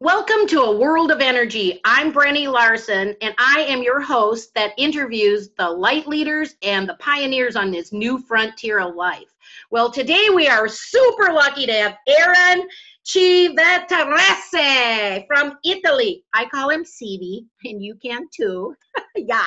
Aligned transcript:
Welcome 0.00 0.46
to 0.50 0.60
a 0.60 0.76
world 0.76 1.10
of 1.10 1.20
energy. 1.20 1.80
I'm 1.84 2.12
Brenny 2.12 2.46
Larson, 2.46 3.16
and 3.20 3.34
I 3.36 3.66
am 3.68 3.82
your 3.82 4.00
host 4.00 4.54
that 4.54 4.70
interviews 4.78 5.50
the 5.58 5.68
light 5.68 6.06
leaders 6.06 6.54
and 6.62 6.88
the 6.88 6.94
pioneers 7.00 7.56
on 7.56 7.72
this 7.72 7.92
new 7.92 8.20
frontier 8.20 8.78
of 8.78 8.94
life. 8.94 9.34
Well, 9.72 9.90
today 9.90 10.28
we 10.32 10.46
are 10.46 10.68
super 10.68 11.32
lucky 11.32 11.66
to 11.66 11.72
have 11.72 11.96
Aaron 12.06 12.68
Civitarese 13.04 13.56
from 15.26 15.58
Italy. 15.64 16.22
I 16.32 16.44
call 16.46 16.70
him 16.70 16.84
CV, 16.84 17.46
and 17.64 17.82
you 17.82 17.96
can 17.96 18.28
too. 18.32 18.76
yeah. 19.16 19.42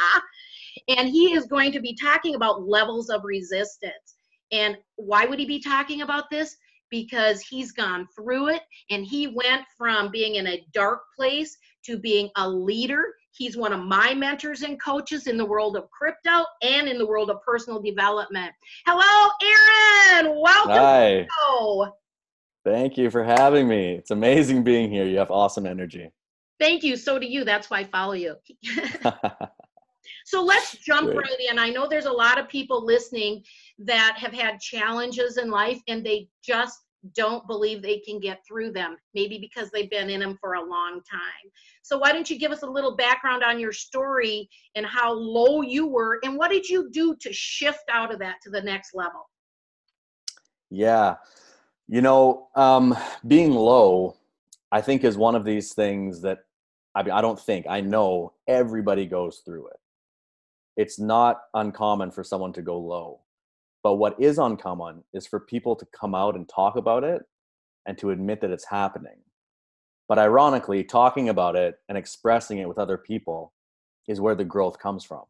And 0.90 1.08
he 1.08 1.32
is 1.32 1.46
going 1.46 1.72
to 1.72 1.80
be 1.80 1.96
talking 1.96 2.36
about 2.36 2.68
levels 2.68 3.10
of 3.10 3.24
resistance. 3.24 4.18
And 4.52 4.76
why 4.98 5.26
would 5.26 5.40
he 5.40 5.46
be 5.46 5.62
talking 5.62 6.02
about 6.02 6.30
this? 6.30 6.58
Because 6.92 7.42
he's 7.42 7.72
gone 7.72 8.08
through 8.16 8.50
it 8.50 8.62
and 8.92 9.04
he 9.04 9.28
went 9.28 9.64
from 9.78 10.12
being 10.12 10.36
in 10.36 10.46
a 10.48 10.64
dark 10.74 11.02
place 11.18 11.58
to 11.86 11.98
being 11.98 12.30
a 12.36 12.48
leader. 12.48 13.16
He's 13.32 13.58
one 13.58 13.74
of 13.74 13.80
my 13.80 14.14
mentors 14.14 14.62
and 14.62 14.80
coaches 14.80 15.26
in 15.26 15.38
the 15.38 15.46
world 15.46 15.76
of 15.76 15.90
crypto 15.90 16.44
and 16.62 16.88
in 16.88 16.98
the 16.98 17.08
world 17.08 17.32
of 17.32 17.42
personal 17.42 17.82
development. 17.82 18.52
Hello, 18.86 19.32
Aaron. 19.42 20.40
Welcome. 20.40 20.72
Hi. 20.74 21.28
Thank 22.64 22.98
you 22.98 23.10
for 23.10 23.24
having 23.24 23.68
me. 23.68 23.94
It's 23.94 24.12
amazing 24.12 24.64
being 24.64 24.92
here. 24.92 25.06
You 25.06 25.18
have 25.18 25.32
awesome 25.32 25.66
energy. 25.66 26.12
Thank 26.60 26.84
you. 26.84 26.96
So 26.96 27.18
do 27.18 27.26
you. 27.26 27.44
That's 27.44 27.72
why 27.72 27.80
I 27.80 27.84
follow 27.86 28.14
you. 28.14 28.36
so 30.26 30.44
let's 30.44 30.78
jump 30.78 31.08
Great. 31.08 31.18
right 31.18 31.38
in. 31.50 31.58
I 31.58 31.70
know 31.70 31.88
there's 31.88 32.06
a 32.06 32.12
lot 32.12 32.38
of 32.38 32.48
people 32.48 32.86
listening 32.86 33.44
that 33.80 34.16
have 34.18 34.34
had 34.34 34.60
challenges 34.60 35.38
in 35.38 35.50
life 35.50 35.82
and 35.88 36.06
they 36.06 36.28
just 36.44 36.78
don't 37.16 37.46
believe 37.48 37.82
they 37.82 38.00
can 38.00 38.20
get 38.20 38.46
through 38.48 38.72
them, 38.72 38.98
maybe 39.14 39.38
because 39.40 39.70
they've 39.72 39.90
been 39.90 40.10
in 40.10 40.20
them 40.20 40.38
for 40.40 40.54
a 40.54 40.64
long 40.64 41.02
time. 41.10 41.52
So, 41.82 41.98
why 41.98 42.12
don't 42.12 42.30
you 42.30 42.38
give 42.38 42.52
us 42.52 42.62
a 42.62 42.68
little 42.68 42.96
background 42.96 43.44
on 43.44 43.60
your 43.60 43.74
story 43.74 44.50
and 44.76 44.86
how 44.86 45.12
low 45.12 45.62
you 45.62 45.88
were, 45.88 46.20
and 46.24 46.38
what 46.38 46.52
did 46.52 46.68
you 46.68 46.90
do 46.92 47.16
to 47.22 47.34
shift 47.34 47.84
out 47.92 48.14
of 48.14 48.20
that 48.20 48.36
to 48.44 48.50
the 48.50 48.62
next 48.62 48.94
level? 48.94 49.30
Yeah, 50.70 51.16
you 51.88 52.02
know, 52.02 52.48
um, 52.56 52.96
being 53.28 53.52
low, 53.52 54.16
I 54.72 54.82
think, 54.82 55.04
is 55.04 55.18
one 55.18 55.36
of 55.36 55.44
these 55.44 55.74
things 55.74 56.22
that 56.22 56.40
I 56.94 57.04
mean, 57.04 57.12
I 57.12 57.22
don't 57.22 57.40
think, 57.40 57.66
I 57.70 57.82
know 57.82 58.34
everybody 58.48 59.06
goes 59.06 59.42
through 59.46 59.68
it. 59.68 59.80
It's 60.78 61.00
not 61.00 61.42
uncommon 61.54 62.12
for 62.12 62.24
someone 62.24 62.54
to 62.54 62.62
go 62.62 62.78
low 62.78 63.22
but 63.84 63.96
what 63.96 64.20
is 64.20 64.38
uncommon 64.38 65.04
is 65.14 65.26
for 65.28 65.40
people 65.40 65.76
to 65.76 65.86
come 65.98 66.14
out 66.14 66.36
and 66.36 66.48
talk 66.48 66.76
about 66.76 67.04
it 67.04 67.24
and 67.88 67.98
to 67.98 68.12
admit 68.12 68.42
that 68.42 68.52
it's 68.52 68.68
happening. 68.68 69.18
But 70.08 70.20
ironically, 70.20 70.84
talking 70.84 71.30
about 71.30 71.56
it 71.56 71.76
and 71.90 71.98
expressing 71.98 72.60
it 72.60 72.68
with 72.68 72.78
other 72.78 72.98
people 72.98 73.54
is 74.08 74.20
where 74.20 74.36
the 74.36 74.46
growth 74.46 74.78
comes 74.78 75.04
from. 75.04 75.24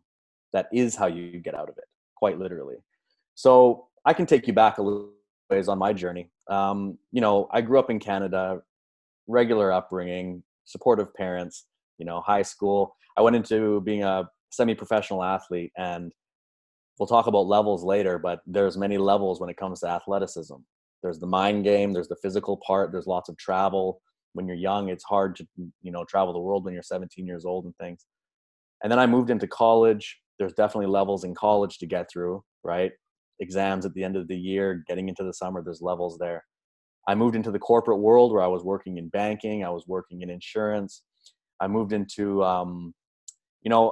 That 0.53 0.67
is 0.73 0.95
how 0.95 1.07
you 1.07 1.39
get 1.39 1.55
out 1.55 1.69
of 1.69 1.77
it, 1.77 1.85
quite 2.15 2.39
literally. 2.39 2.77
So 3.35 3.87
I 4.05 4.13
can 4.13 4.25
take 4.25 4.47
you 4.47 4.53
back 4.53 4.77
a 4.77 4.81
little 4.81 5.11
ways 5.49 5.67
on 5.67 5.77
my 5.77 5.93
journey. 5.93 6.29
Um, 6.49 6.97
you 7.11 7.21
know, 7.21 7.47
I 7.51 7.61
grew 7.61 7.79
up 7.79 7.89
in 7.89 7.99
Canada, 7.99 8.61
regular 9.27 9.71
upbringing, 9.71 10.43
supportive 10.65 11.13
parents, 11.13 11.65
you 11.97 12.05
know, 12.05 12.21
high 12.21 12.41
school. 12.41 12.95
I 13.17 13.21
went 13.21 13.35
into 13.35 13.81
being 13.81 14.03
a 14.03 14.29
semi 14.51 14.73
professional 14.73 15.23
athlete 15.23 15.71
and 15.77 16.11
we'll 16.99 17.07
talk 17.07 17.27
about 17.27 17.47
levels 17.47 17.83
later, 17.83 18.19
but 18.19 18.41
there's 18.45 18.77
many 18.77 18.97
levels 18.97 19.39
when 19.39 19.49
it 19.49 19.57
comes 19.57 19.79
to 19.81 19.87
athleticism. 19.87 20.55
There's 21.01 21.19
the 21.19 21.27
mind 21.27 21.63
game, 21.63 21.93
there's 21.93 22.07
the 22.07 22.17
physical 22.21 22.59
part, 22.65 22.91
there's 22.91 23.07
lots 23.07 23.29
of 23.29 23.37
travel. 23.37 24.01
When 24.33 24.47
you're 24.47 24.55
young, 24.55 24.89
it's 24.89 25.03
hard 25.03 25.35
to, 25.37 25.47
you 25.81 25.91
know, 25.91 26.05
travel 26.05 26.33
the 26.33 26.39
world 26.39 26.63
when 26.63 26.73
you're 26.73 26.83
17 26.83 27.25
years 27.25 27.43
old 27.43 27.65
and 27.65 27.75
things. 27.77 28.05
And 28.83 28.91
then 28.91 28.99
I 28.99 29.05
moved 29.05 29.29
into 29.29 29.47
college. 29.47 30.19
There's 30.39 30.53
definitely 30.53 30.87
levels 30.87 31.23
in 31.23 31.35
college 31.35 31.77
to 31.79 31.85
get 31.85 32.09
through, 32.11 32.43
right? 32.63 32.91
Exams 33.39 33.85
at 33.85 33.93
the 33.93 34.03
end 34.03 34.15
of 34.15 34.27
the 34.27 34.37
year, 34.37 34.83
getting 34.87 35.09
into 35.09 35.23
the 35.23 35.33
summer, 35.33 35.61
there's 35.63 35.81
levels 35.81 36.17
there. 36.19 36.43
I 37.07 37.15
moved 37.15 37.35
into 37.35 37.51
the 37.51 37.59
corporate 37.59 37.99
world 37.99 38.31
where 38.31 38.43
I 38.43 38.47
was 38.47 38.63
working 38.63 38.97
in 38.97 39.09
banking, 39.09 39.63
I 39.65 39.69
was 39.69 39.85
working 39.87 40.21
in 40.21 40.29
insurance. 40.29 41.03
I 41.59 41.67
moved 41.67 41.93
into, 41.93 42.43
um, 42.43 42.93
you 43.61 43.69
know, 43.69 43.91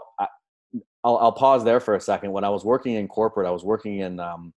I'll, 1.03 1.17
I'll 1.17 1.31
pause 1.31 1.63
there 1.63 1.79
for 1.79 1.95
a 1.95 2.01
second. 2.01 2.31
When 2.31 2.43
I 2.43 2.49
was 2.49 2.65
working 2.65 2.95
in 2.95 3.07
corporate, 3.07 3.47
I 3.47 3.51
was 3.51 3.63
working 3.63 3.99
in 3.99 4.19
um, 4.19 4.53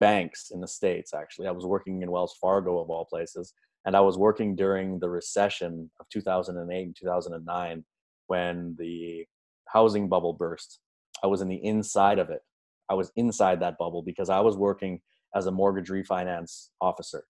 banks 0.00 0.50
in 0.50 0.60
the 0.60 0.68
states. 0.68 1.14
Actually, 1.14 1.48
I 1.48 1.52
was 1.52 1.64
working 1.64 2.02
in 2.02 2.10
Wells 2.10 2.36
Fargo 2.40 2.78
of 2.78 2.90
all 2.90 3.04
places, 3.04 3.52
and 3.84 3.96
I 3.96 4.00
was 4.00 4.18
working 4.18 4.54
during 4.54 4.98
the 4.98 5.08
recession 5.08 5.90
of 6.00 6.08
2008 6.10 6.82
and 6.82 6.96
2009 6.96 7.84
when 8.28 8.76
the 8.78 9.26
housing 9.68 10.08
bubble 10.08 10.32
burst. 10.32 10.80
I 11.22 11.26
was 11.26 11.40
in 11.40 11.48
the 11.48 11.64
inside 11.64 12.18
of 12.18 12.30
it. 12.30 12.40
I 12.88 12.94
was 12.94 13.12
inside 13.16 13.60
that 13.60 13.78
bubble 13.78 14.02
because 14.02 14.28
I 14.28 14.40
was 14.40 14.56
working 14.56 15.00
as 15.34 15.46
a 15.46 15.50
mortgage 15.50 15.88
refinance 15.88 16.68
officer. 16.80 17.24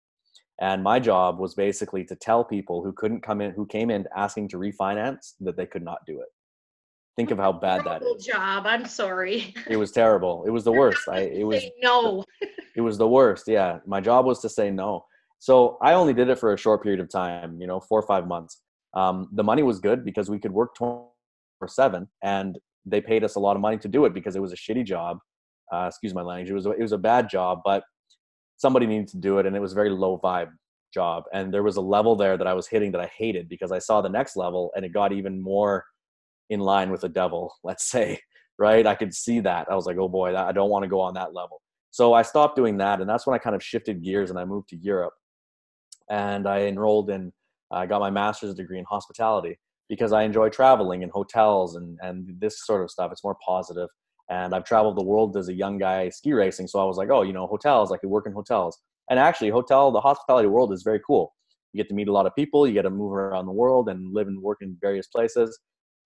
And 0.61 0.83
my 0.83 0.99
job 0.99 1.39
was 1.39 1.53
basically 1.55 2.03
to 2.05 2.15
tell 2.15 2.43
people 2.43 2.83
who 2.83 2.91
couldn't 2.91 3.21
come 3.21 3.41
in, 3.41 3.51
who 3.51 3.65
came 3.65 3.89
in 3.89 4.05
asking 4.15 4.49
to 4.49 4.57
refinance, 4.57 5.33
that 5.39 5.55
they 5.55 5.65
could 5.65 5.83
not 5.83 6.05
do 6.05 6.19
it. 6.19 6.27
Think 7.15 7.31
of 7.31 7.37
how 7.37 7.51
bad 7.51 7.83
that 7.85 8.01
is. 8.01 8.25
Job. 8.25 8.65
I'm 8.65 8.85
sorry. 8.85 9.53
It 9.67 9.77
was 9.77 9.91
terrible. 9.91 10.43
It 10.45 10.51
was 10.51 10.63
the 10.63 10.71
worst. 10.71 11.07
I 11.09 11.19
it 11.19 11.43
was 11.43 11.63
no. 11.81 12.23
it 12.75 12.81
was 12.81 12.97
the 12.97 13.07
worst. 13.07 13.45
Yeah, 13.47 13.79
my 13.85 13.99
job 13.99 14.25
was 14.25 14.39
to 14.41 14.49
say 14.49 14.71
no. 14.71 15.05
So 15.39 15.77
I 15.81 15.93
only 15.93 16.13
did 16.13 16.29
it 16.29 16.39
for 16.39 16.53
a 16.53 16.57
short 16.57 16.83
period 16.83 16.99
of 16.99 17.09
time. 17.09 17.59
You 17.59 17.67
know, 17.67 17.79
four 17.79 17.99
or 17.99 18.07
five 18.07 18.27
months. 18.27 18.61
Um, 18.93 19.29
the 19.33 19.43
money 19.43 19.63
was 19.63 19.79
good 19.79 20.03
because 20.03 20.29
we 20.29 20.39
could 20.39 20.51
work 20.51 20.75
24 20.75 21.09
seven, 21.67 22.07
and 22.23 22.57
they 22.85 23.01
paid 23.01 23.23
us 23.23 23.35
a 23.35 23.39
lot 23.39 23.55
of 23.55 23.61
money 23.61 23.77
to 23.77 23.87
do 23.87 24.05
it 24.05 24.13
because 24.13 24.35
it 24.35 24.41
was 24.41 24.53
a 24.53 24.55
shitty 24.55 24.85
job. 24.85 25.17
Uh, 25.73 25.85
excuse 25.87 26.13
my 26.13 26.21
language. 26.21 26.49
It 26.49 26.53
was 26.53 26.65
it 26.65 26.79
was 26.79 26.93
a 26.93 26.97
bad 26.97 27.29
job, 27.29 27.59
but 27.63 27.83
somebody 28.57 28.85
needed 28.85 29.07
to 29.09 29.17
do 29.17 29.39
it, 29.39 29.45
and 29.45 29.55
it 29.55 29.59
was 29.59 29.73
a 29.73 29.75
very 29.75 29.89
low 29.89 30.19
vibe 30.23 30.49
job. 30.93 31.23
And 31.33 31.53
there 31.53 31.63
was 31.63 31.77
a 31.77 31.81
level 31.81 32.15
there 32.15 32.37
that 32.37 32.47
I 32.47 32.53
was 32.53 32.67
hitting 32.67 32.91
that 32.91 33.01
I 33.01 33.11
hated 33.17 33.47
because 33.49 33.71
I 33.71 33.79
saw 33.79 34.01
the 34.01 34.09
next 34.09 34.35
level, 34.35 34.71
and 34.75 34.85
it 34.85 34.93
got 34.93 35.11
even 35.11 35.41
more 35.41 35.85
in 36.49 36.59
line 36.59 36.91
with 36.91 37.01
the 37.01 37.09
devil, 37.09 37.53
let's 37.63 37.89
say, 37.89 38.19
right? 38.57 38.85
I 38.85 38.95
could 38.95 39.13
see 39.13 39.39
that. 39.41 39.67
I 39.71 39.75
was 39.75 39.85
like, 39.85 39.97
oh 39.97 40.09
boy, 40.09 40.35
I 40.35 40.51
don't 40.51 40.69
want 40.69 40.83
to 40.83 40.89
go 40.89 40.99
on 40.99 41.13
that 41.15 41.33
level. 41.33 41.61
So 41.91 42.13
I 42.13 42.21
stopped 42.21 42.55
doing 42.55 42.77
that. 42.77 43.01
And 43.01 43.09
that's 43.09 43.25
when 43.25 43.33
I 43.33 43.39
kind 43.39 43.55
of 43.55 43.63
shifted 43.63 44.03
gears 44.03 44.29
and 44.29 44.37
I 44.37 44.45
moved 44.45 44.69
to 44.69 44.77
Europe. 44.77 45.13
And 46.09 46.47
I 46.47 46.61
enrolled 46.61 47.09
in, 47.09 47.31
I 47.71 47.85
got 47.85 47.99
my 47.99 48.09
master's 48.09 48.53
degree 48.55 48.79
in 48.79 48.85
hospitality 48.85 49.59
because 49.87 50.11
I 50.11 50.23
enjoy 50.23 50.49
traveling 50.49 51.01
in 51.01 51.09
hotels 51.09 51.75
and, 51.75 51.97
and 52.01 52.35
this 52.39 52.65
sort 52.65 52.83
of 52.83 52.91
stuff. 52.91 53.11
It's 53.11 53.23
more 53.23 53.37
positive. 53.45 53.89
And 54.29 54.53
I've 54.53 54.65
traveled 54.65 54.97
the 54.97 55.03
world 55.03 55.35
as 55.37 55.49
a 55.49 55.53
young 55.53 55.79
guy 55.79 56.09
ski 56.09 56.33
racing. 56.33 56.67
So 56.67 56.79
I 56.79 56.85
was 56.85 56.97
like, 56.97 57.09
oh, 57.09 57.23
you 57.23 57.33
know, 57.33 57.47
hotels, 57.47 57.91
I 57.91 57.97
could 57.97 58.09
work 58.09 58.27
in 58.27 58.33
hotels. 58.33 58.77
And 59.09 59.17
actually, 59.17 59.49
hotel, 59.49 59.91
the 59.91 60.01
hospitality 60.01 60.47
world 60.47 60.71
is 60.71 60.83
very 60.83 61.01
cool. 61.05 61.33
You 61.73 61.81
get 61.81 61.89
to 61.89 61.95
meet 61.95 62.07
a 62.07 62.11
lot 62.11 62.27
of 62.27 62.35
people, 62.35 62.67
you 62.67 62.73
get 62.73 62.83
to 62.83 62.91
move 62.91 63.11
around 63.11 63.47
the 63.47 63.51
world 63.51 63.89
and 63.89 64.13
live 64.13 64.27
and 64.27 64.39
work 64.39 64.59
in 64.61 64.77
various 64.79 65.07
places 65.07 65.59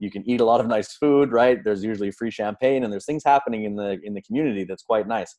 you 0.03 0.11
can 0.11 0.27
eat 0.29 0.41
a 0.41 0.45
lot 0.45 0.59
of 0.59 0.67
nice 0.67 0.93
food 0.93 1.31
right? 1.31 1.63
There's 1.63 1.83
usually 1.83 2.11
free 2.11 2.31
champagne 2.31 2.83
and 2.83 2.91
there's 2.91 3.05
things 3.05 3.23
happening 3.25 3.63
in 3.63 3.75
the 3.75 3.99
in 4.03 4.13
the 4.13 4.21
community 4.21 4.65
that's 4.65 4.83
quite 4.83 5.07
nice. 5.07 5.35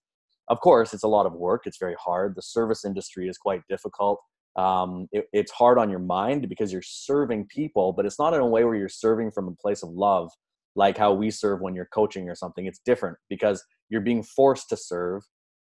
Of 0.49 0.61
course 0.61 0.95
it's 0.95 1.05
a 1.05 1.09
lot 1.09 1.27
of 1.27 1.35
work. 1.35 1.63
It's 1.67 1.79
very 1.79 1.97
hard. 1.99 2.35
The 2.35 2.43
service 2.43 2.85
industry 2.85 3.29
is 3.29 3.39
quite 3.39 3.63
difficult. 3.69 4.21
Um, 4.57 5.09
it, 5.13 5.27
it's 5.33 5.51
hard 5.51 5.79
on 5.79 5.91
your 5.91 5.99
mind 5.99 6.49
because 6.49 6.73
you're 6.73 6.83
serving 6.83 7.47
people 7.49 7.93
but 7.93 8.07
it's 8.07 8.21
not 8.21 8.35
in 8.35 8.41
a 8.41 8.47
way 8.47 8.65
where 8.65 8.77
you're 8.77 8.89
serving 8.89 9.33
from 9.33 9.49
a 9.49 9.53
place 9.53 9.83
of 9.83 9.91
love 9.91 10.31
like 10.77 10.97
how 10.97 11.13
we 11.13 11.31
serve 11.31 11.61
when 11.61 11.75
you're 11.75 11.89
coaching 11.93 12.29
or 12.29 12.35
something. 12.35 12.67
It's 12.67 12.81
different 12.85 13.17
because 13.29 13.63
you're 13.91 14.01
being 14.01 14.23
forced 14.23 14.69
to 14.71 14.77
serve 14.77 15.23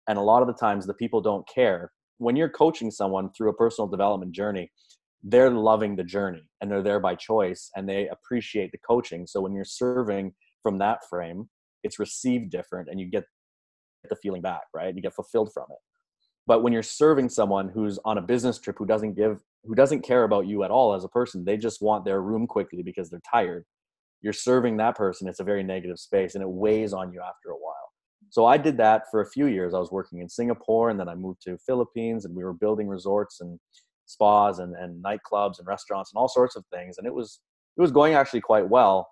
and 0.08 0.18
a 0.18 0.22
lot 0.22 0.42
of 0.42 0.48
the 0.48 0.54
times 0.54 0.86
the 0.86 0.94
people 0.94 1.22
don't 1.22 1.48
care. 1.54 1.92
When 2.18 2.36
you're 2.36 2.50
coaching 2.50 2.90
someone 2.92 3.30
through 3.32 3.50
a 3.50 3.54
personal 3.54 3.88
development 3.88 4.32
journey 4.32 4.72
they're 5.24 5.52
loving 5.52 5.96
the 5.96 6.04
journey 6.04 6.44
and 6.62 6.72
they're 6.72 6.84
there 6.84 7.00
by 7.00 7.16
choice 7.16 7.70
and 7.76 7.88
they 7.88 8.08
appreciate 8.08 8.72
the 8.72 8.78
coaching. 8.78 9.28
So 9.28 9.42
when 9.42 9.54
you're 9.54 9.66
serving 9.66 10.34
from 10.64 10.78
that 10.80 11.00
frame, 11.10 11.50
it's 11.84 12.00
received 12.00 12.52
different 12.52 12.90
and 12.90 13.00
you 13.00 13.08
get 13.08 13.26
the 14.10 14.16
feeling 14.16 14.42
back, 14.42 14.64
right? 14.74 14.96
You 14.96 15.02
get 15.02 15.16
fulfilled 15.16 15.52
from 15.54 15.66
it. 15.72 15.78
But 16.46 16.64
when 16.64 16.72
you're 16.72 16.84
serving 16.84 17.30
someone 17.30 17.70
who's 17.70 18.00
on 18.06 18.18
a 18.18 18.22
business 18.22 18.58
trip 18.58 18.78
who 18.78 18.86
doesn't 18.86 19.16
give 19.16 19.42
who 19.64 19.76
doesn't 19.76 20.02
care 20.02 20.24
about 20.24 20.48
you 20.48 20.64
at 20.64 20.72
all 20.72 20.94
as 20.94 21.04
a 21.04 21.10
person, 21.10 21.44
they 21.44 21.58
just 21.58 21.82
want 21.82 22.06
their 22.06 22.22
room 22.22 22.48
quickly 22.48 22.84
because 22.84 23.10
they're 23.10 23.20
tired. 23.30 23.66
You're 24.22 24.34
serving 24.34 24.78
that 24.78 24.96
person, 24.96 25.28
it's 25.28 25.42
a 25.42 25.44
very 25.44 25.64
negative 25.64 26.00
space 26.00 26.36
and 26.36 26.42
it 26.42 26.50
weighs 26.50 26.94
on 26.94 27.12
you 27.12 27.20
after 27.20 27.50
a 27.50 27.58
while. 27.58 27.92
So 28.30 28.46
I 28.46 28.58
did 28.58 28.78
that 28.78 29.04
for 29.12 29.22
a 29.22 29.30
few 29.30 29.48
years. 29.48 29.74
I 29.74 29.80
was 29.80 29.92
working 29.92 30.20
in 30.20 30.30
Singapore 30.30 30.90
and 30.90 31.00
then 31.00 31.10
I 31.10 31.16
moved 31.16 31.42
to 31.44 31.58
Philippines 31.66 32.26
and 32.26 32.36
we 32.36 32.44
were 32.44 32.54
building 32.54 32.88
resorts 32.88 33.42
and 33.42 33.60
spas 34.08 34.60
and, 34.60 34.76
and 34.76 35.04
nightclubs 35.04 35.60
and 35.60 35.68
restaurants 35.68 36.12
and 36.12 36.20
all 36.20 36.28
sorts 36.28 36.56
of 36.56 36.66
things. 36.74 36.98
And 36.98 37.06
it 37.06 37.14
was 37.14 37.40
it 37.78 37.82
was 37.82 37.92
going 37.92 38.16
actually 38.16 38.42
quite 38.42 38.68
well 38.68 39.08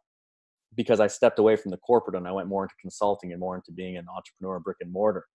because 0.75 0.99
I 0.99 1.07
stepped 1.07 1.39
away 1.39 1.55
from 1.55 1.71
the 1.71 1.77
corporate 1.77 2.15
and 2.15 2.27
I 2.27 2.31
went 2.31 2.47
more 2.47 2.63
into 2.63 2.75
consulting 2.81 3.31
and 3.31 3.39
more 3.39 3.55
into 3.55 3.71
being 3.71 3.97
an 3.97 4.07
entrepreneur 4.13 4.59
brick 4.59 4.77
and 4.81 4.91
mortar, 4.91 5.25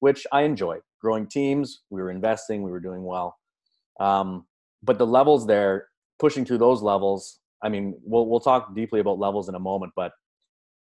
which 0.00 0.26
I 0.32 0.42
enjoyed. 0.42 0.80
Growing 1.00 1.26
teams, 1.26 1.82
we 1.90 2.00
were 2.02 2.10
investing, 2.10 2.62
we 2.62 2.70
were 2.70 2.80
doing 2.80 3.04
well. 3.04 3.36
Um, 4.00 4.46
but 4.82 4.98
the 4.98 5.06
levels 5.06 5.46
there 5.46 5.88
pushing 6.18 6.44
through 6.44 6.58
those 6.58 6.82
levels, 6.82 7.40
I 7.62 7.68
mean, 7.68 7.94
we'll 8.02 8.26
we'll 8.26 8.40
talk 8.40 8.74
deeply 8.74 9.00
about 9.00 9.18
levels 9.18 9.48
in 9.48 9.54
a 9.54 9.60
moment, 9.60 9.92
but 9.94 10.12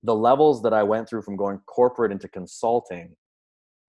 the 0.02 0.14
levels 0.14 0.62
that 0.62 0.72
I 0.72 0.82
went 0.82 1.08
through 1.08 1.22
from 1.22 1.36
going 1.36 1.58
corporate 1.66 2.12
into 2.12 2.28
consulting, 2.28 3.14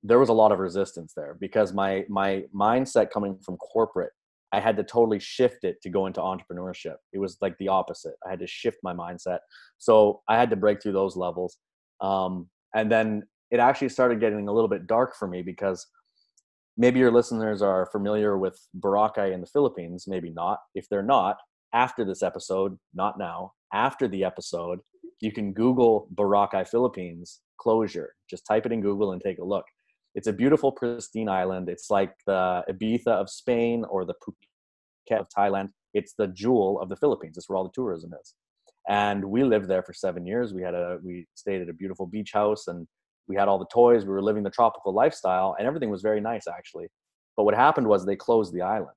there 0.01 0.19
was 0.19 0.29
a 0.29 0.33
lot 0.33 0.51
of 0.51 0.59
resistance 0.59 1.13
there 1.15 1.37
because 1.39 1.73
my 1.73 2.05
my 2.09 2.43
mindset 2.55 3.11
coming 3.11 3.37
from 3.45 3.57
corporate, 3.57 4.11
I 4.51 4.59
had 4.59 4.77
to 4.77 4.83
totally 4.83 5.19
shift 5.19 5.63
it 5.63 5.81
to 5.83 5.89
go 5.89 6.07
into 6.07 6.21
entrepreneurship. 6.21 6.95
It 7.13 7.19
was 7.19 7.37
like 7.41 7.55
the 7.59 7.67
opposite. 7.67 8.15
I 8.25 8.29
had 8.29 8.39
to 8.39 8.47
shift 8.47 8.77
my 8.83 8.93
mindset. 8.93 9.39
So 9.77 10.21
I 10.27 10.37
had 10.37 10.49
to 10.49 10.55
break 10.55 10.81
through 10.81 10.93
those 10.93 11.15
levels. 11.15 11.57
Um, 12.01 12.49
and 12.73 12.91
then 12.91 13.23
it 13.51 13.59
actually 13.59 13.89
started 13.89 14.19
getting 14.19 14.47
a 14.47 14.53
little 14.53 14.67
bit 14.67 14.87
dark 14.87 15.15
for 15.15 15.27
me 15.27 15.41
because 15.41 15.85
maybe 16.77 16.99
your 16.99 17.11
listeners 17.11 17.61
are 17.61 17.89
familiar 17.91 18.37
with 18.37 18.59
Boracay 18.79 19.33
in 19.33 19.41
the 19.41 19.47
Philippines, 19.47 20.05
maybe 20.07 20.31
not. 20.31 20.59
If 20.73 20.87
they're 20.89 21.03
not, 21.03 21.37
after 21.73 22.03
this 22.03 22.23
episode, 22.23 22.77
not 22.93 23.19
now, 23.19 23.53
after 23.73 24.07
the 24.07 24.23
episode, 24.23 24.79
you 25.19 25.31
can 25.31 25.53
Google 25.53 26.07
Boracay 26.15 26.67
Philippines 26.67 27.41
closure. 27.59 28.15
Just 28.29 28.45
type 28.47 28.65
it 28.65 28.71
in 28.71 28.81
Google 28.81 29.11
and 29.11 29.21
take 29.21 29.39
a 29.39 29.43
look. 29.43 29.65
It's 30.15 30.27
a 30.27 30.33
beautiful, 30.33 30.71
pristine 30.71 31.29
island. 31.29 31.69
It's 31.69 31.89
like 31.89 32.13
the 32.25 32.63
Ibiza 32.69 33.07
of 33.07 33.29
Spain 33.29 33.85
or 33.89 34.05
the 34.05 34.15
Phuket 34.15 35.19
of 35.19 35.27
Thailand. 35.35 35.69
It's 35.93 36.13
the 36.17 36.27
jewel 36.27 36.79
of 36.81 36.89
the 36.89 36.95
Philippines. 36.95 37.37
It's 37.37 37.49
where 37.49 37.57
all 37.57 37.63
the 37.63 37.71
tourism 37.73 38.13
is. 38.19 38.33
And 38.87 39.23
we 39.25 39.43
lived 39.43 39.67
there 39.67 39.83
for 39.83 39.93
seven 39.93 40.25
years. 40.25 40.53
We 40.53 40.63
had 40.63 40.73
a 40.73 40.97
we 41.03 41.27
stayed 41.35 41.61
at 41.61 41.69
a 41.69 41.73
beautiful 41.73 42.07
beach 42.07 42.31
house 42.33 42.67
and 42.67 42.87
we 43.27 43.35
had 43.35 43.47
all 43.47 43.59
the 43.59 43.67
toys. 43.71 44.03
We 44.03 44.11
were 44.11 44.21
living 44.21 44.43
the 44.43 44.49
tropical 44.49 44.93
lifestyle 44.93 45.55
and 45.57 45.67
everything 45.67 45.89
was 45.89 46.01
very 46.01 46.21
nice 46.21 46.47
actually. 46.47 46.87
But 47.37 47.43
what 47.43 47.53
happened 47.53 47.87
was 47.87 48.05
they 48.05 48.15
closed 48.15 48.53
the 48.53 48.61
island. 48.63 48.95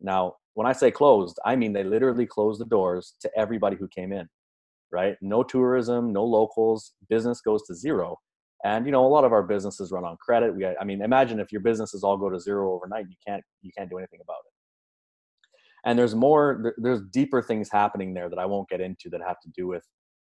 Now, 0.00 0.36
when 0.54 0.66
I 0.66 0.72
say 0.72 0.90
closed, 0.90 1.38
I 1.44 1.56
mean 1.56 1.72
they 1.72 1.84
literally 1.84 2.26
closed 2.26 2.60
the 2.60 2.66
doors 2.66 3.14
to 3.20 3.30
everybody 3.36 3.76
who 3.76 3.88
came 3.88 4.12
in, 4.12 4.28
right? 4.90 5.16
No 5.20 5.42
tourism, 5.42 6.12
no 6.12 6.24
locals, 6.24 6.92
business 7.08 7.40
goes 7.40 7.62
to 7.64 7.74
zero. 7.74 8.18
And 8.64 8.86
you 8.86 8.92
know, 8.92 9.04
a 9.04 9.08
lot 9.08 9.24
of 9.24 9.32
our 9.32 9.42
businesses 9.42 9.90
run 9.90 10.04
on 10.04 10.16
credit. 10.18 10.54
We, 10.54 10.66
I 10.66 10.84
mean, 10.84 11.02
imagine 11.02 11.40
if 11.40 11.50
your 11.50 11.60
businesses 11.60 12.04
all 12.04 12.16
go 12.16 12.30
to 12.30 12.38
zero 12.38 12.72
overnight, 12.72 13.06
you 13.08 13.16
can't 13.26 13.42
you 13.60 13.70
can't 13.76 13.90
do 13.90 13.98
anything 13.98 14.20
about 14.22 14.38
it. 14.46 14.52
And 15.84 15.98
there's 15.98 16.14
more, 16.14 16.74
there's 16.76 17.00
deeper 17.12 17.42
things 17.42 17.68
happening 17.68 18.14
there 18.14 18.28
that 18.30 18.38
I 18.38 18.46
won't 18.46 18.68
get 18.68 18.80
into 18.80 19.10
that 19.10 19.20
have 19.26 19.40
to 19.40 19.48
do 19.48 19.66
with 19.66 19.84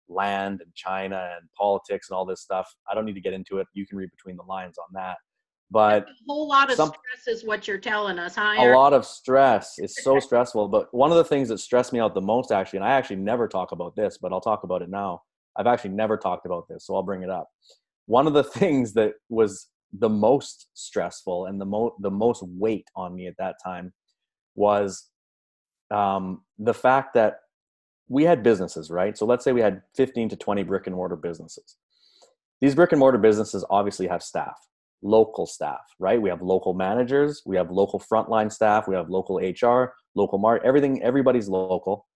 land 0.09 0.61
and 0.61 0.73
China 0.77 1.32
and 1.37 1.49
politics 1.59 2.09
and 2.09 2.17
all 2.17 2.25
this 2.25 2.41
stuff. 2.41 2.73
I 2.88 2.94
don't 2.94 3.05
need 3.05 3.15
to 3.15 3.21
get 3.21 3.32
into 3.32 3.59
it. 3.59 3.67
You 3.75 3.85
can 3.85 3.99
read 3.99 4.11
between 4.12 4.37
the 4.37 4.44
lines 4.44 4.76
on 4.79 4.87
that 4.93 5.17
but 5.71 6.05
a 6.09 6.12
whole 6.26 6.49
lot 6.49 6.71
of 6.71 6.76
some, 6.76 6.88
stress 6.88 7.37
is 7.37 7.44
what 7.44 7.69
you're 7.69 7.79
telling 7.79 8.19
us 8.19 8.35
huh 8.35 8.55
a 8.59 8.75
lot 8.75 8.93
of 8.93 9.06
stress 9.06 9.75
it's 9.79 10.03
so 10.03 10.19
stressful 10.21 10.69
but 10.69 10.93
one 10.93 11.11
of 11.11 11.17
the 11.17 11.25
things 11.25 11.49
that 11.49 11.59
stressed 11.59 11.93
me 11.93 12.00
out 12.00 12.15
the 12.15 12.21
most 12.21 12.50
actually 12.50 12.79
and 12.79 12.87
i 12.87 12.91
actually 12.91 13.17
never 13.17 13.47
talk 13.47 13.73
about 13.73 13.94
this 13.97 14.19
but 14.19 14.33
i'll 14.33 14.41
talk 14.41 14.65
about 14.65 14.83
it 14.83 14.88
now 14.88 15.21
i've 15.56 15.67
actually 15.67 15.91
never 15.91 16.17
talked 16.17 16.47
about 16.47 16.67
this 16.69 16.87
so 16.87 16.94
i'll 16.94 17.03
bring 17.03 17.23
it 17.23 17.31
up 17.31 17.49
one 18.11 18.27
of 18.27 18.33
the 18.33 18.45
things 18.45 18.93
that 18.95 19.12
was 19.29 19.69
the 19.93 20.09
most 20.09 20.67
stressful 20.75 21.47
and 21.47 21.61
the 21.61 21.65
most 21.65 21.95
the 22.01 22.11
most 22.11 22.43
weight 22.43 22.89
on 22.97 23.15
me 23.15 23.27
at 23.27 23.37
that 23.39 23.57
time 23.62 23.93
was 24.55 25.09
um, 25.91 26.43
the 26.59 26.75
fact 26.75 27.15
that 27.15 27.41
we 28.09 28.25
had 28.25 28.43
businesses 28.43 28.91
right 28.91 29.17
so 29.17 29.25
let's 29.27 29.45
say 29.45 29.53
we 29.53 29.61
had 29.61 29.83
15 29.97 30.29
to 30.31 30.37
20 30.37 30.62
brick 30.65 30.87
and 30.87 30.97
mortar 30.97 31.17
businesses 31.17 31.77
these 32.61 32.75
brick 32.75 32.93
and 32.93 33.01
mortar 33.01 33.19
businesses 33.19 33.65
obviously 33.71 34.07
have 34.07 34.23
staff 34.23 34.57
local 35.03 35.47
staff, 35.47 35.81
right? 35.99 36.21
We 36.21 36.29
have 36.29 36.43
local 36.43 36.75
managers, 36.75 37.43
we 37.47 37.57
have 37.57 37.71
local 37.71 38.01
frontline 38.01 38.53
staff, 38.53 38.87
we 38.87 38.95
have 38.95 39.09
local 39.09 39.37
HR, 39.39 39.95
local 40.15 40.39
market, 40.39 40.67
everything, 40.67 41.03
everybody's 41.03 41.49
local. 41.49 42.07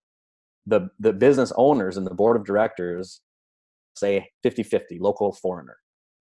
The, 0.67 0.89
the 0.99 1.13
business 1.13 1.53
owners 1.57 1.97
and 1.97 2.07
the 2.07 2.15
board 2.15 2.37
of 2.37 2.45
directors 2.45 3.21
say 3.97 4.29
50 4.43 4.65
50 4.65 4.99
local 4.99 5.33
foreigner. 5.33 5.77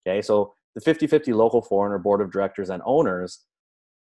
Okay, 0.10 0.22
so 0.22 0.54
the 0.76 0.82
50 0.82 1.08
50 1.08 1.34
local 1.34 1.62
foreigner 1.62 2.00
board 2.00 2.22
of 2.22 2.32
directors 2.32 2.70
and 2.70 2.82
owners, 2.86 3.46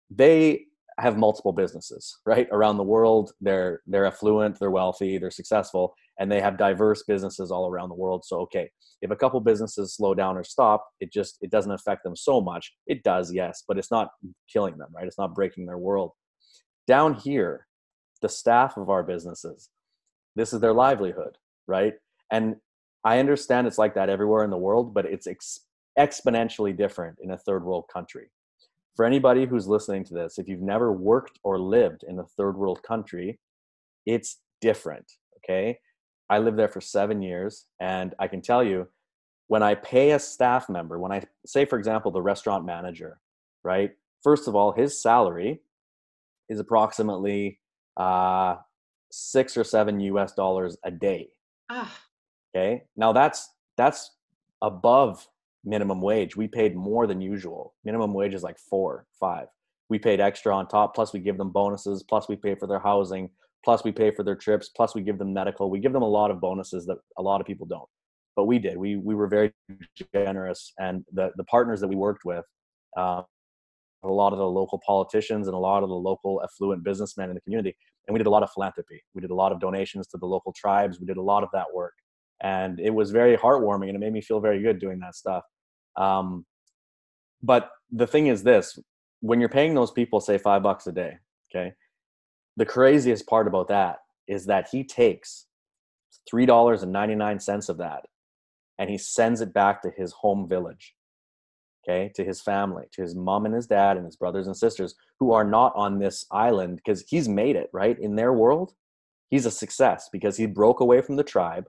they 0.09 0.65
have 0.99 1.17
multiple 1.17 1.51
businesses 1.51 2.17
right? 2.25 2.47
Around 2.51 2.77
the 2.77 2.83
world 2.83 3.31
they're 3.39 3.81
they're 3.85 4.05
affluent 4.07 4.57
they're 4.59 4.71
wealthy 4.71 5.19
they're 5.19 5.29
successful 5.29 5.93
and 6.19 6.31
they 6.31 6.41
have 6.41 6.57
diverse 6.57 7.03
businesses 7.03 7.51
all 7.51 7.69
around 7.69 7.89
the 7.89 7.95
world. 7.95 8.25
So 8.25 8.39
okay 8.41 8.71
if 9.01 9.11
a 9.11 9.15
couple 9.15 9.39
businesses 9.39 9.95
slow 9.95 10.15
down 10.15 10.37
or 10.37 10.43
stop 10.43 10.87
it 10.99 11.13
just 11.13 11.37
it 11.41 11.51
doesn't 11.51 11.71
affect 11.71 12.03
them 12.03 12.15
so 12.15 12.41
much. 12.41 12.73
It 12.87 13.03
does 13.03 13.31
yes 13.33 13.63
but 13.67 13.77
it's 13.77 13.91
not 13.91 14.09
killing 14.51 14.77
them 14.77 14.89
right? 14.95 15.05
It's 15.05 15.19
not 15.19 15.35
breaking 15.35 15.65
their 15.67 15.77
world. 15.77 16.11
Down 16.87 17.13
here 17.13 17.67
the 18.21 18.29
staff 18.29 18.77
of 18.77 18.89
our 18.89 19.03
businesses 19.03 19.69
this 20.35 20.53
is 20.53 20.59
their 20.61 20.73
livelihood 20.73 21.37
right? 21.67 21.93
And 22.31 22.55
i 23.05 23.19
understand 23.19 23.67
it's 23.67 23.77
like 23.77 23.93
that 23.93 24.09
everywhere 24.09 24.43
in 24.43 24.49
the 24.49 24.57
world 24.57 24.91
but 24.93 25.05
it's 25.05 25.27
ex- 25.27 25.66
exponentially 25.97 26.75
different 26.75 27.17
in 27.21 27.31
a 27.31 27.37
third 27.37 27.63
world 27.63 27.85
country 27.91 28.29
for 28.97 29.05
anybody 29.05 29.45
who's 29.45 29.67
listening 29.67 30.03
to 30.05 30.15
this, 30.15 30.39
if 30.39 30.49
you've 30.49 30.63
never 30.63 30.91
worked 30.91 31.39
or 31.43 31.59
lived 31.59 32.03
in 32.05 32.17
a 32.17 32.25
third 32.25 32.57
world 32.57 32.81
country, 32.81 33.39
it's 34.07 34.39
different. 34.59 35.13
Okay. 35.37 35.77
I 36.31 36.39
lived 36.39 36.57
there 36.57 36.67
for 36.67 36.81
seven 36.81 37.21
years, 37.21 37.67
and 37.79 38.15
I 38.19 38.27
can 38.27 38.41
tell 38.41 38.63
you 38.63 38.87
when 39.47 39.61
I 39.61 39.75
pay 39.75 40.11
a 40.11 40.19
staff 40.19 40.67
member, 40.67 40.99
when 40.99 41.11
I 41.11 41.21
say, 41.45 41.63
for 41.63 41.77
example, 41.77 42.11
the 42.11 42.23
restaurant 42.23 42.65
manager, 42.65 43.19
right? 43.63 43.91
First 44.23 44.47
of 44.47 44.55
all, 44.55 44.71
his 44.73 44.99
salary 44.99 45.61
is 46.49 46.59
approximately 46.59 47.59
uh, 47.97 48.55
six 49.11 49.55
or 49.55 49.63
seven 49.63 49.99
US 49.99 50.33
dollars 50.33 50.75
a 50.83 50.89
day. 50.89 51.29
Ah. 51.69 51.95
Okay. 52.53 52.83
Now 52.97 53.13
that's 53.13 53.53
that's 53.77 54.15
above 54.61 55.27
minimum 55.67 56.01
wage. 56.01 56.35
We 56.35 56.47
paid 56.47 56.75
more 56.75 57.05
than 57.05 57.21
usual. 57.21 57.73
Minimum 57.83 58.13
wage 58.13 58.33
is 58.33 58.43
like 58.43 58.57
four, 58.57 59.05
five. 59.19 59.47
We 59.89 59.99
paid 59.99 60.19
extra 60.19 60.55
on 60.55 60.67
top, 60.67 60.95
plus 60.95 61.13
we 61.13 61.19
give 61.19 61.37
them 61.37 61.51
bonuses, 61.51 62.03
plus 62.03 62.27
we 62.27 62.35
pay 62.35 62.55
for 62.55 62.67
their 62.67 62.79
housing, 62.79 63.29
plus 63.63 63.83
we 63.83 63.91
pay 63.91 64.11
for 64.11 64.23
their 64.23 64.35
trips, 64.35 64.69
plus 64.69 64.95
we 64.95 65.01
give 65.01 65.17
them 65.17 65.33
medical. 65.33 65.69
We 65.69 65.79
give 65.79 65.93
them 65.93 66.01
a 66.01 66.09
lot 66.09 66.31
of 66.31 66.41
bonuses 66.41 66.85
that 66.85 66.97
a 67.17 67.21
lot 67.21 67.41
of 67.41 67.47
people 67.47 67.67
don't. 67.67 67.87
But 68.35 68.45
we 68.45 68.59
did. 68.59 68.77
We 68.77 68.97
we 68.97 69.15
were 69.15 69.27
very 69.27 69.51
generous, 70.13 70.73
and 70.79 71.03
the 71.11 71.31
the 71.37 71.43
partners 71.45 71.81
that 71.81 71.87
we 71.87 71.95
worked 71.95 72.23
with, 72.23 72.45
uh, 72.95 73.23
a 74.03 74.07
lot 74.07 74.31
of 74.31 74.39
the 74.39 74.45
local 74.45 74.79
politicians 74.85 75.47
and 75.47 75.55
a 75.55 75.59
lot 75.59 75.83
of 75.83 75.89
the 75.89 75.95
local 75.95 76.41
affluent 76.43 76.83
businessmen 76.83 77.29
in 77.29 77.35
the 77.35 77.41
community, 77.41 77.75
and 78.07 78.13
we 78.13 78.19
did 78.19 78.27
a 78.27 78.29
lot 78.29 78.43
of 78.43 78.51
philanthropy. 78.51 79.01
We 79.15 79.21
did 79.21 79.31
a 79.31 79.35
lot 79.35 79.51
of 79.51 79.59
donations 79.59 80.07
to 80.07 80.17
the 80.17 80.27
local 80.27 80.53
tribes. 80.53 80.99
We 80.99 81.07
did 81.07 81.17
a 81.17 81.21
lot 81.21 81.43
of 81.43 81.49
that 81.53 81.65
work, 81.73 81.93
and 82.41 82.79
it 82.79 82.91
was 82.91 83.11
very 83.11 83.35
heartwarming, 83.35 83.87
and 83.87 83.95
it 83.95 83.99
made 83.99 84.13
me 84.13 84.21
feel 84.21 84.39
very 84.39 84.61
good 84.61 84.79
doing 84.79 84.99
that 84.99 85.15
stuff. 85.15 85.43
Um, 85.97 86.45
but 87.41 87.71
the 87.91 88.07
thing 88.07 88.27
is 88.27 88.43
this 88.43 88.77
when 89.21 89.39
you're 89.39 89.49
paying 89.49 89.73
those 89.73 89.91
people, 89.91 90.19
say 90.19 90.37
five 90.37 90.63
bucks 90.63 90.87
a 90.87 90.91
day, 90.91 91.17
okay, 91.49 91.73
the 92.55 92.65
craziest 92.65 93.27
part 93.27 93.47
about 93.47 93.67
that 93.69 93.99
is 94.27 94.45
that 94.45 94.67
he 94.71 94.83
takes 94.83 95.45
$3.99 96.31 97.69
of 97.69 97.77
that 97.77 98.05
and 98.77 98.89
he 98.89 98.97
sends 98.97 99.41
it 99.41 99.53
back 99.53 99.81
to 99.81 99.91
his 99.95 100.11
home 100.11 100.47
village 100.47 100.93
okay 101.87 102.11
to 102.15 102.23
his 102.23 102.41
family 102.41 102.85
to 102.91 103.01
his 103.01 103.15
mom 103.15 103.45
and 103.45 103.55
his 103.55 103.67
dad 103.67 103.97
and 103.97 104.05
his 104.05 104.15
brothers 104.15 104.47
and 104.47 104.57
sisters 104.57 104.95
who 105.19 105.31
are 105.31 105.43
not 105.43 105.71
on 105.75 105.99
this 105.99 106.25
island 106.31 106.75
because 106.77 107.03
he's 107.07 107.29
made 107.29 107.55
it 107.55 107.69
right? 107.71 107.97
In 107.99 108.15
their 108.15 108.33
world 108.33 108.73
he's 109.29 109.45
a 109.45 109.51
success 109.51 110.09
because 110.11 110.37
he 110.37 110.45
broke 110.45 110.79
away 110.79 111.01
from 111.01 111.15
the 111.15 111.23
tribe 111.23 111.67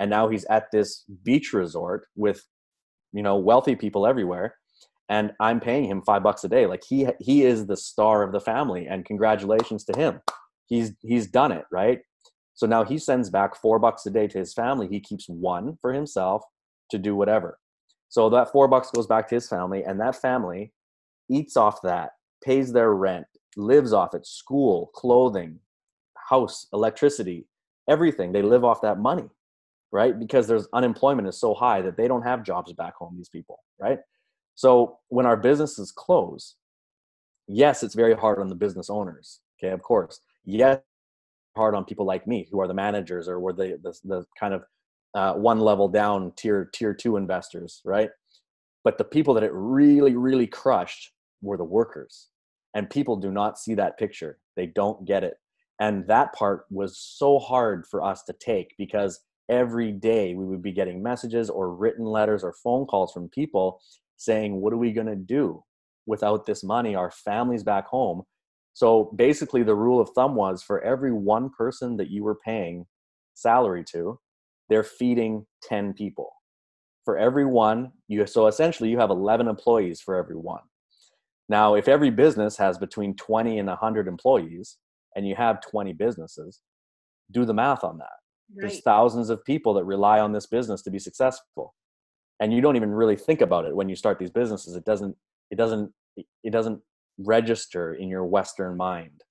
and 0.00 0.10
now 0.10 0.28
he's 0.28 0.44
at 0.46 0.70
this 0.72 1.04
beach 1.22 1.52
resort 1.52 2.06
with 2.16 2.44
you 3.12 3.22
know 3.22 3.36
wealthy 3.36 3.76
people 3.76 4.06
everywhere 4.06 4.56
and 5.08 5.32
i'm 5.40 5.60
paying 5.60 5.84
him 5.84 6.00
five 6.02 6.22
bucks 6.22 6.44
a 6.44 6.48
day. 6.48 6.66
Like 6.66 6.82
he 6.88 7.06
he 7.20 7.44
is 7.44 7.66
the 7.66 7.76
star 7.76 8.22
of 8.22 8.32
the 8.32 8.40
family 8.40 8.86
and 8.86 9.04
congratulations 9.04 9.84
to 9.84 9.98
him. 9.98 10.20
He's 10.66 10.92
he's 11.02 11.26
done 11.26 11.52
it 11.52 11.66
right? 11.70 12.00
So 12.54 12.66
now 12.66 12.84
he 12.84 12.98
sends 12.98 13.30
back 13.30 13.54
four 13.56 13.78
bucks 13.78 14.06
a 14.06 14.10
day 14.10 14.26
to 14.28 14.38
his 14.38 14.54
family. 14.54 14.88
He 14.88 15.00
keeps 15.00 15.28
one 15.28 15.78
for 15.80 15.92
himself 15.92 16.42
to 16.90 16.98
do 16.98 17.14
whatever. 17.14 17.58
So 18.08 18.28
that 18.30 18.52
four 18.52 18.68
bucks 18.68 18.90
goes 18.90 19.06
back 19.06 19.28
to 19.28 19.34
his 19.34 19.48
family 19.48 19.82
and 19.84 20.00
that 20.00 20.16
family 20.16 20.72
eats 21.30 21.56
off 21.56 21.80
that 21.82 22.10
pays 22.44 22.72
their 22.72 22.94
rent 22.94 23.26
lives 23.56 23.92
off 23.92 24.14
it 24.14 24.26
school 24.26 24.90
clothing 24.94 25.58
house 26.30 26.66
electricity 26.72 27.46
everything. 27.88 28.32
They 28.32 28.42
live 28.42 28.64
off 28.64 28.80
that 28.80 28.98
money 28.98 29.28
right? 29.92 30.18
Because 30.18 30.46
there's 30.46 30.68
unemployment 30.74 31.28
is 31.28 31.38
so 31.40 31.54
high 31.54 31.82
that 31.82 31.96
they 31.96 32.08
don't 32.08 32.22
have 32.22 32.44
jobs 32.44 32.72
back 32.72 32.94
home, 32.96 33.14
these 33.16 33.28
people, 33.28 33.60
right? 33.80 33.98
So 34.54 34.98
when 35.08 35.26
our 35.26 35.36
businesses 35.36 35.92
close, 35.92 36.56
yes, 37.48 37.82
it's 37.82 37.94
very 37.94 38.14
hard 38.14 38.38
on 38.40 38.48
the 38.48 38.54
business 38.54 38.90
owners. 38.90 39.40
Okay, 39.62 39.72
of 39.72 39.82
course. 39.82 40.20
Yes, 40.44 40.80
hard 41.56 41.74
on 41.74 41.84
people 41.84 42.06
like 42.06 42.26
me 42.26 42.48
who 42.50 42.60
are 42.60 42.68
the 42.68 42.74
managers 42.74 43.28
or 43.28 43.40
were 43.40 43.52
the 43.52 43.78
the, 43.82 43.94
the 44.04 44.24
kind 44.38 44.54
of 44.54 44.64
uh, 45.14 45.34
one 45.34 45.60
level 45.60 45.88
down 45.88 46.32
tier 46.36 46.70
tier 46.74 46.94
two 46.94 47.16
investors, 47.16 47.80
right? 47.84 48.10
But 48.84 48.98
the 48.98 49.04
people 49.04 49.34
that 49.34 49.44
it 49.44 49.52
really 49.54 50.16
really 50.16 50.46
crushed 50.46 51.12
were 51.42 51.56
the 51.56 51.64
workers, 51.64 52.28
and 52.74 52.88
people 52.90 53.16
do 53.16 53.30
not 53.30 53.58
see 53.58 53.74
that 53.74 53.98
picture. 53.98 54.38
They 54.56 54.66
don't 54.66 55.04
get 55.06 55.24
it, 55.24 55.36
And 55.80 56.06
that 56.08 56.32
part 56.34 56.66
was 56.70 56.98
so 56.98 57.38
hard 57.38 57.86
for 57.86 58.02
us 58.04 58.22
to 58.24 58.32
take 58.34 58.74
because 58.78 59.20
every 59.48 59.92
day 59.92 60.34
we 60.34 60.44
would 60.44 60.62
be 60.62 60.72
getting 60.72 61.02
messages 61.02 61.50
or 61.50 61.74
written 61.74 62.04
letters 62.04 62.42
or 62.44 62.54
phone 62.62 62.86
calls 62.86 63.12
from 63.12 63.28
people 63.28 63.80
saying, 64.16 64.60
What 64.60 64.72
are 64.72 64.78
we 64.78 64.92
going 64.92 65.06
to 65.06 65.16
do 65.16 65.62
without 66.06 66.46
this 66.46 66.62
money? 66.62 66.94
Our 66.94 67.10
families 67.10 67.62
back 67.62 67.86
home. 67.86 68.22
So 68.74 69.12
basically, 69.16 69.62
the 69.62 69.74
rule 69.74 70.00
of 70.00 70.10
thumb 70.10 70.34
was 70.34 70.62
for 70.62 70.82
every 70.82 71.12
one 71.12 71.50
person 71.50 71.96
that 71.98 72.10
you 72.10 72.24
were 72.24 72.38
paying 72.44 72.86
salary 73.34 73.84
to, 73.92 74.18
they're 74.68 74.84
feeding 74.84 75.46
10 75.64 75.92
people. 75.92 76.30
For 77.04 77.18
every 77.18 77.44
one, 77.44 77.92
you 78.08 78.26
so 78.26 78.46
essentially 78.46 78.88
you 78.88 78.98
have 78.98 79.10
11 79.10 79.48
employees 79.48 80.00
for 80.00 80.16
every 80.16 80.36
one. 80.36 80.62
Now, 81.48 81.74
if 81.74 81.88
every 81.88 82.10
business 82.10 82.56
has 82.56 82.78
between 82.78 83.16
20 83.16 83.58
and 83.58 83.68
100 83.68 84.08
employees, 84.08 84.78
and 85.14 85.26
you 85.26 85.34
have 85.34 85.60
20 85.60 85.92
businesses, 85.92 86.60
do 87.30 87.44
the 87.44 87.54
math 87.54 87.84
on 87.84 87.98
that. 87.98 88.21
Right. 88.54 88.68
There's 88.68 88.80
thousands 88.80 89.30
of 89.30 89.44
people 89.44 89.74
that 89.74 89.84
rely 89.84 90.20
on 90.20 90.32
this 90.32 90.46
business 90.46 90.82
to 90.82 90.90
be 90.90 90.98
successful. 90.98 91.74
And 92.40 92.52
you 92.52 92.60
don't 92.60 92.76
even 92.76 92.90
really 92.90 93.16
think 93.16 93.40
about 93.40 93.64
it 93.64 93.74
when 93.74 93.88
you 93.88 93.96
start 93.96 94.18
these 94.18 94.30
businesses. 94.30 94.74
It 94.76 94.84
doesn't 94.84 95.16
it 95.50 95.56
doesn't 95.56 95.92
it 96.16 96.50
doesn't 96.50 96.80
register 97.18 97.94
in 97.94 98.08
your 98.08 98.24
western 98.24 98.76
mind. 98.76 99.22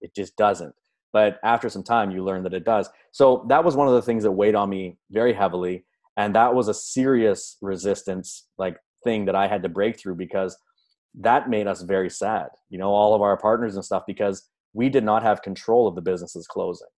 It 0.00 0.14
just 0.14 0.36
doesn't. 0.36 0.74
But 1.12 1.38
after 1.44 1.68
some 1.68 1.82
time 1.82 2.10
you 2.10 2.24
learn 2.24 2.42
that 2.44 2.54
it 2.54 2.64
does. 2.64 2.88
So 3.10 3.44
that 3.48 3.64
was 3.64 3.76
one 3.76 3.88
of 3.88 3.94
the 3.94 4.02
things 4.02 4.22
that 4.22 4.32
weighed 4.32 4.54
on 4.54 4.70
me 4.70 4.96
very 5.10 5.32
heavily 5.32 5.84
and 6.16 6.34
that 6.34 6.54
was 6.54 6.68
a 6.68 6.74
serious 6.74 7.56
resistance 7.60 8.46
like 8.58 8.76
thing 9.04 9.24
that 9.26 9.34
I 9.34 9.48
had 9.48 9.62
to 9.62 9.68
break 9.68 9.98
through 9.98 10.16
because 10.16 10.56
that 11.20 11.48
made 11.48 11.66
us 11.66 11.82
very 11.82 12.10
sad. 12.10 12.48
You 12.70 12.78
know, 12.78 12.90
all 12.90 13.14
of 13.14 13.22
our 13.22 13.36
partners 13.36 13.74
and 13.74 13.84
stuff 13.84 14.04
because 14.06 14.48
we 14.72 14.88
did 14.88 15.04
not 15.04 15.22
have 15.22 15.42
control 15.42 15.86
of 15.86 15.94
the 15.94 16.02
businesses 16.02 16.46
closing. 16.46 16.88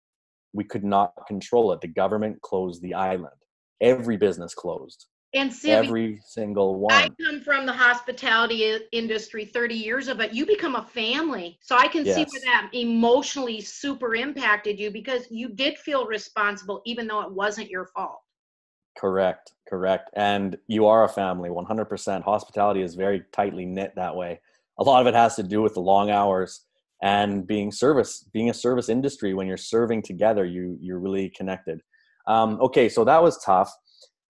We 0.54 0.64
could 0.64 0.84
not 0.84 1.12
control 1.26 1.72
it. 1.72 1.80
The 1.80 1.88
government 1.88 2.40
closed 2.40 2.80
the 2.80 2.94
island. 2.94 3.34
Every 3.80 4.16
business 4.16 4.54
closed. 4.54 5.06
And 5.34 5.52
every 5.66 6.20
single 6.24 6.78
one. 6.78 6.94
I 6.94 7.10
come 7.20 7.40
from 7.40 7.66
the 7.66 7.72
hospitality 7.72 8.78
industry 8.92 9.44
30 9.44 9.74
years 9.74 10.06
of 10.06 10.20
it. 10.20 10.32
You 10.32 10.46
become 10.46 10.76
a 10.76 10.84
family. 10.84 11.58
So 11.60 11.76
I 11.76 11.88
can 11.88 12.06
yes. 12.06 12.14
see 12.14 12.22
where 12.22 12.40
that 12.44 12.70
emotionally 12.72 13.60
super 13.60 14.14
impacted 14.14 14.78
you 14.78 14.92
because 14.92 15.26
you 15.30 15.48
did 15.48 15.76
feel 15.76 16.06
responsible, 16.06 16.82
even 16.86 17.08
though 17.08 17.20
it 17.22 17.32
wasn't 17.32 17.68
your 17.68 17.86
fault. 17.86 18.20
Correct, 18.96 19.54
correct. 19.68 20.10
And 20.14 20.56
you 20.68 20.86
are 20.86 21.02
a 21.02 21.08
family, 21.08 21.50
100%. 21.50 22.22
Hospitality 22.22 22.82
is 22.82 22.94
very 22.94 23.24
tightly 23.32 23.66
knit 23.66 23.92
that 23.96 24.14
way. 24.14 24.40
A 24.78 24.84
lot 24.84 25.00
of 25.00 25.08
it 25.08 25.14
has 25.14 25.34
to 25.34 25.42
do 25.42 25.62
with 25.62 25.74
the 25.74 25.80
long 25.80 26.10
hours 26.10 26.60
and 27.04 27.46
being 27.46 27.70
service 27.70 28.26
being 28.32 28.50
a 28.50 28.54
service 28.54 28.88
industry 28.88 29.34
when 29.34 29.46
you're 29.46 29.58
serving 29.58 30.02
together 30.02 30.44
you 30.44 30.76
you're 30.80 30.98
really 30.98 31.30
connected. 31.30 31.80
Um, 32.26 32.58
okay 32.60 32.88
so 32.88 33.04
that 33.04 33.22
was 33.22 33.38
tough. 33.44 33.70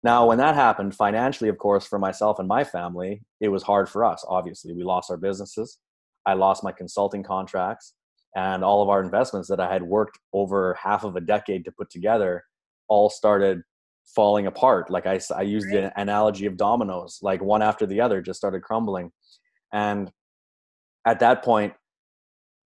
Now 0.02 0.26
when 0.26 0.38
that 0.38 0.56
happened 0.56 0.94
financially 0.94 1.48
of 1.48 1.56
course 1.56 1.86
for 1.86 1.98
myself 1.98 2.40
and 2.40 2.48
my 2.48 2.64
family 2.64 3.22
it 3.40 3.48
was 3.48 3.62
hard 3.62 3.88
for 3.88 4.04
us 4.04 4.24
obviously. 4.28 4.74
We 4.74 4.82
lost 4.82 5.10
our 5.10 5.16
businesses. 5.16 5.78
I 6.26 6.34
lost 6.34 6.64
my 6.64 6.72
consulting 6.72 7.22
contracts 7.22 7.94
and 8.34 8.64
all 8.64 8.82
of 8.82 8.88
our 8.88 9.00
investments 9.00 9.48
that 9.48 9.60
i 9.60 9.72
had 9.72 9.82
worked 9.82 10.18
over 10.32 10.74
half 10.74 11.04
of 11.04 11.14
a 11.14 11.20
decade 11.20 11.64
to 11.64 11.70
put 11.70 11.88
together 11.90 12.42
all 12.88 13.08
started 13.08 13.62
falling 14.16 14.48
apart. 14.48 14.90
Like 14.90 15.06
i, 15.06 15.20
I 15.34 15.42
used 15.42 15.70
the 15.70 15.92
analogy 15.98 16.46
of 16.46 16.56
dominoes 16.56 17.20
like 17.22 17.40
one 17.40 17.62
after 17.62 17.86
the 17.86 18.00
other 18.00 18.20
just 18.20 18.38
started 18.38 18.62
crumbling. 18.62 19.12
And 19.72 20.10
at 21.06 21.20
that 21.20 21.44
point 21.44 21.74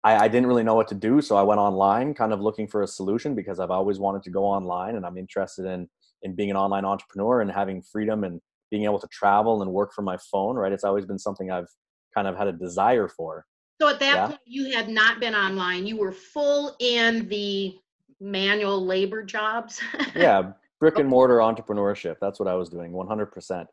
I, 0.02 0.16
I, 0.16 0.28
didn't 0.28 0.46
really 0.46 0.62
know 0.62 0.74
what 0.74 0.88
to 0.88 0.94
do, 0.94 1.20
so 1.20 1.36
I 1.36 1.42
went 1.42 1.60
online, 1.60 2.14
kind 2.14 2.32
of 2.32 2.40
looking 2.40 2.66
for 2.66 2.82
a 2.82 2.86
solution 2.86 3.34
because 3.34 3.60
I've 3.60 3.70
always 3.70 3.98
wanted 3.98 4.22
to 4.24 4.30
go 4.30 4.44
online, 4.44 4.96
and 4.96 5.04
I'm 5.04 5.18
interested 5.18 5.66
in 5.66 5.88
in 6.22 6.34
being 6.34 6.50
an 6.50 6.56
online 6.56 6.84
entrepreneur 6.84 7.40
and 7.40 7.50
having 7.50 7.82
freedom 7.82 8.24
and 8.24 8.40
being 8.70 8.84
able 8.84 8.98
to 8.98 9.08
travel 9.08 9.62
and 9.62 9.70
work 9.72 9.92
from 9.94 10.04
my 10.04 10.16
phone. 10.30 10.56
Right, 10.56 10.72
it's 10.72 10.84
always 10.84 11.06
been 11.06 11.18
something 11.18 11.50
I've 11.50 11.68
kind 12.14 12.26
of 12.26 12.36
had 12.36 12.48
a 12.48 12.52
desire 12.52 13.08
for. 13.08 13.44
So 13.80 13.88
at 13.88 14.00
that 14.00 14.14
yeah. 14.14 14.26
point, 14.28 14.40
you 14.44 14.74
had 14.74 14.88
not 14.88 15.20
been 15.20 15.34
online; 15.34 15.86
you 15.86 15.96
were 15.96 16.12
full 16.12 16.76
in 16.80 17.28
the 17.28 17.76
manual 18.20 18.84
labor 18.84 19.22
jobs. 19.22 19.80
yeah, 20.14 20.52
brick 20.78 20.98
and 20.98 21.08
mortar 21.08 21.38
entrepreneurship. 21.38 22.16
That's 22.20 22.38
what 22.38 22.48
I 22.48 22.54
was 22.54 22.68
doing, 22.68 22.92
100%. 22.92 23.66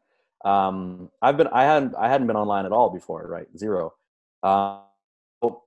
Um, 0.45 1.09
I've 1.21 1.37
been, 1.37 1.47
I 1.47 1.63
hadn't, 1.63 1.95
I 1.99 2.09
hadn't 2.09 2.27
been 2.27 2.35
online 2.35 2.65
at 2.65 2.71
all 2.71 2.89
before, 2.89 3.27
right? 3.27 3.47
Zero. 3.57 3.93
Um, 4.43 4.81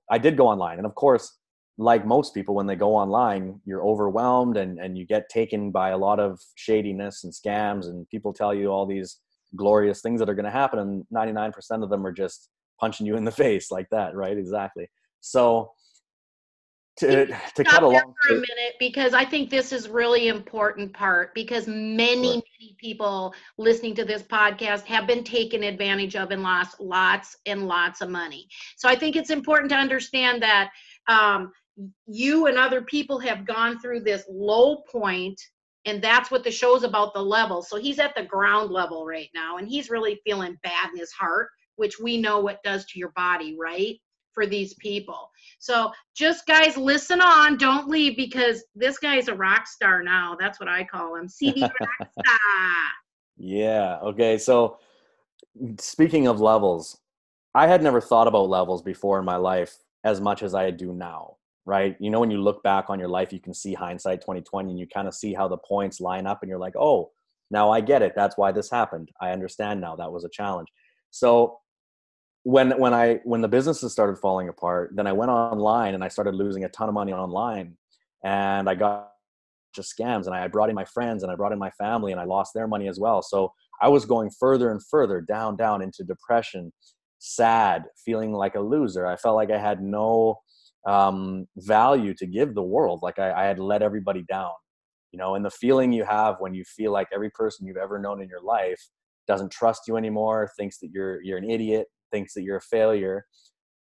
I 0.09 0.17
did 0.17 0.37
go 0.37 0.47
online, 0.47 0.77
and 0.77 0.85
of 0.85 0.95
course, 0.95 1.37
like 1.77 2.05
most 2.05 2.33
people, 2.33 2.53
when 2.53 2.67
they 2.67 2.75
go 2.75 2.95
online, 2.95 3.59
you're 3.65 3.83
overwhelmed 3.85 4.57
and 4.57 4.79
and 4.79 4.97
you 4.97 5.05
get 5.05 5.29
taken 5.29 5.71
by 5.71 5.89
a 5.89 5.97
lot 5.97 6.19
of 6.19 6.39
shadiness 6.55 7.23
and 7.23 7.33
scams, 7.33 7.85
and 7.87 8.07
people 8.09 8.33
tell 8.33 8.53
you 8.53 8.67
all 8.67 8.85
these 8.85 9.19
glorious 9.55 10.01
things 10.01 10.19
that 10.19 10.29
are 10.29 10.35
going 10.35 10.45
to 10.45 10.51
happen, 10.51 10.79
and 10.79 11.05
99% 11.13 11.83
of 11.83 11.89
them 11.89 12.05
are 12.05 12.11
just 12.11 12.49
punching 12.79 13.05
you 13.05 13.15
in 13.15 13.25
the 13.25 13.31
face 13.43 13.71
like 13.71 13.87
that, 13.91 14.15
right? 14.15 14.37
Exactly. 14.37 14.87
So 15.21 15.71
to, 16.97 17.25
to 17.55 17.63
cut 17.63 17.83
along 17.83 18.13
for 18.21 18.33
a 18.33 18.35
minute 18.35 18.75
because 18.79 19.13
I 19.13 19.23
think 19.23 19.49
this 19.49 19.71
is 19.71 19.87
really 19.87 20.27
important 20.27 20.93
part 20.93 21.33
because 21.33 21.65
many 21.67 22.33
sure. 22.33 22.43
many 22.59 22.75
people 22.77 23.33
listening 23.57 23.95
to 23.95 24.05
this 24.05 24.23
podcast 24.23 24.83
have 24.85 25.07
been 25.07 25.23
taken 25.23 25.63
advantage 25.63 26.15
of 26.15 26.31
and 26.31 26.43
lost 26.43 26.79
lots 26.79 27.37
and 27.45 27.67
lots 27.67 28.01
of 28.01 28.09
money. 28.09 28.47
So 28.77 28.89
I 28.89 28.95
think 28.95 29.15
it's 29.15 29.29
important 29.29 29.69
to 29.71 29.77
understand 29.77 30.43
that 30.43 30.69
um, 31.07 31.51
you 32.07 32.47
and 32.47 32.57
other 32.57 32.81
people 32.81 33.19
have 33.19 33.45
gone 33.45 33.79
through 33.79 34.01
this 34.01 34.25
low 34.29 34.83
point 34.91 35.39
and 35.85 36.01
that's 36.01 36.29
what 36.29 36.43
the 36.43 36.51
show's 36.51 36.83
about 36.83 37.13
the 37.13 37.23
level. 37.23 37.63
So 37.63 37.77
he's 37.77 37.99
at 37.99 38.13
the 38.15 38.23
ground 38.23 38.69
level 38.69 39.05
right 39.05 39.29
now 39.33 39.57
and 39.57 39.67
he's 39.67 39.89
really 39.89 40.19
feeling 40.23 40.57
bad 40.61 40.89
in 40.93 40.99
his 40.99 41.11
heart, 41.11 41.49
which 41.77 41.99
we 41.99 42.17
know 42.17 42.39
what 42.39 42.61
does 42.63 42.85
to 42.87 42.99
your 42.99 43.11
body, 43.15 43.57
right? 43.59 43.95
For 44.33 44.45
these 44.45 44.73
people. 44.75 45.29
So 45.59 45.91
just 46.15 46.47
guys, 46.47 46.77
listen 46.77 47.21
on. 47.21 47.57
Don't 47.57 47.87
leave 47.87 48.15
because 48.15 48.63
this 48.75 48.97
guy's 48.97 49.27
a 49.27 49.35
rock 49.35 49.67
star 49.67 50.01
now. 50.01 50.35
That's 50.39 50.59
what 50.59 50.69
I 50.69 50.83
call 50.83 51.15
him. 51.15 51.27
CV 51.27 51.61
rock 51.79 52.09
star. 52.19 52.37
Yeah. 53.37 53.99
Okay. 54.03 54.37
So 54.37 54.77
speaking 55.79 56.27
of 56.27 56.39
levels, 56.39 56.99
I 57.53 57.67
had 57.67 57.83
never 57.83 57.99
thought 57.99 58.27
about 58.27 58.49
levels 58.49 58.81
before 58.81 59.19
in 59.19 59.25
my 59.25 59.35
life 59.35 59.77
as 60.03 60.21
much 60.21 60.43
as 60.43 60.55
I 60.55 60.71
do 60.71 60.93
now. 60.93 61.37
Right. 61.65 61.95
You 61.99 62.09
know, 62.09 62.19
when 62.19 62.31
you 62.31 62.41
look 62.41 62.63
back 62.63 62.89
on 62.89 62.99
your 62.99 63.07
life, 63.07 63.31
you 63.31 63.39
can 63.39 63.53
see 63.53 63.73
hindsight 63.73 64.21
2020 64.21 64.71
and 64.71 64.79
you 64.79 64.87
kind 64.87 65.07
of 65.07 65.13
see 65.13 65.33
how 65.33 65.47
the 65.47 65.57
points 65.57 66.01
line 66.01 66.25
up 66.25 66.39
and 66.41 66.49
you're 66.49 66.57
like, 66.57 66.75
oh, 66.75 67.11
now 67.51 67.69
I 67.69 67.81
get 67.81 68.01
it. 68.01 68.13
That's 68.15 68.37
why 68.37 68.51
this 68.51 68.71
happened. 68.71 69.09
I 69.21 69.31
understand 69.31 69.79
now. 69.79 69.95
That 69.95 70.11
was 70.11 70.23
a 70.23 70.29
challenge. 70.29 70.69
So 71.11 71.59
when 72.43 72.71
when 72.79 72.93
I 72.93 73.19
when 73.23 73.41
the 73.41 73.47
businesses 73.47 73.91
started 73.91 74.17
falling 74.17 74.49
apart, 74.49 74.91
then 74.95 75.07
I 75.07 75.13
went 75.13 75.31
online 75.31 75.93
and 75.93 76.03
I 76.03 76.07
started 76.07 76.35
losing 76.35 76.63
a 76.63 76.69
ton 76.69 76.89
of 76.89 76.95
money 76.95 77.13
online, 77.13 77.77
and 78.23 78.69
I 78.69 78.75
got 78.75 79.11
just 79.73 79.93
scams 79.97 80.25
and 80.25 80.35
I 80.35 80.47
brought 80.47 80.69
in 80.69 80.75
my 80.75 80.85
friends 80.85 81.23
and 81.23 81.31
I 81.31 81.35
brought 81.35 81.53
in 81.53 81.59
my 81.59 81.71
family 81.71 82.11
and 82.11 82.19
I 82.19 82.25
lost 82.25 82.53
their 82.53 82.67
money 82.67 82.87
as 82.87 82.99
well. 82.99 83.21
So 83.21 83.53
I 83.81 83.87
was 83.87 84.05
going 84.05 84.29
further 84.37 84.69
and 84.69 84.81
further 84.85 85.21
down 85.21 85.55
down 85.55 85.81
into 85.81 86.03
depression, 86.03 86.73
sad, 87.19 87.85
feeling 88.03 88.33
like 88.33 88.55
a 88.55 88.59
loser. 88.59 89.05
I 89.05 89.15
felt 89.15 89.35
like 89.35 89.51
I 89.51 89.57
had 89.57 89.81
no 89.81 90.39
um, 90.85 91.47
value 91.57 92.13
to 92.15 92.25
give 92.25 92.53
the 92.53 92.63
world. 92.63 92.99
Like 93.01 93.19
I, 93.19 93.31
I 93.31 93.43
had 93.45 93.59
let 93.59 93.81
everybody 93.81 94.23
down, 94.29 94.51
you 95.11 95.17
know. 95.17 95.35
And 95.35 95.45
the 95.45 95.51
feeling 95.51 95.91
you 95.93 96.03
have 96.03 96.35
when 96.39 96.53
you 96.53 96.63
feel 96.65 96.91
like 96.91 97.07
every 97.13 97.29
person 97.29 97.65
you've 97.65 97.77
ever 97.77 97.99
known 97.99 98.21
in 98.21 98.29
your 98.29 98.41
life 98.41 98.81
doesn't 99.27 99.51
trust 99.51 99.83
you 99.87 99.95
anymore, 99.95 100.49
thinks 100.57 100.79
that 100.79 100.89
you're 100.91 101.21
you're 101.23 101.37
an 101.37 101.49
idiot, 101.49 101.87
thinks 102.11 102.33
that 102.33 102.43
you're 102.43 102.57
a 102.57 102.61
failure, 102.61 103.25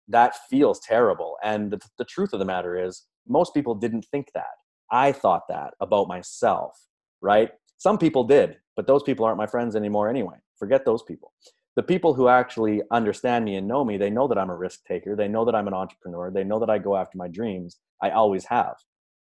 that 0.08 0.36
feels 0.50 0.80
terrible. 0.80 1.38
And 1.44 1.72
the, 1.72 1.80
the 1.98 2.06
truth 2.06 2.34
of 2.34 2.40
the 2.40 2.46
matter 2.46 2.78
is, 2.78 3.06
most 3.28 3.54
people 3.54 3.76
didn't 3.76 4.06
think 4.12 4.28
that. 4.34 4.56
I 4.92 5.12
thought 5.12 5.44
that 5.50 5.74
about 5.80 6.08
myself, 6.08 6.78
right? 7.22 7.52
Some 7.78 7.98
people 7.98 8.24
did, 8.24 8.58
but 8.76 8.88
those 8.88 9.04
people 9.04 9.24
aren't 9.26 9.38
my 9.38 9.48
friends 9.48 9.76
anymore 9.76 10.10
anyway. 10.10 10.36
Forget 10.58 10.84
those 10.84 11.04
people. 11.04 11.32
The 11.76 11.84
people 11.84 12.14
who 12.14 12.28
actually 12.28 12.82
understand 12.92 13.46
me 13.46 13.56
and 13.56 13.68
know 13.68 13.86
me, 13.86 13.98
they 13.98 14.10
know 14.10 14.28
that 14.28 14.38
I'm 14.38 14.50
a 14.50 14.56
risk 14.56 14.84
taker. 14.86 15.16
They 15.16 15.28
know 15.28 15.46
that 15.46 15.56
I'm 15.56 15.68
an 15.68 15.74
entrepreneur. 15.74 16.32
They 16.32 16.44
know 16.44 16.60
that 16.60 16.70
I 16.70 16.80
go 16.80 16.98
after 16.98 17.18
my 17.18 17.28
dreams. 17.28 17.78
I 18.02 18.10
always 18.10 18.46
have. 18.46 18.76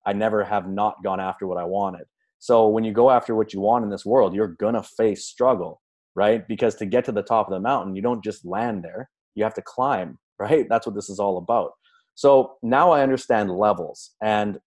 I 0.06 0.14
never 0.14 0.44
have 0.44 0.68
not 0.70 1.04
gone 1.04 1.20
after 1.20 1.46
what 1.46 1.58
I 1.58 1.66
wanted. 1.66 2.06
So 2.40 2.68
when 2.68 2.84
you 2.84 2.94
go 2.94 3.10
after 3.12 3.36
what 3.36 3.54
you 3.54 3.60
want 3.60 3.84
in 3.84 3.92
this 3.92 4.06
world, 4.06 4.34
you're 4.34 4.56
to 4.60 4.84
face 4.84 5.26
struggle 5.26 5.82
right? 6.18 6.46
Because 6.48 6.76
to 6.76 6.86
get 6.86 7.06
to 7.06 7.12
the 7.12 7.22
top 7.22 7.48
of 7.48 7.54
the 7.54 7.60
mountain, 7.60 7.96
you 7.96 8.02
don't 8.02 8.24
just 8.24 8.44
land 8.44 8.84
there, 8.84 9.10
you 9.36 9.44
have 9.44 9.54
to 9.54 9.62
climb, 9.62 10.18
right? 10.40 10.66
That's 10.68 10.86
what 10.86 10.96
this 10.96 11.10
is 11.10 11.20
all 11.20 11.38
about. 11.38 11.72
So 12.16 12.56
now 12.64 12.92
I 12.92 13.04
understand 13.04 13.52
levels. 13.52 14.16
And 14.22 14.58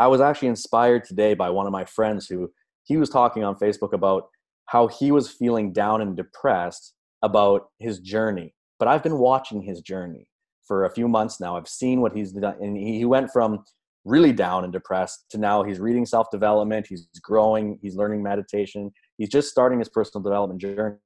I 0.00 0.06
was 0.06 0.22
actually 0.22 0.48
inspired 0.48 1.04
today 1.04 1.34
by 1.34 1.50
one 1.50 1.66
of 1.66 1.72
my 1.72 1.84
friends 1.84 2.26
who 2.26 2.50
he 2.84 2.96
was 2.96 3.10
talking 3.10 3.44
on 3.44 3.56
Facebook 3.56 3.92
about 3.92 4.24
how 4.66 4.86
he 4.86 5.12
was 5.12 5.30
feeling 5.30 5.72
down 5.72 6.00
and 6.00 6.16
depressed 6.16 6.94
about 7.20 7.66
his 7.78 8.00
journey. 8.00 8.54
But 8.78 8.88
I've 8.88 9.02
been 9.02 9.18
watching 9.18 9.60
his 9.60 9.82
journey 9.82 10.26
for 10.66 10.86
a 10.86 10.90
few 10.90 11.06
months 11.06 11.38
now. 11.38 11.58
I've 11.58 11.68
seen 11.68 12.00
what 12.00 12.16
he's 12.16 12.32
done. 12.32 12.56
And 12.60 12.76
he 12.76 13.04
went 13.04 13.30
from 13.30 13.62
really 14.06 14.32
down 14.32 14.64
and 14.64 14.72
depressed 14.72 15.26
to 15.30 15.38
now 15.38 15.62
he's 15.62 15.78
reading 15.78 16.06
self 16.06 16.30
development, 16.30 16.86
he's 16.88 17.06
growing, 17.22 17.78
he's 17.82 17.96
learning 17.96 18.22
meditation, 18.22 18.90
he's 19.18 19.28
just 19.28 19.50
starting 19.50 19.78
his 19.78 19.88
personal 19.88 20.22
development 20.22 20.60
journey. 20.60 20.96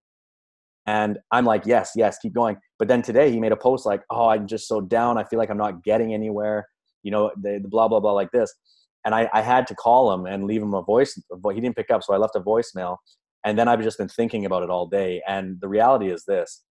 And 0.87 1.19
I'm 1.33 1.45
like, 1.45 1.67
yes, 1.67 1.93
yes, 1.97 2.19
keep 2.19 2.33
going. 2.33 2.57
But 2.79 2.89
then 2.89 3.03
today 3.03 3.31
he 3.33 3.41
made 3.41 3.53
a 3.53 3.57
post 3.57 3.87
like, 3.87 4.03
oh, 4.11 4.29
I'm 4.29 4.47
just 4.47 4.69
so 4.69 4.81
down. 4.81 5.19
I 5.19 5.25
feel 5.25 5.39
like 5.39 5.51
I'm 5.51 5.59
not 5.59 5.83
getting 5.83 6.15
anywhere. 6.15 6.69
You 7.03 7.11
know, 7.11 7.33
the, 7.43 7.59
the 7.61 7.69
blah, 7.69 7.89
blah, 7.89 8.01
blah, 8.01 8.13
like 8.13 8.31
this. 8.31 8.55
And 9.05 9.15
I, 9.15 9.29
I 9.33 9.41
had 9.41 9.67
to 9.69 9.75
call 9.75 10.13
him 10.13 10.27
and 10.27 10.45
leave 10.45 10.63
him 10.63 10.75
a 10.75 10.83
voice. 10.83 11.21
But 11.39 11.51
he 11.51 11.61
didn't 11.61 11.77
pick 11.77 11.91
up. 11.91 12.05
So 12.05 12.15
I 12.15 12.19
left 12.19 12.37
a 12.37 12.41
voicemail. 12.41 12.99
And 13.45 13.59
then 13.59 13.69
I've 13.69 13.83
just 13.83 13.99
been 13.99 14.09
thinking 14.09 14.45
about 14.45 14.63
it 14.63 14.71
all 14.71 14.87
day. 14.87 15.23
And 15.27 15.61
the 15.61 15.69
reality 15.69 16.11
is 16.11 16.25
this 16.25 16.63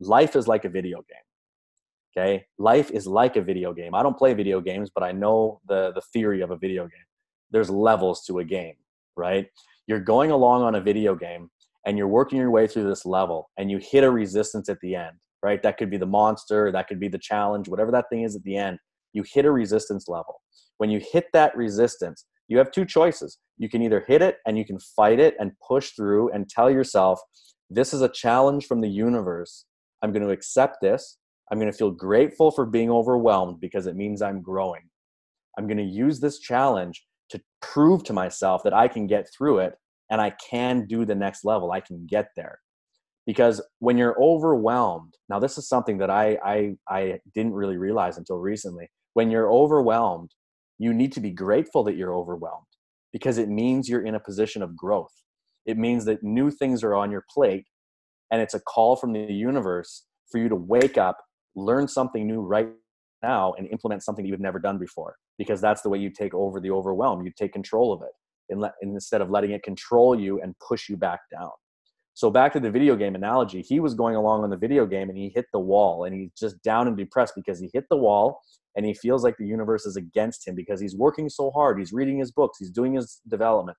life 0.00 0.34
is 0.34 0.48
like 0.48 0.64
a 0.64 0.68
video 0.68 0.98
game. 0.98 2.16
Okay. 2.16 2.44
Life 2.58 2.90
is 2.90 3.06
like 3.06 3.36
a 3.36 3.42
video 3.42 3.72
game. 3.72 3.94
I 3.94 4.02
don't 4.02 4.18
play 4.18 4.34
video 4.34 4.60
games, 4.60 4.90
but 4.94 5.02
I 5.02 5.12
know 5.12 5.60
the, 5.66 5.92
the 5.94 6.02
theory 6.12 6.42
of 6.42 6.50
a 6.50 6.56
video 6.56 6.82
game. 6.82 7.06
There's 7.50 7.70
levels 7.70 8.24
to 8.26 8.40
a 8.40 8.44
game, 8.44 8.74
right? 9.16 9.46
You're 9.86 10.00
going 10.00 10.30
along 10.30 10.62
on 10.62 10.74
a 10.74 10.80
video 10.80 11.14
game 11.14 11.50
and 11.86 11.98
you're 11.98 12.08
working 12.08 12.38
your 12.38 12.50
way 12.50 12.66
through 12.66 12.88
this 12.88 13.04
level 13.04 13.50
and 13.58 13.70
you 13.70 13.78
hit 13.78 14.04
a 14.04 14.10
resistance 14.10 14.68
at 14.68 14.78
the 14.80 14.94
end, 14.94 15.16
right? 15.42 15.62
That 15.62 15.76
could 15.76 15.90
be 15.90 15.96
the 15.96 16.06
monster, 16.06 16.70
that 16.72 16.88
could 16.88 17.00
be 17.00 17.08
the 17.08 17.18
challenge, 17.18 17.68
whatever 17.68 17.90
that 17.90 18.06
thing 18.10 18.22
is 18.22 18.36
at 18.36 18.44
the 18.44 18.56
end. 18.56 18.78
You 19.12 19.24
hit 19.30 19.44
a 19.44 19.50
resistance 19.50 20.08
level. 20.08 20.40
When 20.78 20.90
you 20.90 21.00
hit 21.12 21.26
that 21.32 21.56
resistance, 21.56 22.24
you 22.48 22.58
have 22.58 22.70
two 22.70 22.84
choices. 22.84 23.38
You 23.58 23.68
can 23.68 23.82
either 23.82 24.04
hit 24.06 24.22
it 24.22 24.38
and 24.46 24.56
you 24.56 24.64
can 24.64 24.78
fight 24.78 25.18
it 25.18 25.34
and 25.38 25.52
push 25.66 25.90
through 25.90 26.30
and 26.32 26.48
tell 26.48 26.70
yourself, 26.70 27.20
this 27.70 27.92
is 27.92 28.02
a 28.02 28.08
challenge 28.08 28.66
from 28.66 28.80
the 28.80 28.88
universe. 28.88 29.64
I'm 30.02 30.12
going 30.12 30.22
to 30.22 30.30
accept 30.30 30.78
this. 30.80 31.18
I'm 31.50 31.58
going 31.58 31.70
to 31.70 31.76
feel 31.76 31.90
grateful 31.90 32.50
for 32.50 32.66
being 32.66 32.90
overwhelmed 32.90 33.60
because 33.60 33.86
it 33.86 33.96
means 33.96 34.22
I'm 34.22 34.42
growing. 34.42 34.82
I'm 35.58 35.66
going 35.66 35.78
to 35.78 35.82
use 35.82 36.20
this 36.20 36.38
challenge 36.38 37.04
to 37.32 37.40
prove 37.62 38.04
to 38.04 38.12
myself 38.12 38.62
that 38.62 38.74
I 38.74 38.88
can 38.88 39.06
get 39.06 39.26
through 39.36 39.58
it 39.58 39.74
and 40.10 40.20
I 40.20 40.34
can 40.50 40.86
do 40.86 41.04
the 41.04 41.14
next 41.14 41.44
level. 41.44 41.72
I 41.72 41.80
can 41.80 42.06
get 42.06 42.28
there. 42.36 42.60
Because 43.26 43.62
when 43.78 43.96
you're 43.96 44.20
overwhelmed, 44.22 45.14
now 45.28 45.38
this 45.38 45.56
is 45.56 45.68
something 45.68 45.98
that 45.98 46.10
I, 46.10 46.36
I, 46.44 46.74
I 46.88 47.20
didn't 47.34 47.54
really 47.54 47.78
realize 47.78 48.18
until 48.18 48.38
recently. 48.38 48.90
When 49.14 49.30
you're 49.30 49.50
overwhelmed, 49.50 50.30
you 50.78 50.92
need 50.92 51.12
to 51.12 51.20
be 51.20 51.30
grateful 51.30 51.84
that 51.84 51.96
you're 51.96 52.14
overwhelmed 52.14 52.66
because 53.12 53.38
it 53.38 53.48
means 53.48 53.88
you're 53.88 54.04
in 54.04 54.16
a 54.16 54.20
position 54.20 54.62
of 54.62 54.76
growth. 54.76 55.12
It 55.64 55.78
means 55.78 56.04
that 56.06 56.22
new 56.22 56.50
things 56.50 56.82
are 56.82 56.94
on 56.94 57.10
your 57.10 57.24
plate 57.32 57.66
and 58.30 58.42
it's 58.42 58.54
a 58.54 58.60
call 58.60 58.96
from 58.96 59.12
the 59.12 59.32
universe 59.32 60.04
for 60.30 60.38
you 60.38 60.48
to 60.48 60.56
wake 60.56 60.98
up, 60.98 61.18
learn 61.54 61.88
something 61.88 62.26
new 62.26 62.40
right 62.40 62.68
now, 63.22 63.54
and 63.56 63.68
implement 63.68 64.02
something 64.02 64.26
you've 64.26 64.40
never 64.40 64.58
done 64.58 64.78
before 64.78 65.14
because 65.38 65.60
that's 65.60 65.82
the 65.82 65.88
way 65.88 65.98
you 65.98 66.10
take 66.10 66.34
over 66.34 66.60
the 66.60 66.70
overwhelm. 66.70 67.24
You 67.24 67.32
take 67.36 67.52
control 67.52 67.92
of 67.92 68.02
it 68.02 68.72
instead 68.82 69.20
of 69.20 69.30
letting 69.30 69.52
it 69.52 69.62
control 69.62 70.18
you 70.18 70.40
and 70.40 70.54
push 70.58 70.88
you 70.88 70.96
back 70.96 71.20
down. 71.30 71.50
So 72.14 72.30
back 72.30 72.52
to 72.52 72.60
the 72.60 72.70
video 72.70 72.94
game 72.94 73.14
analogy, 73.14 73.62
he 73.62 73.80
was 73.80 73.94
going 73.94 74.16
along 74.16 74.44
on 74.44 74.50
the 74.50 74.56
video 74.56 74.84
game 74.84 75.08
and 75.08 75.16
he 75.16 75.32
hit 75.34 75.46
the 75.52 75.58
wall 75.58 76.04
and 76.04 76.14
he's 76.14 76.30
just 76.38 76.62
down 76.62 76.86
and 76.86 76.96
depressed 76.96 77.32
because 77.34 77.58
he 77.58 77.70
hit 77.72 77.84
the 77.88 77.96
wall 77.96 78.40
and 78.76 78.84
he 78.84 78.92
feels 78.92 79.24
like 79.24 79.36
the 79.38 79.46
universe 79.46 79.86
is 79.86 79.96
against 79.96 80.46
him 80.46 80.54
because 80.54 80.80
he's 80.80 80.94
working 80.94 81.30
so 81.30 81.50
hard. 81.50 81.78
He's 81.78 81.92
reading 81.92 82.18
his 82.18 82.30
books, 82.30 82.58
he's 82.58 82.70
doing 82.70 82.94
his 82.94 83.20
development, 83.28 83.78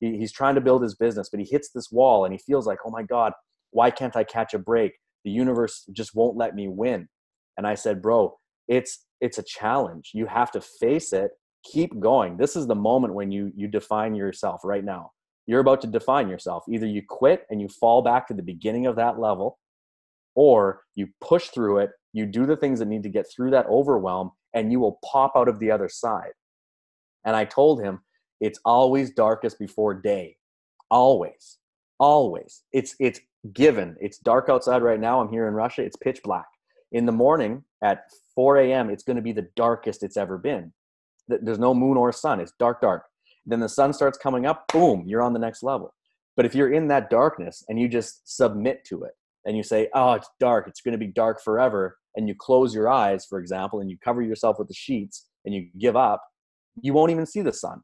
he, 0.00 0.18
he's 0.18 0.32
trying 0.32 0.56
to 0.56 0.60
build 0.60 0.82
his 0.82 0.94
business, 0.94 1.28
but 1.30 1.40
he 1.40 1.46
hits 1.50 1.70
this 1.74 1.90
wall 1.90 2.26
and 2.26 2.34
he 2.34 2.38
feels 2.38 2.66
like, 2.66 2.78
oh 2.84 2.90
my 2.90 3.02
God, 3.02 3.32
why 3.70 3.90
can't 3.90 4.16
I 4.16 4.24
catch 4.24 4.52
a 4.52 4.58
break? 4.58 4.92
The 5.24 5.30
universe 5.30 5.84
just 5.92 6.14
won't 6.14 6.36
let 6.36 6.54
me 6.54 6.68
win. 6.68 7.08
And 7.56 7.66
I 7.66 7.74
said, 7.74 8.02
bro, 8.02 8.36
it's 8.70 9.04
it's 9.20 9.36
a 9.36 9.42
challenge. 9.42 10.12
You 10.14 10.24
have 10.26 10.50
to 10.52 10.62
face 10.62 11.12
it. 11.12 11.32
Keep 11.64 12.00
going. 12.00 12.38
This 12.38 12.56
is 12.56 12.66
the 12.66 12.74
moment 12.74 13.12
when 13.12 13.30
you 13.30 13.52
you 13.54 13.68
define 13.68 14.14
yourself 14.14 14.62
right 14.64 14.84
now. 14.84 15.10
You're 15.46 15.60
about 15.60 15.82
to 15.82 15.86
define 15.86 16.30
yourself. 16.30 16.64
Either 16.70 16.86
you 16.86 17.02
quit 17.06 17.44
and 17.50 17.60
you 17.60 17.68
fall 17.68 18.00
back 18.00 18.26
to 18.28 18.34
the 18.34 18.42
beginning 18.42 18.86
of 18.86 18.96
that 18.96 19.18
level 19.18 19.58
or 20.34 20.82
you 20.94 21.08
push 21.20 21.48
through 21.48 21.78
it 21.78 21.90
you 22.12 22.26
do 22.26 22.46
the 22.46 22.56
things 22.56 22.78
that 22.78 22.88
need 22.88 23.02
to 23.02 23.08
get 23.08 23.26
through 23.30 23.50
that 23.50 23.66
overwhelm 23.66 24.32
and 24.54 24.72
you 24.72 24.80
will 24.80 24.98
pop 25.04 25.32
out 25.36 25.48
of 25.48 25.58
the 25.58 25.70
other 25.70 25.88
side. 25.88 26.32
And 27.24 27.36
i 27.36 27.44
told 27.44 27.82
him 27.82 28.00
it's 28.40 28.58
always 28.64 29.10
darkest 29.10 29.58
before 29.58 29.94
day. 29.94 30.36
Always. 30.90 31.58
Always. 31.98 32.62
It's 32.72 32.96
it's 32.98 33.20
given. 33.52 33.96
It's 34.00 34.18
dark 34.18 34.48
outside 34.48 34.82
right 34.82 34.98
now. 34.98 35.20
I'm 35.20 35.28
here 35.28 35.46
in 35.46 35.54
russia. 35.54 35.82
It's 35.82 35.96
pitch 35.96 36.20
black. 36.24 36.46
In 36.92 37.06
the 37.06 37.12
morning 37.12 37.62
at 37.84 38.04
4 38.40 38.56
a.m 38.56 38.88
it's 38.88 39.02
going 39.02 39.16
to 39.16 39.22
be 39.22 39.32
the 39.32 39.48
darkest 39.54 40.02
it's 40.02 40.16
ever 40.16 40.38
been. 40.38 40.72
There's 41.28 41.58
no 41.58 41.74
moon 41.74 41.98
or 41.98 42.10
sun 42.10 42.40
it's 42.40 42.54
dark 42.58 42.80
dark. 42.80 43.04
Then 43.44 43.60
the 43.60 43.68
sun 43.68 43.92
starts 43.92 44.16
coming 44.16 44.46
up 44.46 44.64
boom 44.72 45.04
you're 45.06 45.20
on 45.20 45.34
the 45.34 45.38
next 45.38 45.62
level. 45.62 45.92
But 46.38 46.46
if 46.46 46.54
you're 46.54 46.72
in 46.72 46.88
that 46.88 47.10
darkness 47.10 47.62
and 47.68 47.78
you 47.78 47.86
just 47.86 48.22
submit 48.24 48.82
to 48.86 49.02
it 49.02 49.12
and 49.44 49.58
you 49.58 49.62
say 49.62 49.90
oh 49.94 50.14
it's 50.14 50.30
dark 50.40 50.68
it's 50.68 50.80
going 50.80 50.92
to 50.92 51.06
be 51.06 51.06
dark 51.06 51.42
forever 51.42 51.98
and 52.16 52.28
you 52.28 52.34
close 52.34 52.74
your 52.74 52.88
eyes 52.88 53.26
for 53.26 53.38
example 53.38 53.80
and 53.80 53.90
you 53.90 53.98
cover 54.02 54.22
yourself 54.22 54.58
with 54.58 54.68
the 54.68 54.74
sheets 54.74 55.26
and 55.44 55.54
you 55.54 55.68
give 55.78 55.96
up 55.96 56.24
you 56.80 56.94
won't 56.94 57.10
even 57.10 57.26
see 57.26 57.42
the 57.42 57.52
sun. 57.52 57.82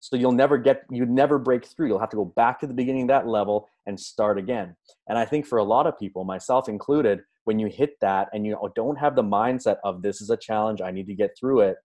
So 0.00 0.16
you'll 0.16 0.32
never 0.32 0.56
get 0.56 0.84
you'd 0.90 1.10
never 1.10 1.38
break 1.38 1.66
through. 1.66 1.88
You'll 1.88 2.00
have 2.06 2.08
to 2.16 2.16
go 2.16 2.24
back 2.24 2.60
to 2.60 2.66
the 2.66 2.72
beginning 2.72 3.02
of 3.02 3.08
that 3.08 3.28
level 3.28 3.68
and 3.84 4.00
start 4.00 4.38
again. 4.38 4.74
And 5.06 5.18
i 5.18 5.26
think 5.26 5.46
for 5.46 5.58
a 5.58 5.64
lot 5.74 5.86
of 5.86 5.98
people 5.98 6.24
myself 6.24 6.66
included 6.70 7.20
when 7.44 7.58
you 7.58 7.66
hit 7.66 7.94
that 8.00 8.28
and 8.32 8.46
you 8.46 8.56
don't 8.74 8.96
have 8.96 9.16
the 9.16 9.22
mindset 9.22 9.76
of 9.84 10.02
this 10.02 10.20
is 10.20 10.30
a 10.30 10.36
challenge 10.36 10.80
i 10.80 10.90
need 10.90 11.06
to 11.06 11.14
get 11.14 11.30
through 11.38 11.60
it 11.60 11.76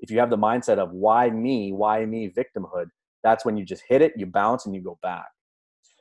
if 0.00 0.10
you 0.10 0.18
have 0.18 0.30
the 0.30 0.38
mindset 0.38 0.78
of 0.78 0.92
why 0.92 1.30
me, 1.30 1.72
why 1.72 2.04
me, 2.06 2.30
victimhood, 2.30 2.86
that's 3.22 3.44
when 3.44 3.56
you 3.56 3.64
just 3.64 3.82
hit 3.88 4.02
it, 4.02 4.14
you 4.16 4.26
bounce, 4.26 4.66
and 4.66 4.74
you 4.74 4.82
go 4.82 4.98
back. 5.02 5.26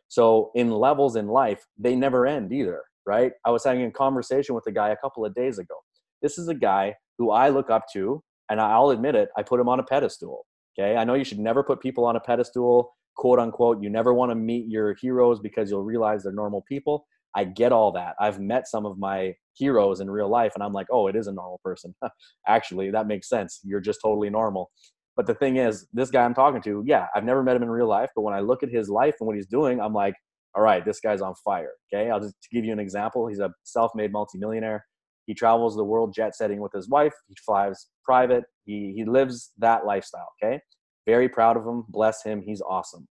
So 0.07 0.51
in 0.55 0.71
levels 0.71 1.15
in 1.15 1.27
life, 1.27 1.65
they 1.77 1.95
never 1.95 2.25
end 2.25 2.51
either, 2.51 2.81
right? 3.05 3.33
I 3.45 3.51
was 3.51 3.63
having 3.63 3.83
a 3.83 3.91
conversation 3.91 4.55
with 4.55 4.65
a 4.67 4.71
guy 4.71 4.89
a 4.89 4.97
couple 4.97 5.25
of 5.25 5.35
days 5.35 5.59
ago. 5.59 5.75
This 6.21 6.37
is 6.37 6.47
a 6.47 6.55
guy 6.55 6.95
who 7.17 7.31
I 7.31 7.49
look 7.49 7.69
up 7.69 7.85
to, 7.93 8.23
and 8.49 8.59
I'll 8.59 8.89
admit 8.89 9.15
it, 9.15 9.29
I 9.37 9.43
put 9.43 9.59
him 9.59 9.69
on 9.69 9.79
a 9.79 9.83
pedestal. 9.83 10.45
Okay. 10.79 10.95
I 10.95 11.03
know 11.03 11.13
you 11.13 11.25
should 11.25 11.39
never 11.39 11.61
put 11.61 11.81
people 11.81 12.05
on 12.05 12.15
a 12.15 12.19
pedestal, 12.21 12.95
quote 13.15 13.37
unquote. 13.37 13.83
You 13.83 13.89
never 13.89 14.13
want 14.13 14.31
to 14.31 14.35
meet 14.35 14.67
your 14.67 14.95
heroes 14.99 15.39
because 15.39 15.69
you'll 15.69 15.83
realize 15.83 16.23
they're 16.23 16.31
normal 16.31 16.63
people. 16.67 17.05
I 17.35 17.43
get 17.43 17.71
all 17.71 17.91
that. 17.93 18.15
I've 18.19 18.39
met 18.39 18.67
some 18.67 18.85
of 18.85 18.97
my 18.97 19.33
heroes 19.53 19.99
in 19.99 20.09
real 20.09 20.29
life 20.29 20.53
and 20.55 20.63
I'm 20.63 20.73
like, 20.73 20.87
oh, 20.91 21.07
it 21.07 21.15
is 21.15 21.27
a 21.27 21.31
normal 21.31 21.59
person. 21.63 21.93
Actually, 22.47 22.91
that 22.91 23.07
makes 23.07 23.29
sense. 23.29 23.59
You're 23.63 23.81
just 23.81 23.99
totally 24.03 24.29
normal. 24.29 24.71
But 25.15 25.27
the 25.27 25.35
thing 25.35 25.57
is, 25.57 25.87
this 25.93 26.09
guy 26.09 26.23
I'm 26.23 26.33
talking 26.33 26.61
to, 26.61 26.83
yeah, 26.85 27.07
I've 27.13 27.25
never 27.25 27.43
met 27.43 27.55
him 27.55 27.63
in 27.63 27.69
real 27.69 27.87
life, 27.87 28.09
but 28.15 28.21
when 28.21 28.33
I 28.33 28.39
look 28.39 28.63
at 28.63 28.69
his 28.69 28.89
life 28.89 29.15
and 29.19 29.27
what 29.27 29.35
he's 29.35 29.47
doing, 29.47 29.81
I'm 29.81 29.93
like, 29.93 30.15
all 30.55 30.63
right, 30.63 30.83
this 30.83 30.99
guy's 30.99 31.21
on 31.21 31.35
fire. 31.43 31.71
Okay. 31.93 32.09
I'll 32.09 32.19
just 32.19 32.35
give 32.51 32.65
you 32.65 32.73
an 32.73 32.79
example. 32.79 33.27
He's 33.27 33.39
a 33.39 33.51
self 33.63 33.91
made 33.95 34.11
multimillionaire. 34.11 34.85
He 35.25 35.35
travels 35.35 35.75
the 35.75 35.83
world 35.83 36.13
jet 36.15 36.35
setting 36.35 36.59
with 36.59 36.71
his 36.73 36.89
wife. 36.89 37.13
He 37.27 37.35
flies 37.45 37.87
private. 38.03 38.45
He, 38.65 38.93
he 38.95 39.05
lives 39.05 39.51
that 39.59 39.85
lifestyle. 39.85 40.27
Okay. 40.41 40.59
Very 41.05 41.29
proud 41.29 41.57
of 41.57 41.67
him. 41.67 41.83
Bless 41.89 42.23
him. 42.23 42.41
He's 42.41 42.61
awesome. 42.61 43.07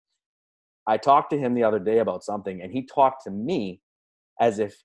I 0.88 0.97
talked 0.97 1.32
to 1.32 1.38
him 1.38 1.56
the 1.56 1.63
other 1.63 1.80
day 1.80 1.99
about 1.99 2.23
something, 2.23 2.62
and 2.62 2.71
he 2.71 2.86
talked 2.86 3.23
to 3.23 3.32
me 3.32 3.82
as 4.39 4.59
if 4.59 4.75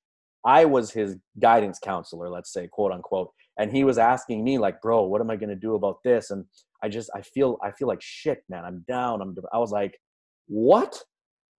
I 0.45 0.65
was 0.65 0.93
his 0.93 1.17
guidance 1.41 1.79
counselor, 1.79 2.31
let's 2.31 2.53
say, 2.53 2.67
quote 2.69 2.93
unquote. 2.93 3.31
And 3.59 3.71
he 3.71 3.85
was 3.85 3.99
asking 3.99 4.43
me, 4.43 4.59
like, 4.59 4.81
bro, 4.81 5.03
what 5.03 5.21
am 5.21 5.31
I 5.31 5.37
gonna 5.37 5.57
do 5.57 5.75
about 5.75 5.99
this? 6.05 6.31
And 6.31 6.45
I 6.83 6.89
just 6.89 7.11
I 7.15 7.21
feel 7.23 7.59
I 7.63 7.71
feel 7.73 7.89
like 7.89 8.01
shit, 8.01 8.43
man. 8.49 8.65
I'm 8.65 8.85
down. 8.89 9.21
I'm 9.21 9.37
I 9.53 9.59
was 9.59 9.73
like, 9.73 9.99
what? 10.47 11.03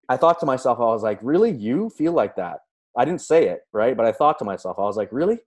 I 0.08 0.16
thought 0.16 0.40
to 0.40 0.46
myself, 0.46 0.78
I 0.78 0.84
was 0.84 1.02
like, 1.02 1.20
really? 1.22 1.52
You 1.52 1.90
feel 1.90 2.12
like 2.12 2.36
that? 2.36 2.58
I 2.96 3.04
didn't 3.04 3.20
say 3.22 3.48
it, 3.48 3.60
right? 3.72 3.96
But 3.96 4.06
I 4.06 4.12
thought 4.12 4.38
to 4.40 4.44
myself, 4.44 4.78
I 4.78 4.82
was 4.82 4.96
like, 4.96 5.10
really? 5.12 5.38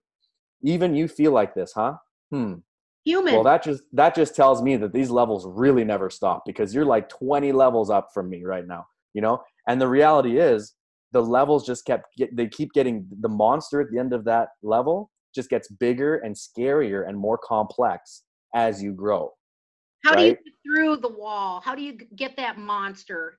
Even 0.62 0.96
you 0.96 1.06
feel 1.06 1.32
like 1.32 1.54
this, 1.54 1.72
huh? 1.74 1.94
Hmm. 2.30 2.54
Human. 3.04 3.34
Well, 3.34 3.44
that 3.44 3.62
just 3.62 3.84
that 3.92 4.16
just 4.16 4.34
tells 4.34 4.62
me 4.62 4.76
that 4.76 4.92
these 4.92 5.10
levels 5.10 5.46
really 5.46 5.84
never 5.84 6.10
stop 6.10 6.42
because 6.44 6.74
you're 6.74 6.84
like 6.84 7.08
20 7.08 7.52
levels 7.52 7.88
up 7.88 8.08
from 8.12 8.28
me 8.28 8.42
right 8.44 8.66
now, 8.66 8.86
you 9.14 9.20
know? 9.20 9.42
And 9.68 9.80
the 9.80 9.86
reality 9.86 10.40
is 10.40 10.74
the 11.12 11.20
levels 11.20 11.66
just 11.66 11.84
kept 11.84 12.16
get, 12.16 12.34
they 12.36 12.46
keep 12.46 12.72
getting 12.72 13.06
the 13.20 13.28
monster 13.28 13.80
at 13.80 13.90
the 13.90 13.98
end 13.98 14.12
of 14.12 14.24
that 14.24 14.48
level 14.62 15.10
just 15.34 15.50
gets 15.50 15.68
bigger 15.68 16.16
and 16.16 16.34
scarier 16.34 17.08
and 17.08 17.16
more 17.16 17.38
complex 17.38 18.22
as 18.54 18.82
you 18.82 18.92
grow. 18.92 19.30
How 20.04 20.12
right? 20.12 20.18
do 20.18 20.26
you 20.26 20.34
get 20.34 20.54
through 20.64 20.96
the 20.96 21.14
wall? 21.14 21.60
How 21.60 21.74
do 21.74 21.82
you 21.82 21.98
get 22.16 22.36
that 22.36 22.58
monster 22.58 23.38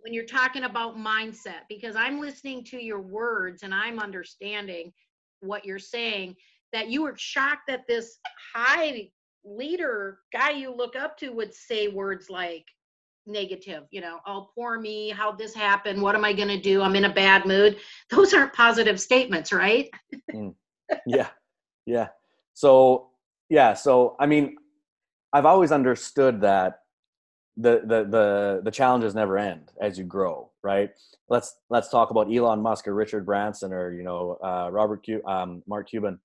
when 0.00 0.12
you're 0.12 0.24
talking 0.26 0.64
about 0.64 0.96
mindset? 0.96 1.62
Because 1.68 1.96
I'm 1.96 2.20
listening 2.20 2.64
to 2.64 2.82
your 2.82 3.00
words 3.00 3.62
and 3.62 3.74
I'm 3.74 3.98
understanding 3.98 4.92
what 5.40 5.64
you're 5.64 5.78
saying 5.78 6.36
that 6.72 6.88
you 6.88 7.02
were 7.02 7.14
shocked 7.16 7.62
that 7.68 7.84
this 7.88 8.18
high 8.54 9.08
leader 9.44 10.18
guy 10.32 10.50
you 10.50 10.74
look 10.74 10.96
up 10.96 11.16
to 11.18 11.30
would 11.30 11.54
say 11.54 11.88
words 11.88 12.28
like 12.28 12.64
negative 13.26 13.84
you 13.90 14.00
know 14.00 14.18
oh 14.26 14.48
poor 14.54 14.78
me 14.78 15.10
how 15.10 15.32
this 15.32 15.54
happened 15.54 16.00
what 16.00 16.14
am 16.14 16.24
i 16.24 16.32
going 16.32 16.48
to 16.48 16.60
do 16.60 16.82
i'm 16.82 16.94
in 16.94 17.04
a 17.04 17.12
bad 17.12 17.46
mood 17.46 17.78
those 18.10 18.34
aren't 18.34 18.52
positive 18.52 19.00
statements 19.00 19.52
right 19.52 19.90
mm. 20.32 20.54
yeah 21.06 21.28
yeah 21.86 22.08
so 22.52 23.08
yeah 23.48 23.72
so 23.72 24.16
i 24.20 24.26
mean 24.26 24.56
I've 25.34 25.46
always 25.46 25.72
understood 25.72 26.40
that 26.42 26.78
the 27.56 27.82
the 27.84 28.04
the 28.04 28.60
the 28.64 28.70
challenges 28.70 29.16
never 29.16 29.36
end 29.36 29.72
as 29.80 29.98
you 29.98 30.04
grow, 30.04 30.50
right? 30.62 30.90
Let's 31.28 31.56
let's 31.70 31.88
talk 31.88 32.10
about 32.10 32.32
Elon 32.32 32.62
Musk 32.62 32.86
or 32.86 32.94
Richard 32.94 33.26
Branson 33.26 33.72
or 33.72 33.92
you 33.92 34.04
know 34.04 34.38
uh, 34.42 34.70
Robert 34.70 35.02
Q, 35.02 35.20
um, 35.26 35.62
Mark 35.66 35.88
Cuban. 35.88 36.20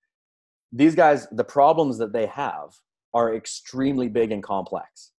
These 0.71 0.93
guys, 0.93 1.27
the 1.31 1.43
problems 1.43 1.97
that 1.97 2.13
they 2.13 2.27
have 2.27 2.75
are 3.15 3.35
extremely 3.35 4.07
big 4.07 4.31
and 4.31 4.43
complex, 4.43 5.11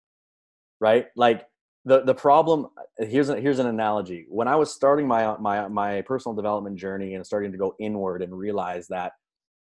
right? 0.81 1.09
Like 1.17 1.47
the 1.85 2.03
the 2.03 2.15
problem. 2.15 2.67
Uh, 2.77 3.07
here's 3.07 3.29
a, 3.29 3.41
here's 3.41 3.59
an 3.59 3.67
analogy. 3.67 4.27
When 4.29 4.49
I 4.49 4.57
was 4.57 4.73
starting 4.73 5.07
my 5.07 5.25
uh, 5.25 5.39
my 5.39 5.69
my 5.69 6.03
personal 6.03 6.35
development 6.35 6.79
journey 6.79 7.15
and 7.15 7.27
starting 7.27 7.53
to 7.53 7.59
go 7.59 7.75
inward 7.81 8.23
and 8.23 8.37
realize 8.37 8.87
that 8.89 9.13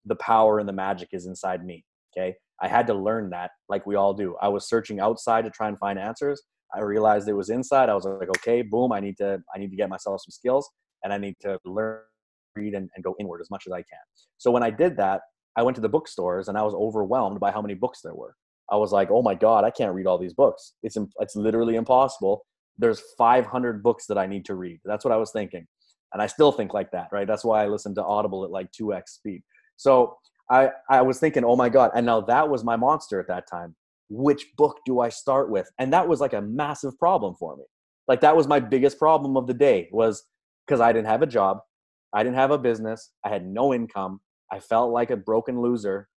the 0.04 0.16
power 0.16 0.58
and 0.58 0.68
the 0.68 0.72
magic 0.72 1.08
is 1.12 1.26
inside 1.26 1.64
me. 1.64 1.84
Okay, 2.16 2.34
I 2.60 2.68
had 2.68 2.86
to 2.86 2.94
learn 2.94 3.30
that, 3.30 3.50
like 3.68 3.86
we 3.86 3.96
all 3.96 4.14
do. 4.14 4.36
I 4.40 4.48
was 4.48 4.68
searching 4.68 5.00
outside 5.00 5.44
to 5.44 5.50
try 5.50 5.68
and 5.68 5.78
find 5.78 5.98
answers. 5.98 6.42
I 6.74 6.80
realized 6.80 7.28
it 7.28 7.34
was 7.34 7.50
inside. 7.50 7.88
I 7.88 7.94
was 7.94 8.04
like, 8.04 8.28
okay, 8.38 8.62
boom, 8.62 8.92
I 8.92 9.00
need 9.00 9.16
to 9.18 9.42
I 9.54 9.58
need 9.58 9.70
to 9.70 9.76
get 9.76 9.88
myself 9.88 10.20
some 10.24 10.30
skills 10.30 10.68
and 11.04 11.12
I 11.12 11.18
need 11.18 11.36
to 11.42 11.58
learn, 11.64 12.00
read, 12.56 12.74
and, 12.74 12.88
and 12.94 13.04
go 13.04 13.14
inward 13.20 13.40
as 13.40 13.50
much 13.50 13.64
as 13.66 13.72
I 13.72 13.78
can. 13.78 13.98
So 14.38 14.50
when 14.50 14.62
I 14.62 14.70
did 14.70 14.96
that, 14.96 15.20
I 15.56 15.62
went 15.62 15.74
to 15.76 15.80
the 15.80 15.88
bookstores 15.88 16.48
and 16.48 16.58
I 16.58 16.62
was 16.62 16.74
overwhelmed 16.74 17.40
by 17.40 17.50
how 17.52 17.62
many 17.62 17.74
books 17.74 18.00
there 18.02 18.14
were. 18.14 18.34
I 18.70 18.76
was 18.76 18.92
like, 18.92 19.10
oh 19.10 19.22
my 19.22 19.34
god, 19.34 19.64
I 19.64 19.70
can't 19.70 19.94
read 19.94 20.06
all 20.06 20.18
these 20.18 20.34
books. 20.34 20.74
It's 20.82 20.96
it's 21.20 21.36
literally 21.36 21.76
impossible. 21.76 22.44
There's 22.78 23.02
500 23.16 23.82
books 23.82 24.06
that 24.06 24.18
I 24.18 24.26
need 24.26 24.44
to 24.46 24.54
read. 24.54 24.80
That's 24.84 25.04
what 25.04 25.12
I 25.12 25.16
was 25.16 25.32
thinking, 25.32 25.66
and 26.12 26.22
I 26.22 26.26
still 26.26 26.52
think 26.52 26.74
like 26.74 26.90
that, 26.92 27.08
right? 27.12 27.26
That's 27.26 27.44
why 27.44 27.62
I 27.62 27.68
listen 27.68 27.94
to 27.94 28.04
Audible 28.04 28.44
at 28.44 28.50
like 28.50 28.68
2x 28.72 29.08
speed. 29.08 29.42
So 29.76 30.16
I, 30.50 30.70
I 30.90 31.02
was 31.02 31.18
thinking, 31.18 31.44
oh 31.44 31.56
my 31.56 31.68
God. 31.68 31.90
And 31.94 32.06
now 32.06 32.20
that 32.22 32.48
was 32.48 32.64
my 32.64 32.76
monster 32.76 33.20
at 33.20 33.28
that 33.28 33.48
time. 33.50 33.74
Which 34.08 34.46
book 34.56 34.78
do 34.86 35.00
I 35.00 35.08
start 35.08 35.50
with? 35.50 35.68
And 35.78 35.92
that 35.92 36.06
was 36.06 36.20
like 36.20 36.32
a 36.32 36.42
massive 36.42 36.98
problem 36.98 37.34
for 37.38 37.56
me. 37.56 37.64
Like 38.06 38.20
that 38.20 38.36
was 38.36 38.46
my 38.46 38.60
biggest 38.60 38.98
problem 38.98 39.36
of 39.36 39.46
the 39.46 39.54
day 39.54 39.88
was 39.90 40.24
because 40.66 40.80
I 40.80 40.92
didn't 40.92 41.08
have 41.08 41.22
a 41.22 41.26
job. 41.26 41.58
I 42.12 42.22
didn't 42.22 42.36
have 42.36 42.52
a 42.52 42.58
business. 42.58 43.10
I 43.24 43.30
had 43.30 43.44
no 43.44 43.74
income. 43.74 44.20
I 44.50 44.60
felt 44.60 44.92
like 44.92 45.10
a 45.10 45.16
broken 45.16 45.60
loser 45.60 46.08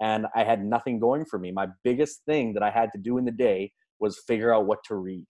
and 0.00 0.26
I 0.34 0.44
had 0.44 0.64
nothing 0.64 0.98
going 0.98 1.24
for 1.24 1.38
me. 1.38 1.50
My 1.50 1.68
biggest 1.84 2.22
thing 2.26 2.54
that 2.54 2.62
I 2.62 2.70
had 2.70 2.90
to 2.94 3.00
do 3.00 3.18
in 3.18 3.24
the 3.24 3.30
day 3.30 3.72
was 4.00 4.22
figure 4.26 4.52
out 4.52 4.66
what 4.66 4.78
to 4.88 4.96
read, 4.96 5.26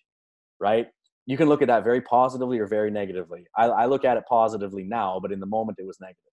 right? 0.61 0.87
You 1.27 1.37
can 1.37 1.49
look 1.49 1.63
at 1.63 1.69
that 1.69 1.85
very 1.85 2.01
positively 2.01 2.59
or 2.59 2.67
very 2.67 2.91
negatively. 2.91 3.45
I, 3.57 3.67
I 3.67 3.87
look 3.87 4.05
at 4.05 4.17
it 4.17 4.25
positively 4.29 4.85
now, 4.85 5.19
but 5.21 5.33
in 5.33 5.41
the 5.41 5.47
moment 5.47 5.79
it 5.81 5.87
was 5.87 5.99
negative 6.01 6.33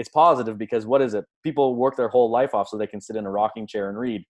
it's 0.00 0.08
positive 0.08 0.56
because 0.56 0.86
what 0.86 1.02
is 1.02 1.12
it? 1.12 1.26
People 1.42 1.76
work 1.76 1.94
their 1.94 2.08
whole 2.08 2.30
life 2.30 2.54
off 2.54 2.68
so 2.68 2.78
they 2.78 2.86
can 2.86 3.02
sit 3.02 3.16
in 3.16 3.26
a 3.26 3.30
rocking 3.30 3.66
chair 3.66 3.90
and 3.90 3.98
read. 3.98 4.24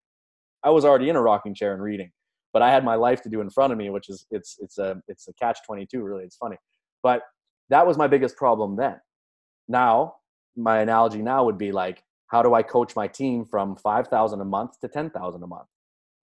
I 0.64 0.70
was 0.70 0.84
already 0.84 1.08
in 1.08 1.14
a 1.14 1.22
rocking 1.22 1.54
chair 1.54 1.72
and 1.72 1.80
reading, 1.80 2.10
but 2.52 2.60
I 2.60 2.70
had 2.70 2.84
my 2.84 2.96
life 2.96 3.22
to 3.22 3.28
do 3.28 3.40
in 3.40 3.50
front 3.50 3.72
of 3.72 3.78
me, 3.78 3.88
which 3.88 4.08
is 4.08 4.26
it's 4.32 4.56
it's 4.58 4.78
a 4.78 5.00
it's 5.06 5.28
a 5.28 5.32
catch 5.34 5.58
twenty 5.64 5.86
two. 5.86 6.02
Really, 6.02 6.24
it's 6.24 6.36
funny, 6.36 6.56
but 7.04 7.22
that 7.68 7.86
was 7.86 7.96
my 7.96 8.08
biggest 8.08 8.36
problem 8.36 8.74
then. 8.74 8.96
Now, 9.68 10.14
my 10.56 10.80
analogy 10.80 11.22
now 11.22 11.44
would 11.44 11.56
be 11.56 11.70
like, 11.70 12.02
how 12.30 12.42
do 12.42 12.54
I 12.54 12.62
coach 12.62 12.94
my 12.94 13.08
team 13.08 13.44
from 13.44 13.76
five 13.76 14.08
thousand 14.08 14.40
a 14.40 14.44
month 14.44 14.80
to 14.80 14.88
ten 14.88 15.10
thousand 15.10 15.42
a 15.42 15.46
month? 15.46 15.68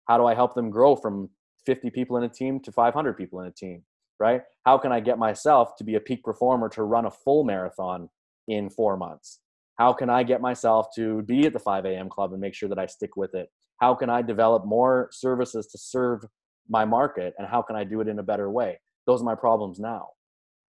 How 0.08 0.18
do 0.18 0.26
I 0.26 0.36
help 0.36 0.54
them 0.54 0.70
grow 0.70 0.96
from 0.96 1.30
fifty 1.66 1.90
people 1.90 2.18
in 2.18 2.24
a 2.24 2.30
team 2.30 2.60
to 2.62 2.72
five 2.72 2.94
hundred 2.94 3.18
people 3.18 3.42
in 3.42 3.48
a 3.48 3.52
team? 3.52 3.84
Right? 4.20 4.42
How 4.66 4.78
can 4.78 4.92
I 4.92 5.00
get 5.00 5.18
myself 5.18 5.76
to 5.78 5.84
be 5.84 5.96
a 5.96 6.00
peak 6.00 6.24
performer 6.24 6.70
to 6.70 6.84
run 6.84 7.06
a 7.06 7.12
full 7.12 7.44
marathon 7.44 8.10
in 8.48 8.70
four 8.70 8.96
months? 8.98 9.42
How 9.78 9.92
can 9.92 10.10
I 10.10 10.24
get 10.24 10.40
myself 10.40 10.88
to 10.96 11.22
be 11.24 11.46
at 11.46 11.54
the 11.54 11.60
5 11.60 11.86
a.m. 11.86 12.08
club 12.08 12.32
and 12.32 12.40
make 12.40 12.54
sure 12.54 12.70
that 12.70 12.80
I 12.80 12.86
stick 12.86 13.18
with 13.18 13.36
it? 13.36 13.50
How 13.82 13.94
can 13.94 14.10
I 14.10 14.22
develop 14.22 14.66
more 14.66 15.10
services 15.12 15.68
to 15.68 15.78
serve 15.78 16.24
my 16.70 16.86
market? 16.86 17.34
And 17.38 17.46
how 17.46 17.62
can 17.62 17.76
I 17.76 17.84
do 17.84 18.00
it 18.00 18.08
in 18.08 18.20
a 18.20 18.24
better 18.24 18.50
way? 18.50 18.80
Those 19.06 19.22
are 19.22 19.26
my 19.26 19.36
problems 19.36 19.80
now. 19.80 20.10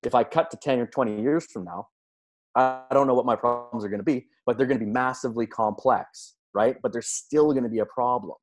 If 0.05 0.15
I 0.15 0.23
cut 0.23 0.53
to 0.53 0.57
10 0.57 0.79
or 0.79 0.87
20 0.87 1.21
years 1.21 1.47
from 1.47 1.65
now, 1.65 1.89
I 2.55 2.83
don't 2.93 3.07
know 3.07 3.15
what 3.15 3.27
my 3.27 3.37
problems 3.37 3.85
are 3.85 3.89
going 3.89 4.01
to 4.01 4.05
be, 4.05 4.27
but 4.47 4.59
they're 4.59 4.67
going 4.67 4.79
to 4.79 4.85
be 4.85 4.91
massively 4.91 5.47
complex, 5.47 6.35
right? 6.55 6.77
But 6.83 6.93
there's 6.93 7.09
still 7.09 7.53
going 7.53 7.65
to 7.65 7.71
be 7.71 7.79
a 7.79 7.87
problem. 7.87 8.37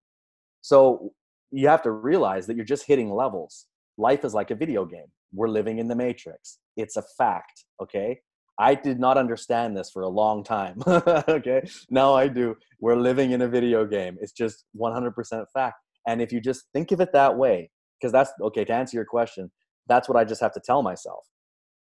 So 0.62 1.12
you 1.52 1.68
have 1.68 1.84
to 1.84 1.92
realize 1.92 2.48
that 2.48 2.56
you're 2.56 2.66
just 2.66 2.86
hitting 2.86 3.12
levels. 3.12 3.68
Life 3.98 4.26
is 4.26 4.34
like 4.34 4.52
a 4.52 4.56
video 4.56 4.86
game. 4.86 5.06
We're 5.34 5.48
living 5.48 5.80
in 5.80 5.88
the 5.88 5.96
matrix. 5.96 6.60
It's 6.76 6.98
a 6.98 7.04
fact, 7.18 7.66
okay? 7.82 8.20
I 8.60 8.76
did 8.76 9.00
not 9.00 9.18
understand 9.18 9.78
this 9.78 9.90
for 9.90 10.02
a 10.02 10.10
long 10.10 10.44
time. 10.44 10.82
okay, 10.88 11.62
now 11.90 12.14
I 12.14 12.28
do. 12.28 12.56
We're 12.80 12.98
living 12.98 13.32
in 13.32 13.42
a 13.42 13.48
video 13.48 13.86
game. 13.86 14.18
It's 14.22 14.34
just 14.34 14.66
100% 14.78 15.46
fact. 15.54 15.76
And 16.08 16.22
if 16.22 16.34
you 16.34 16.42
just 16.42 16.66
think 16.74 16.92
of 16.92 17.00
it 17.00 17.14
that 17.14 17.38
way, 17.38 17.70
because 18.00 18.12
that's 18.12 18.32
okay, 18.42 18.66
to 18.66 18.74
answer 18.74 18.98
your 18.98 19.06
question, 19.06 19.52
that's 19.88 20.10
what 20.10 20.18
I 20.18 20.26
just 20.26 20.42
have 20.42 20.54
to 20.54 20.62
tell 20.64 20.82
myself. 20.82 21.26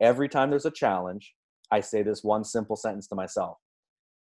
Every 0.01 0.29
time 0.29 0.51
there's 0.51 0.67
a 0.67 0.71
challenge, 0.71 1.35
I 1.71 1.81
say 1.81 2.03
this 2.03 2.25
one 2.25 2.45
simple 2.45 2.77
sentence 2.77 3.07
to 3.09 3.15
myself 3.15 3.59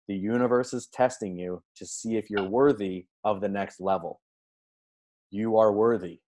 The 0.08 0.16
universe 0.16 0.72
is 0.72 0.88
testing 0.88 1.36
you 1.38 1.62
to 1.76 1.86
see 1.86 2.16
if 2.16 2.30
you're 2.30 2.48
worthy 2.48 3.06
of 3.24 3.40
the 3.40 3.48
next 3.48 3.80
level. 3.80 4.20
You 5.30 5.58
are 5.58 5.72
worthy. 5.72 6.20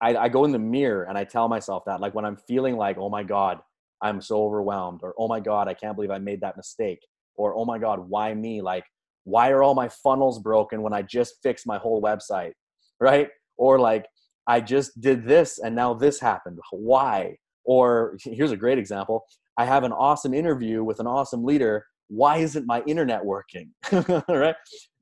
I, 0.00 0.16
I 0.16 0.28
go 0.28 0.44
in 0.44 0.52
the 0.52 0.58
mirror 0.58 1.04
and 1.04 1.18
I 1.18 1.24
tell 1.24 1.48
myself 1.48 1.84
that, 1.86 2.00
like 2.00 2.14
when 2.14 2.24
I'm 2.24 2.38
feeling 2.48 2.76
like, 2.76 2.96
oh 2.98 3.10
my 3.10 3.22
God, 3.22 3.58
I'm 4.02 4.20
so 4.20 4.42
overwhelmed, 4.44 5.00
or 5.02 5.14
oh 5.18 5.28
my 5.28 5.40
God, 5.40 5.68
I 5.68 5.74
can't 5.74 5.94
believe 5.94 6.10
I 6.10 6.18
made 6.18 6.40
that 6.40 6.56
mistake, 6.56 7.00
or 7.36 7.54
oh 7.54 7.64
my 7.66 7.78
God, 7.78 8.00
why 8.08 8.32
me? 8.34 8.62
Like, 8.62 8.84
why 9.24 9.50
are 9.50 9.62
all 9.62 9.74
my 9.74 9.88
funnels 9.88 10.38
broken 10.38 10.80
when 10.82 10.94
I 10.94 11.02
just 11.02 11.34
fixed 11.42 11.66
my 11.66 11.76
whole 11.78 12.00
website, 12.02 12.52
right? 12.98 13.28
Or 13.58 13.78
like, 13.78 14.06
I 14.46 14.60
just 14.60 15.00
did 15.00 15.26
this 15.26 15.58
and 15.58 15.76
now 15.76 15.92
this 15.94 16.18
happened. 16.18 16.58
Why? 16.72 17.36
Or 17.64 18.16
here's 18.24 18.52
a 18.52 18.56
great 18.56 18.78
example 18.78 19.24
I 19.60 19.66
have 19.66 19.84
an 19.84 19.92
awesome 19.92 20.32
interview 20.32 20.82
with 20.82 21.00
an 21.00 21.06
awesome 21.06 21.44
leader. 21.44 21.84
Why 22.08 22.38
isn't 22.38 22.66
my 22.66 22.82
internet 22.86 23.22
working? 23.22 23.72
right? 23.92 24.54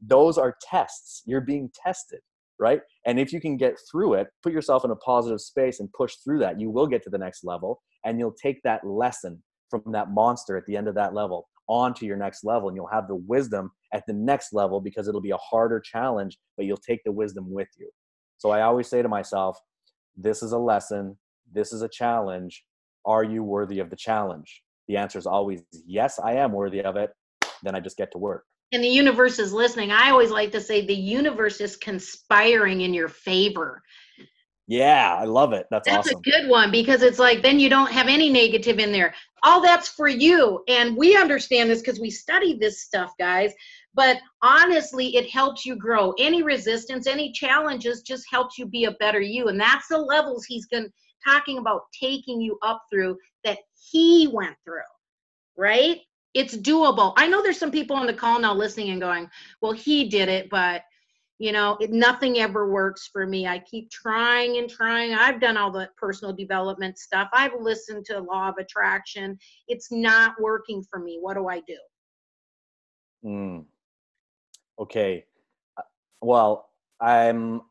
Those 0.03 0.37
are 0.37 0.57
tests. 0.69 1.23
You're 1.27 1.43
being 1.43 1.71
tested, 1.81 2.19
right? 2.59 2.81
And 3.07 3.21
if 3.21 3.33
you 3.33 3.41
can 3.41 3.57
get 3.57 3.77
through 3.89 4.15
it, 4.15 4.27
put 4.43 4.53
yourself 4.53 4.85
in 4.85 4.91
a 4.91 4.97
positive 4.97 5.41
space 5.41 5.79
and 5.79 5.89
push 5.93 6.17
through 6.25 6.41
that, 6.41 6.59
you 6.59 6.71
will 6.71 6.89
get 6.89 7.05
to 7.05 7.11
the 7.11 7.19
next 7.19 7.45
level 7.45 7.81
and 8.05 8.19
you'll 8.19 8.35
take 8.35 8.61
that 8.65 8.85
lesson 8.85 9.41
from 9.71 9.83
that 9.93 10.11
monster 10.11 10.57
at 10.57 10.67
the 10.67 10.77
end 10.77 10.89
of 10.89 10.97
that 10.97 11.15
level 11.15 11.47
onto 11.69 12.05
your 12.05 12.17
next 12.17 12.43
level 12.43 12.69
and 12.69 12.75
you'll 12.75 12.89
have 12.89 13.07
the 13.07 13.15
wisdom 13.29 13.71
at 13.95 14.03
the 14.09 14.13
next 14.13 14.53
level 14.53 14.81
because 14.81 15.07
it'll 15.07 15.21
be 15.21 15.31
a 15.31 15.37
harder 15.37 15.79
challenge 15.79 16.37
but 16.57 16.67
you'll 16.67 16.79
take 16.79 17.05
the 17.05 17.13
wisdom 17.13 17.45
with 17.53 17.69
you 17.79 17.91
so 18.39 18.49
i 18.51 18.63
always 18.63 18.89
say 18.89 19.03
to 19.03 19.09
myself 19.09 19.59
this 20.17 20.43
is 20.43 20.53
a 20.53 20.59
lesson 20.59 21.15
this 21.53 21.71
is 21.75 21.83
a 21.83 21.89
challenge 21.89 22.65
are 23.05 23.25
you 23.25 23.43
worthy 23.43 23.79
of 23.79 23.91
the 23.91 23.97
challenge 23.97 24.63
the 24.89 24.97
answer 24.97 25.19
is 25.19 25.27
always 25.27 25.63
yes 25.87 26.19
i 26.19 26.33
am 26.33 26.53
worthy 26.53 26.83
of 26.83 26.97
it 26.97 27.11
then 27.63 27.75
i 27.75 27.81
just 27.81 27.97
get 27.97 28.11
to 28.13 28.19
work 28.19 28.45
and 28.73 28.83
the 28.83 28.89
universe 28.89 29.39
is 29.39 29.53
listening 29.53 29.91
i 29.91 30.11
always 30.11 30.31
like 30.31 30.53
to 30.53 30.61
say 30.61 30.85
the 30.85 30.95
universe 30.95 31.61
is 31.61 31.77
conspiring 31.77 32.83
in 32.83 32.95
your 32.95 33.09
favor 33.09 33.83
yeah, 34.71 35.17
I 35.19 35.25
love 35.25 35.55
it. 35.55 35.67
That's, 35.71 35.89
that's 35.89 36.09
awesome. 36.09 36.19
a 36.19 36.31
good 36.31 36.47
one 36.47 36.71
because 36.71 37.01
it's 37.01 37.19
like 37.19 37.41
then 37.41 37.59
you 37.59 37.71
don't 37.71 37.91
have 37.91 38.07
any 38.07 38.29
negative 38.29 38.79
in 38.79 38.93
there. 38.93 39.15
All 39.43 39.63
that's 39.63 39.89
for 39.89 40.09
you. 40.09 40.63
And 40.69 40.95
we 40.95 41.17
understand 41.17 41.71
this 41.71 41.81
because 41.81 41.99
we 41.99 42.11
study 42.11 42.53
this 42.53 42.83
stuff, 42.83 43.15
guys. 43.19 43.55
But 43.95 44.19
honestly, 44.43 45.17
it 45.17 45.31
helps 45.31 45.65
you 45.65 45.75
grow. 45.75 46.13
Any 46.19 46.43
resistance, 46.43 47.07
any 47.07 47.33
challenges 47.33 48.03
just 48.03 48.27
helps 48.31 48.59
you 48.59 48.67
be 48.67 48.85
a 48.85 48.91
better 48.93 49.23
you. 49.23 49.49
And 49.49 49.59
that's 49.59 49.89
the 49.89 49.97
levels 49.97 50.45
he's 50.45 50.67
going 50.67 50.89
talking 51.25 51.59
about 51.59 51.83
taking 51.99 52.41
you 52.41 52.59
up 52.63 52.83
through 52.91 53.17
that 53.45 53.59
he 53.91 54.29
went 54.33 54.57
through. 54.65 54.81
Right? 55.57 56.01
It's 56.35 56.57
doable. 56.57 57.15
I 57.17 57.27
know 57.27 57.43
there's 57.43 57.59
some 57.59 57.73
people 57.73 57.97
on 57.97 58.07
the 58.07 58.13
call 58.13 58.39
now 58.39 58.55
listening 58.55 58.91
and 58.91 59.01
going, 59.01 59.29
well, 59.61 59.73
he 59.73 60.09
did 60.09 60.29
it, 60.29 60.51
but 60.51 60.83
you 61.39 61.53
know 61.53 61.77
it, 61.81 61.91
nothing 61.91 62.39
ever 62.39 62.69
works 62.71 63.09
for 63.13 63.27
me 63.27 63.47
i 63.47 63.59
keep 63.59 63.91
trying 63.91 64.59
and 64.59 64.69
trying 64.69 65.15
i've 65.15 65.41
done 65.41 65.57
all 65.57 65.71
the 65.71 65.89
personal 65.97 66.35
development 66.35 66.99
stuff 66.99 67.29
i've 67.33 67.53
listened 67.61 68.05
to 68.05 68.21
law 68.21 68.49
of 68.49 68.57
attraction 68.59 69.39
it's 69.69 69.91
not 69.91 70.35
working 70.41 70.83
for 70.83 70.99
me 70.99 71.19
what 71.21 71.35
do 71.35 71.49
i 71.49 71.61
do 71.61 71.79
mm. 73.25 73.65
okay 74.79 75.25
uh, 75.77 75.83
well 76.21 76.71
i'm 77.01 77.63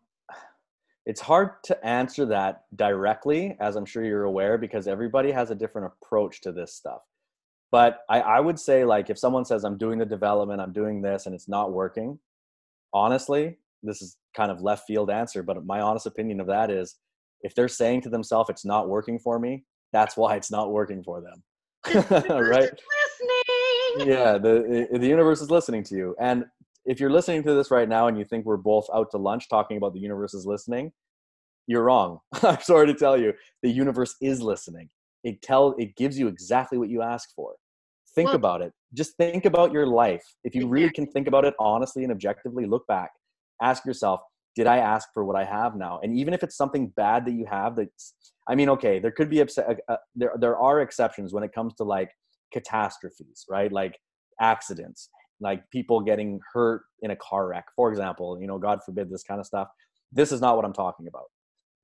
it's 1.09 1.21
hard 1.21 1.63
to 1.63 1.85
answer 1.85 2.25
that 2.25 2.63
directly 2.75 3.57
as 3.59 3.75
i'm 3.75 3.85
sure 3.85 4.03
you're 4.03 4.25
aware 4.25 4.57
because 4.57 4.87
everybody 4.87 5.31
has 5.31 5.49
a 5.49 5.55
different 5.55 5.91
approach 6.03 6.41
to 6.41 6.51
this 6.51 6.75
stuff 6.75 7.01
but 7.71 7.99
I, 8.09 8.21
I 8.21 8.39
would 8.39 8.59
say 8.59 8.85
like 8.85 9.09
if 9.09 9.17
someone 9.17 9.45
says 9.45 9.63
i'm 9.63 9.77
doing 9.77 9.97
the 9.97 10.05
development 10.05 10.61
i'm 10.61 10.73
doing 10.73 11.01
this 11.01 11.25
and 11.25 11.33
it's 11.33 11.49
not 11.49 11.71
working 11.71 12.19
honestly, 12.93 13.57
this 13.83 14.01
is 14.01 14.17
kind 14.35 14.51
of 14.51 14.61
left 14.61 14.87
field 14.87 15.09
answer, 15.09 15.43
but 15.43 15.65
my 15.65 15.81
honest 15.81 16.05
opinion 16.05 16.39
of 16.39 16.47
that 16.47 16.71
is 16.71 16.95
if 17.41 17.53
they're 17.55 17.67
saying 17.67 18.01
to 18.01 18.09
themselves 18.09 18.49
it's 18.49 18.65
not 18.65 18.89
working 18.89 19.19
for 19.19 19.39
me, 19.39 19.63
that's 19.93 20.17
why 20.17 20.35
it's 20.35 20.51
not 20.51 20.71
working 20.71 21.03
for 21.03 21.21
them. 21.21 21.43
right? 22.09 22.69
Listening. 22.69 24.11
Yeah, 24.11 24.37
the 24.37 24.87
the 24.91 25.07
universe 25.07 25.41
is 25.41 25.49
listening 25.49 25.83
to 25.83 25.95
you. 25.95 26.15
And 26.19 26.45
if 26.88 27.00
you're 27.00 27.12
listening 27.12 27.43
to 27.43 27.54
this 27.54 27.69
right 27.69 27.88
now 27.88 28.08
and 28.08 28.17
you 28.17 28.26
think 28.26 28.45
we're 28.45 28.58
both 28.58 28.88
out 28.93 29.12
to 29.12 29.17
lunch 29.17 29.50
talking 29.50 29.78
about 29.78 29.93
the 29.93 30.00
universe 30.00 30.34
is 30.34 30.45
listening, 30.45 30.91
you're 31.67 31.84
wrong. 31.84 32.19
I'm 32.43 32.62
sorry 32.62 32.88
to 32.88 32.93
tell 32.93 33.17
you, 33.19 33.34
the 33.62 33.69
universe 33.69 34.15
is 34.21 34.41
listening. 34.41 34.89
It 35.23 35.41
tell 35.41 35.76
it 35.78 35.95
gives 35.97 36.17
you 36.17 36.28
exactly 36.28 36.78
what 36.78 36.89
you 36.89 37.02
ask 37.02 37.30
for. 37.36 37.56
Think 38.15 38.28
Well- 38.28 38.38
about 38.38 38.62
it. 38.62 38.73
Just 38.93 39.17
think 39.17 39.43
about 39.45 39.73
your 39.73 39.86
life. 39.86 40.23
If 40.45 40.56
you 40.56 40.65
really 40.65 40.89
can 40.89 41.06
think 41.08 41.28
about 41.28 41.43
it 41.43 41.54
honestly 41.60 42.04
and 42.04 42.12
objectively, 42.12 42.65
look 42.65 42.88
back. 42.88 43.12
Ask 43.62 43.86
yourself, 43.86 44.21
did 44.56 44.65
I 44.65 44.78
ask 44.78 45.10
for 45.13 45.26
what 45.26 45.36
I 45.36 45.43
have 45.43 45.76
now? 45.76 46.00
And 46.02 46.17
even 46.17 46.34
if 46.34 46.41
it's 46.41 46.56
something 46.56 46.88
bad 46.95 47.26
that 47.26 47.34
you 47.34 47.45
have 47.45 47.76
that's 47.76 48.13
I 48.47 48.56
mean, 48.56 48.69
okay, 48.69 48.97
there 49.00 49.12
could 49.12 49.30
be 49.30 49.41
upset, 49.41 49.67
uh, 49.69 49.91
uh, 49.91 49.97
there 50.15 50.34
there 50.39 50.58
are 50.58 50.80
exceptions 50.80 51.34
when 51.34 51.43
it 51.43 51.52
comes 51.52 51.73
to 51.76 51.84
like 51.84 52.12
catastrophes, 52.54 53.45
right? 53.50 53.71
Like 53.73 54.00
accidents, 54.39 55.10
like 55.39 55.69
people 55.71 56.02
getting 56.02 56.39
hurt 56.54 56.84
in 57.02 57.12
a 57.12 57.15
car 57.15 57.47
wreck, 57.47 57.65
for 57.76 57.89
example, 57.89 58.39
you 58.39 58.47
know, 58.47 58.58
God 58.58 58.80
forbid 58.84 59.10
this 59.10 59.23
kind 59.23 59.39
of 59.39 59.45
stuff. 59.45 59.67
This 60.12 60.32
is 60.32 60.41
not 60.41 60.56
what 60.56 60.65
I'm 60.65 60.73
talking 60.73 61.08
about. 61.08 61.26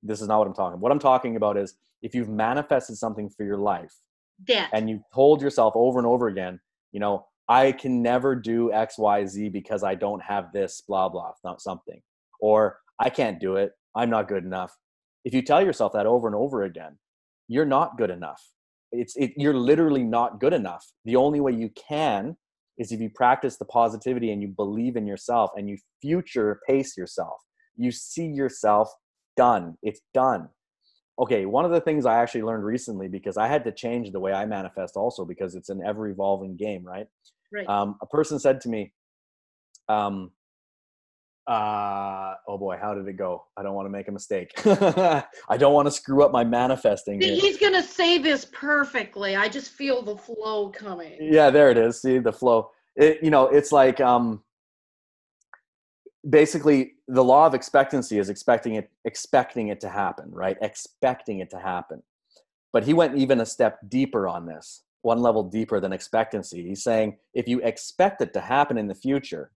This 0.02 0.20
is 0.20 0.28
not 0.28 0.38
what 0.38 0.46
I'm 0.48 0.54
talking 0.54 0.74
about. 0.74 0.80
What 0.80 0.92
I'm 0.92 0.98
talking 0.98 1.36
about 1.36 1.56
is 1.56 1.74
if 2.02 2.14
you've 2.14 2.28
manifested 2.28 2.96
something 2.96 3.30
for 3.30 3.44
your 3.44 3.58
life 3.58 3.94
Debt. 4.44 4.70
and 4.72 4.90
you 4.90 5.00
told 5.14 5.40
yourself 5.40 5.74
over 5.76 5.98
and 5.98 6.06
over 6.06 6.28
again, 6.28 6.60
you 6.92 7.00
know, 7.00 7.26
I 7.48 7.72
can 7.72 8.02
never 8.02 8.34
do 8.34 8.72
X, 8.72 8.98
Y, 8.98 9.26
Z 9.26 9.48
because 9.50 9.82
I 9.82 9.94
don't 9.94 10.22
have 10.22 10.52
this, 10.52 10.82
blah, 10.86 11.08
blah, 11.08 11.32
not 11.44 11.60
something. 11.60 12.00
Or 12.40 12.78
I 12.98 13.10
can't 13.10 13.40
do 13.40 13.56
it. 13.56 13.72
I'm 13.94 14.10
not 14.10 14.28
good 14.28 14.44
enough. 14.44 14.76
If 15.24 15.34
you 15.34 15.42
tell 15.42 15.64
yourself 15.64 15.92
that 15.92 16.06
over 16.06 16.26
and 16.26 16.36
over 16.36 16.64
again, 16.64 16.98
you're 17.48 17.66
not 17.66 17.96
good 17.98 18.10
enough. 18.10 18.42
It's 18.92 19.16
it, 19.16 19.32
you're 19.36 19.54
literally 19.54 20.04
not 20.04 20.40
good 20.40 20.52
enough. 20.52 20.86
The 21.04 21.16
only 21.16 21.40
way 21.40 21.52
you 21.52 21.70
can 21.70 22.36
is 22.78 22.92
if 22.92 23.00
you 23.00 23.10
practice 23.10 23.56
the 23.56 23.64
positivity 23.64 24.32
and 24.32 24.42
you 24.42 24.48
believe 24.48 24.96
in 24.96 25.06
yourself 25.06 25.50
and 25.56 25.68
you 25.68 25.76
future 26.00 26.60
pace 26.68 26.96
yourself. 26.96 27.40
You 27.76 27.90
see 27.90 28.26
yourself 28.26 28.92
done. 29.36 29.76
It's 29.82 30.00
done. 30.12 30.48
Okay, 31.18 31.46
one 31.46 31.64
of 31.64 31.70
the 31.70 31.80
things 31.80 32.06
I 32.06 32.20
actually 32.20 32.42
learned 32.42 32.64
recently 32.64 33.06
because 33.06 33.36
I 33.36 33.46
had 33.46 33.64
to 33.64 33.72
change 33.72 34.10
the 34.10 34.18
way 34.18 34.32
I 34.32 34.46
manifest 34.46 34.96
also 34.96 35.24
because 35.24 35.54
it's 35.54 35.68
an 35.68 35.80
ever 35.86 36.08
evolving 36.08 36.56
game, 36.56 36.84
right? 36.84 37.06
right. 37.52 37.68
Um, 37.68 37.96
a 38.02 38.06
person 38.06 38.40
said 38.40 38.60
to 38.62 38.68
me, 38.68 38.92
um, 39.88 40.32
uh, 41.46 42.34
oh 42.48 42.58
boy, 42.58 42.78
how 42.80 42.94
did 42.94 43.06
it 43.06 43.18
go? 43.18 43.44
I 43.56 43.62
don't 43.62 43.74
want 43.74 43.86
to 43.86 43.90
make 43.90 44.08
a 44.08 44.12
mistake. 44.12 44.52
I 44.66 45.56
don't 45.58 45.74
want 45.74 45.86
to 45.86 45.92
screw 45.92 46.24
up 46.24 46.32
my 46.32 46.44
manifesting. 46.44 47.20
here. 47.20 47.34
He's 47.34 47.58
gonna 47.58 47.82
say 47.82 48.18
this 48.18 48.46
perfectly. 48.46 49.36
I 49.36 49.48
just 49.48 49.72
feel 49.72 50.02
the 50.02 50.16
flow 50.16 50.70
coming. 50.70 51.16
yeah 51.20 51.50
there 51.50 51.70
it 51.70 51.78
is 51.78 52.00
see 52.00 52.18
the 52.18 52.32
flow 52.32 52.70
it, 52.96 53.18
you 53.22 53.30
know 53.30 53.46
it's 53.46 53.72
like 53.72 54.00
um 54.00 54.42
basically 56.28 56.92
the 57.08 57.22
law 57.22 57.46
of 57.46 57.54
expectancy 57.54 58.18
is 58.18 58.28
expecting 58.28 58.74
it 58.74 58.90
expecting 59.04 59.68
it 59.68 59.80
to 59.80 59.88
happen 59.88 60.30
right 60.30 60.56
expecting 60.62 61.40
it 61.40 61.50
to 61.50 61.58
happen 61.58 62.02
but 62.72 62.84
he 62.84 62.94
went 62.94 63.16
even 63.16 63.40
a 63.40 63.46
step 63.46 63.78
deeper 63.88 64.26
on 64.26 64.46
this 64.46 64.82
one 65.02 65.18
level 65.18 65.42
deeper 65.42 65.80
than 65.80 65.92
expectancy 65.92 66.66
he's 66.66 66.82
saying 66.82 67.16
if 67.34 67.46
you 67.46 67.60
expect 67.60 68.22
it 68.22 68.32
to 68.32 68.40
happen 68.40 68.78
in 68.78 68.86
the 68.86 68.94
future 68.94 69.50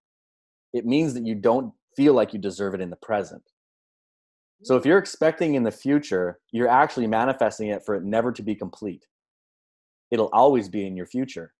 it 0.72 0.86
means 0.86 1.14
that 1.14 1.26
you 1.26 1.34
don't 1.34 1.72
feel 1.96 2.14
like 2.14 2.32
you 2.32 2.38
deserve 2.38 2.74
it 2.74 2.80
in 2.80 2.90
the 2.90 2.96
present 2.96 3.42
so 4.62 4.76
if 4.76 4.84
you're 4.84 4.98
expecting 4.98 5.54
in 5.54 5.62
the 5.62 5.70
future 5.70 6.38
you're 6.52 6.68
actually 6.68 7.06
manifesting 7.06 7.68
it 7.68 7.84
for 7.84 7.94
it 7.94 8.04
never 8.04 8.32
to 8.32 8.42
be 8.42 8.54
complete 8.54 9.06
it'll 10.10 10.30
always 10.32 10.68
be 10.68 10.86
in 10.86 10.96
your 10.96 11.06
future 11.06 11.52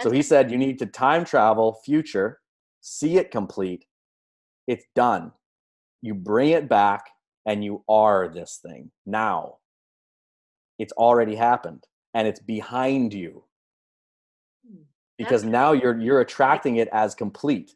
so 0.00 0.10
he 0.10 0.22
said 0.22 0.50
you 0.50 0.56
need 0.56 0.78
to 0.78 0.86
time 0.86 1.24
travel 1.24 1.78
future, 1.84 2.40
see 2.80 3.18
it 3.18 3.30
complete. 3.30 3.84
It's 4.66 4.86
done. 4.94 5.32
You 6.00 6.14
bring 6.14 6.50
it 6.50 6.68
back 6.68 7.04
and 7.46 7.62
you 7.62 7.84
are 7.88 8.28
this 8.28 8.60
thing 8.62 8.90
now. 9.04 9.56
It's 10.78 10.92
already 10.94 11.34
happened 11.34 11.84
and 12.14 12.26
it's 12.26 12.40
behind 12.40 13.12
you 13.12 13.44
Hmm. 14.66 14.82
because 15.18 15.44
now 15.44 15.72
you're 15.72 15.98
you're 15.98 16.20
attracting 16.20 16.76
it 16.76 16.88
as 16.92 17.14
complete. 17.14 17.72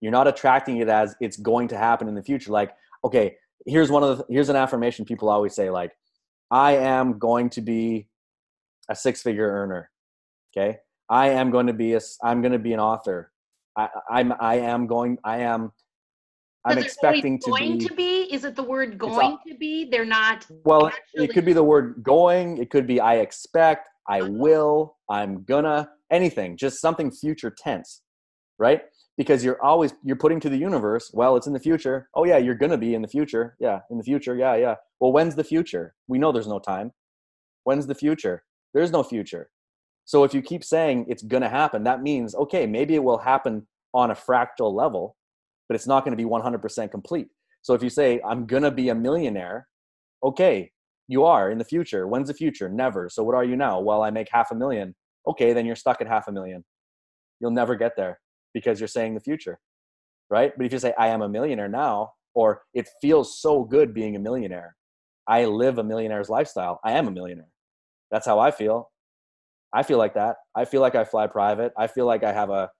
You're 0.00 0.12
not 0.12 0.26
attracting 0.28 0.78
it 0.78 0.88
as 0.88 1.14
it's 1.20 1.36
going 1.36 1.68
to 1.68 1.76
happen 1.76 2.08
in 2.08 2.14
the 2.14 2.22
future 2.22 2.50
like 2.52 2.72
okay, 3.04 3.36
here's 3.66 3.90
one 3.90 4.02
of 4.02 4.18
the 4.18 4.24
here's 4.28 4.48
an 4.48 4.56
affirmation 4.56 5.04
people 5.04 5.28
always 5.28 5.54
say 5.54 5.70
like 5.70 5.92
I 6.50 6.76
am 6.76 7.18
going 7.18 7.50
to 7.50 7.60
be 7.60 8.08
a 8.88 8.96
six-figure 8.96 9.46
earner. 9.46 9.90
Okay? 10.56 10.78
I 11.08 11.28
am 11.28 11.50
going 11.50 11.66
to 11.66 11.72
be 11.72 11.94
a 11.94 12.00
i'm 12.22 12.40
going 12.42 12.52
to 12.52 12.58
be 12.58 12.72
an 12.72 12.80
author. 12.80 13.32
I, 13.76 13.88
I'm 14.10 14.32
I 14.40 14.56
am 14.56 14.86
going 14.86 15.18
I 15.24 15.38
am 15.38 15.72
I'm 16.64 16.76
expecting 16.78 17.38
to 17.40 17.50
going 17.50 17.78
be 17.78 17.86
to 17.86 17.94
be. 17.94 18.22
Is 18.34 18.44
it 18.44 18.54
the 18.54 18.62
word 18.62 18.98
going 18.98 19.38
to 19.48 19.54
be? 19.56 19.88
They're 19.90 20.04
not. 20.04 20.46
well 20.64 20.86
actually- 20.86 21.24
it 21.24 21.32
could 21.32 21.44
be 21.44 21.52
the 21.52 21.64
word 21.64 22.02
going 22.02 22.58
it 22.58 22.70
could 22.70 22.86
be 22.86 23.00
I 23.00 23.16
expect 23.16 23.88
I 24.08 24.20
Uh-huh. 24.20 24.30
will 24.32 24.96
I'm 25.08 25.44
gonna 25.44 25.88
anything 26.10 26.56
just 26.56 26.80
something 26.80 27.10
future 27.10 27.54
tense 27.56 28.02
right 28.58 28.82
because 29.20 29.44
you're 29.44 29.62
always 29.62 29.92
you're 30.02 30.16
putting 30.16 30.40
to 30.40 30.48
the 30.48 30.56
universe 30.56 31.10
well 31.12 31.36
it's 31.36 31.46
in 31.46 31.52
the 31.52 31.60
future. 31.60 32.08
Oh 32.14 32.24
yeah 32.24 32.38
you're 32.38 32.54
gonna 32.54 32.78
be 32.78 32.94
in 32.94 33.02
the 33.02 33.08
future. 33.16 33.54
Yeah 33.60 33.80
in 33.90 33.98
the 33.98 34.02
future. 34.02 34.34
Yeah 34.34 34.54
yeah. 34.54 34.76
Well 34.98 35.12
when's 35.12 35.34
the 35.34 35.44
future? 35.44 35.94
We 36.08 36.18
know 36.18 36.32
there's 36.32 36.48
no 36.48 36.58
time. 36.58 36.92
When's 37.64 37.86
the 37.86 37.94
future? 37.94 38.44
There's 38.72 38.90
no 38.90 39.02
future. 39.02 39.50
So 40.06 40.24
if 40.24 40.32
you 40.32 40.40
keep 40.40 40.64
saying 40.64 41.04
it's 41.06 41.22
gonna 41.22 41.50
happen 41.50 41.84
that 41.84 42.00
means 42.02 42.34
okay 42.34 42.66
maybe 42.66 42.94
it 42.94 43.04
will 43.04 43.18
happen 43.18 43.66
on 43.92 44.10
a 44.10 44.14
fractal 44.14 44.72
level 44.72 45.18
but 45.68 45.74
it's 45.74 45.86
not 45.86 46.06
to 46.06 46.16
be 46.16 46.24
100% 46.24 46.90
complete. 46.90 47.28
So 47.60 47.74
if 47.74 47.82
you 47.82 47.90
say 47.90 48.22
i'm 48.26 48.46
gonna 48.46 48.70
be 48.70 48.88
a 48.88 48.94
millionaire 48.94 49.68
okay 50.24 50.72
you 51.08 51.24
are 51.24 51.50
in 51.50 51.58
the 51.58 51.70
future. 51.74 52.08
When's 52.08 52.28
the 52.28 52.40
future? 52.42 52.70
Never. 52.70 53.10
So 53.10 53.22
what 53.22 53.34
are 53.34 53.44
you 53.44 53.56
now? 53.56 53.80
Well 53.80 54.02
i 54.02 54.10
make 54.10 54.28
half 54.32 54.50
a 54.50 54.54
million. 54.54 54.94
Okay 55.26 55.52
then 55.52 55.66
you're 55.66 55.76
stuck 55.84 56.00
at 56.00 56.08
half 56.08 56.26
a 56.26 56.32
million. 56.32 56.64
You'll 57.38 57.58
never 57.62 57.76
get 57.76 57.96
there 57.98 58.18
because 58.54 58.80
you're 58.80 58.88
saying 58.88 59.14
the 59.14 59.20
future 59.20 59.58
right? 60.30 60.52
But 60.56 60.64
if 60.64 60.72
you 60.72 60.78
say 60.78 60.94
i 60.98 61.08
am 61.08 61.22
a 61.22 61.28
millionaire 61.28 61.68
now 61.68 62.12
or 62.34 62.62
it 62.72 62.88
feels 63.02 63.40
so 63.40 63.64
good 63.64 63.92
being 63.92 64.16
a 64.16 64.20
millionaire. 64.20 64.76
I 65.26 65.44
live 65.44 65.78
a 65.78 65.84
millionaire's 65.84 66.28
lifestyle. 66.28 66.80
I 66.84 66.92
am 66.92 67.08
a 67.08 67.10
millionaire. 67.10 67.50
That's 68.10 68.26
how 68.26 68.38
i 68.38 68.50
feel. 68.50 68.90
I 69.72 69.82
feel 69.82 69.98
like 69.98 70.14
that. 70.14 70.36
I 70.54 70.64
feel 70.64 70.80
like 70.80 70.94
i 70.94 71.04
fly 71.04 71.26
private. 71.26 71.72
I 71.76 71.86
feel 71.88 72.06
like 72.06 72.24
i 72.24 72.32
have 72.32 72.50
a, 72.50 72.70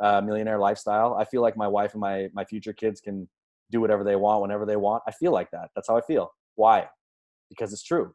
a 0.00 0.20
millionaire 0.20 0.58
lifestyle. 0.58 1.14
I 1.14 1.24
feel 1.24 1.42
like 1.42 1.56
my 1.56 1.68
wife 1.68 1.92
and 1.92 2.00
my 2.00 2.28
my 2.34 2.44
future 2.44 2.72
kids 2.72 3.00
can 3.00 3.28
do 3.70 3.80
whatever 3.80 4.04
they 4.04 4.16
want 4.16 4.42
whenever 4.42 4.66
they 4.66 4.76
want. 4.76 5.02
I 5.06 5.12
feel 5.12 5.32
like 5.32 5.50
that. 5.52 5.70
That's 5.74 5.88
how 5.88 5.96
i 5.96 6.00
feel. 6.00 6.30
Why? 6.56 6.86
Because 7.48 7.72
it's 7.72 7.82
true. 7.82 8.12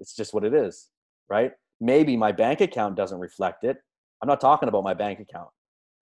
It's 0.00 0.14
just 0.14 0.34
what 0.34 0.44
it 0.44 0.54
is 0.54 0.90
right? 1.30 1.52
Maybe 1.80 2.16
my 2.16 2.32
bank 2.32 2.60
account 2.60 2.96
doesn't 2.96 3.18
reflect 3.18 3.64
it. 3.64 3.78
I'm 4.20 4.28
not 4.28 4.40
talking 4.40 4.68
about 4.68 4.84
my 4.84 4.94
bank 4.94 5.20
account 5.20 5.48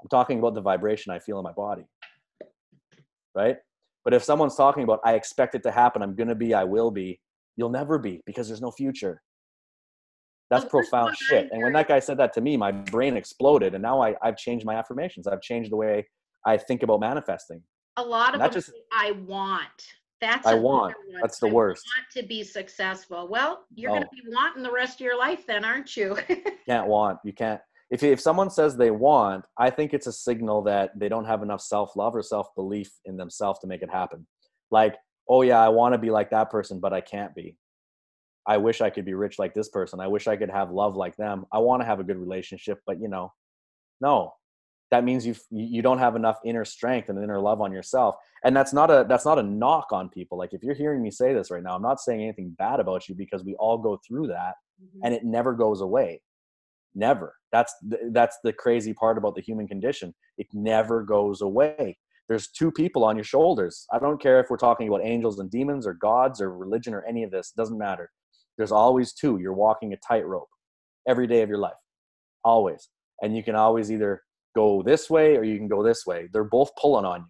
i'm 0.02 0.08
talking 0.08 0.38
about 0.38 0.54
the 0.54 0.60
vibration 0.60 1.12
i 1.12 1.18
feel 1.18 1.38
in 1.38 1.44
my 1.44 1.52
body 1.52 1.84
right 3.34 3.56
but 4.04 4.12
if 4.12 4.22
someone's 4.22 4.56
talking 4.56 4.82
about 4.82 5.00
i 5.04 5.14
expect 5.14 5.54
it 5.54 5.62
to 5.62 5.70
happen 5.70 6.02
i'm 6.02 6.14
going 6.14 6.28
to 6.28 6.34
be 6.34 6.54
i 6.54 6.64
will 6.64 6.90
be 6.90 7.20
you'll 7.56 7.70
never 7.70 7.98
be 7.98 8.20
because 8.26 8.48
there's 8.48 8.60
no 8.62 8.70
future 8.70 9.22
that's 10.50 10.66
profound 10.66 11.16
shit 11.16 11.48
and 11.50 11.62
when 11.62 11.72
that 11.72 11.88
guy 11.88 11.98
said 11.98 12.18
that 12.18 12.32
to 12.34 12.40
me 12.40 12.56
my 12.56 12.70
brain 12.70 13.16
exploded 13.16 13.74
and 13.74 13.82
now 13.82 14.02
I, 14.02 14.14
i've 14.22 14.36
changed 14.36 14.66
my 14.66 14.74
affirmations 14.74 15.26
i've 15.26 15.40
changed 15.40 15.70
the 15.72 15.76
way 15.76 16.06
i 16.46 16.56
think 16.56 16.82
about 16.82 17.00
manifesting 17.00 17.62
A 17.96 18.02
lot 18.02 18.34
of 18.34 18.40
Not 18.40 18.52
them 18.52 18.60
just- 18.60 18.72
I 18.92 19.12
want. 19.12 19.78
That's 20.22 20.46
I 20.46 20.54
want. 20.54 20.94
That's 21.20 21.40
the 21.40 21.48
I 21.48 21.52
worst. 21.52 21.84
Want 21.84 22.06
to 22.16 22.22
be 22.22 22.44
successful. 22.44 23.26
Well, 23.28 23.64
you're 23.74 23.90
No. 23.90 23.96
going 23.96 24.04
to 24.04 24.08
oh. 24.12 24.22
be 24.24 24.34
wanting 24.34 24.62
the 24.62 24.70
rest 24.70 24.94
of 25.00 25.04
your 25.04 25.18
life, 25.18 25.44
then, 25.48 25.64
aren't 25.64 25.96
you? 25.96 26.16
can't 26.66 26.86
want 26.86 27.18
you 27.24 27.32
can't 27.32 27.60
if, 27.92 28.02
if 28.02 28.20
someone 28.20 28.50
says 28.50 28.76
they 28.76 28.90
want 28.90 29.44
i 29.58 29.70
think 29.70 29.94
it's 29.94 30.06
a 30.08 30.12
signal 30.12 30.62
that 30.62 30.98
they 30.98 31.08
don't 31.08 31.26
have 31.26 31.42
enough 31.42 31.60
self-love 31.60 32.16
or 32.16 32.22
self-belief 32.22 32.90
in 33.04 33.16
themselves 33.16 33.60
to 33.60 33.66
make 33.68 33.82
it 33.82 33.90
happen. 33.90 34.26
Like 34.70 34.96
oh 35.28 35.42
yeah 35.42 35.60
i 35.60 35.68
want 35.68 35.92
to 35.92 35.98
be 35.98 36.10
like 36.10 36.30
that 36.30 36.50
person 36.50 36.80
but 36.80 36.92
i 36.92 37.00
can't 37.00 37.34
be. 37.34 37.56
I 38.44 38.56
wish 38.56 38.80
i 38.80 38.90
could 38.90 39.04
be 39.04 39.14
rich 39.14 39.38
like 39.38 39.54
this 39.54 39.68
person. 39.68 40.00
I 40.00 40.08
wish 40.08 40.26
i 40.26 40.36
could 40.36 40.50
have 40.50 40.72
love 40.72 40.96
like 40.96 41.16
them. 41.16 41.44
I 41.52 41.58
want 41.58 41.82
to 41.82 41.86
have 41.86 42.00
a 42.00 42.04
good 42.04 42.16
relationship 42.16 42.78
but 42.86 43.00
you 43.00 43.08
know 43.08 43.32
no. 44.00 44.32
That 44.90 45.04
means 45.04 45.26
you 45.26 45.34
you 45.50 45.82
don't 45.82 45.98
have 45.98 46.16
enough 46.16 46.38
inner 46.44 46.64
strength 46.64 47.08
and 47.08 47.22
inner 47.22 47.40
love 47.40 47.60
on 47.60 47.72
yourself. 47.72 48.16
And 48.44 48.56
that's 48.56 48.72
not 48.72 48.90
a 48.90 49.06
that's 49.08 49.26
not 49.26 49.38
a 49.38 49.42
knock 49.42 49.88
on 49.92 50.08
people. 50.08 50.36
Like 50.38 50.52
if 50.52 50.62
you're 50.62 50.74
hearing 50.74 51.02
me 51.02 51.10
say 51.10 51.34
this 51.34 51.50
right 51.50 51.62
now 51.62 51.74
i'm 51.76 51.82
not 51.82 52.00
saying 52.00 52.22
anything 52.22 52.54
bad 52.58 52.80
about 52.80 53.08
you 53.08 53.14
because 53.14 53.44
we 53.44 53.54
all 53.56 53.78
go 53.78 54.00
through 54.06 54.28
that 54.28 54.54
mm-hmm. 54.82 55.00
and 55.04 55.14
it 55.14 55.24
never 55.24 55.52
goes 55.54 55.82
away 55.82 56.20
never. 56.94 57.34
That's 57.52 57.74
the, 57.82 58.10
that's 58.12 58.38
the 58.44 58.52
crazy 58.52 58.94
part 58.94 59.18
about 59.18 59.34
the 59.34 59.42
human 59.42 59.68
condition. 59.68 60.14
It 60.38 60.46
never 60.52 61.02
goes 61.02 61.42
away. 61.42 61.98
There's 62.28 62.48
two 62.48 62.70
people 62.70 63.04
on 63.04 63.16
your 63.16 63.24
shoulders. 63.24 63.86
I 63.92 63.98
don't 63.98 64.20
care 64.20 64.40
if 64.40 64.46
we're 64.48 64.56
talking 64.56 64.88
about 64.88 65.04
angels 65.04 65.38
and 65.38 65.50
demons 65.50 65.86
or 65.86 65.94
gods 65.94 66.40
or 66.40 66.56
religion 66.56 66.94
or 66.94 67.04
any 67.04 67.24
of 67.24 67.30
this 67.30 67.52
doesn't 67.56 67.76
matter. 67.78 68.10
There's 68.56 68.72
always 68.72 69.12
two. 69.12 69.38
You're 69.38 69.52
walking 69.52 69.92
a 69.92 69.96
tightrope 69.96 70.48
every 71.08 71.26
day 71.26 71.42
of 71.42 71.48
your 71.48 71.58
life. 71.58 71.72
Always. 72.44 72.88
And 73.22 73.36
you 73.36 73.42
can 73.42 73.54
always 73.54 73.90
either 73.90 74.22
go 74.54 74.82
this 74.82 75.10
way 75.10 75.36
or 75.36 75.44
you 75.44 75.58
can 75.58 75.68
go 75.68 75.82
this 75.82 76.06
way. 76.06 76.28
They're 76.32 76.44
both 76.44 76.70
pulling 76.80 77.04
on 77.04 77.20
you. 77.20 77.26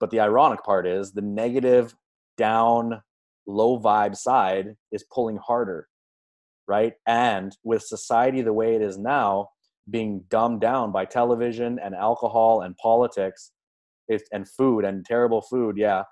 But 0.00 0.10
the 0.10 0.20
ironic 0.20 0.62
part 0.64 0.86
is 0.86 1.12
the 1.12 1.22
negative, 1.22 1.94
down, 2.36 3.02
low 3.46 3.78
vibe 3.78 4.16
side 4.16 4.74
is 4.92 5.04
pulling 5.12 5.36
harder, 5.36 5.88
right? 6.70 6.92
And 7.08 7.56
with 7.64 7.82
society 7.82 8.42
the 8.42 8.52
way 8.52 8.76
it 8.76 8.80
is 8.80 8.96
now, 8.96 9.48
being 9.90 10.22
dumbed 10.30 10.60
down 10.60 10.92
by 10.92 11.04
television 11.04 11.80
and 11.82 11.96
alcohol 11.96 12.60
and 12.60 12.76
politics 12.76 13.50
it, 14.06 14.22
and 14.32 14.48
food 14.48 14.84
and 14.84 15.04
terrible 15.04 15.42
food, 15.42 15.76
yeah, 15.76 16.04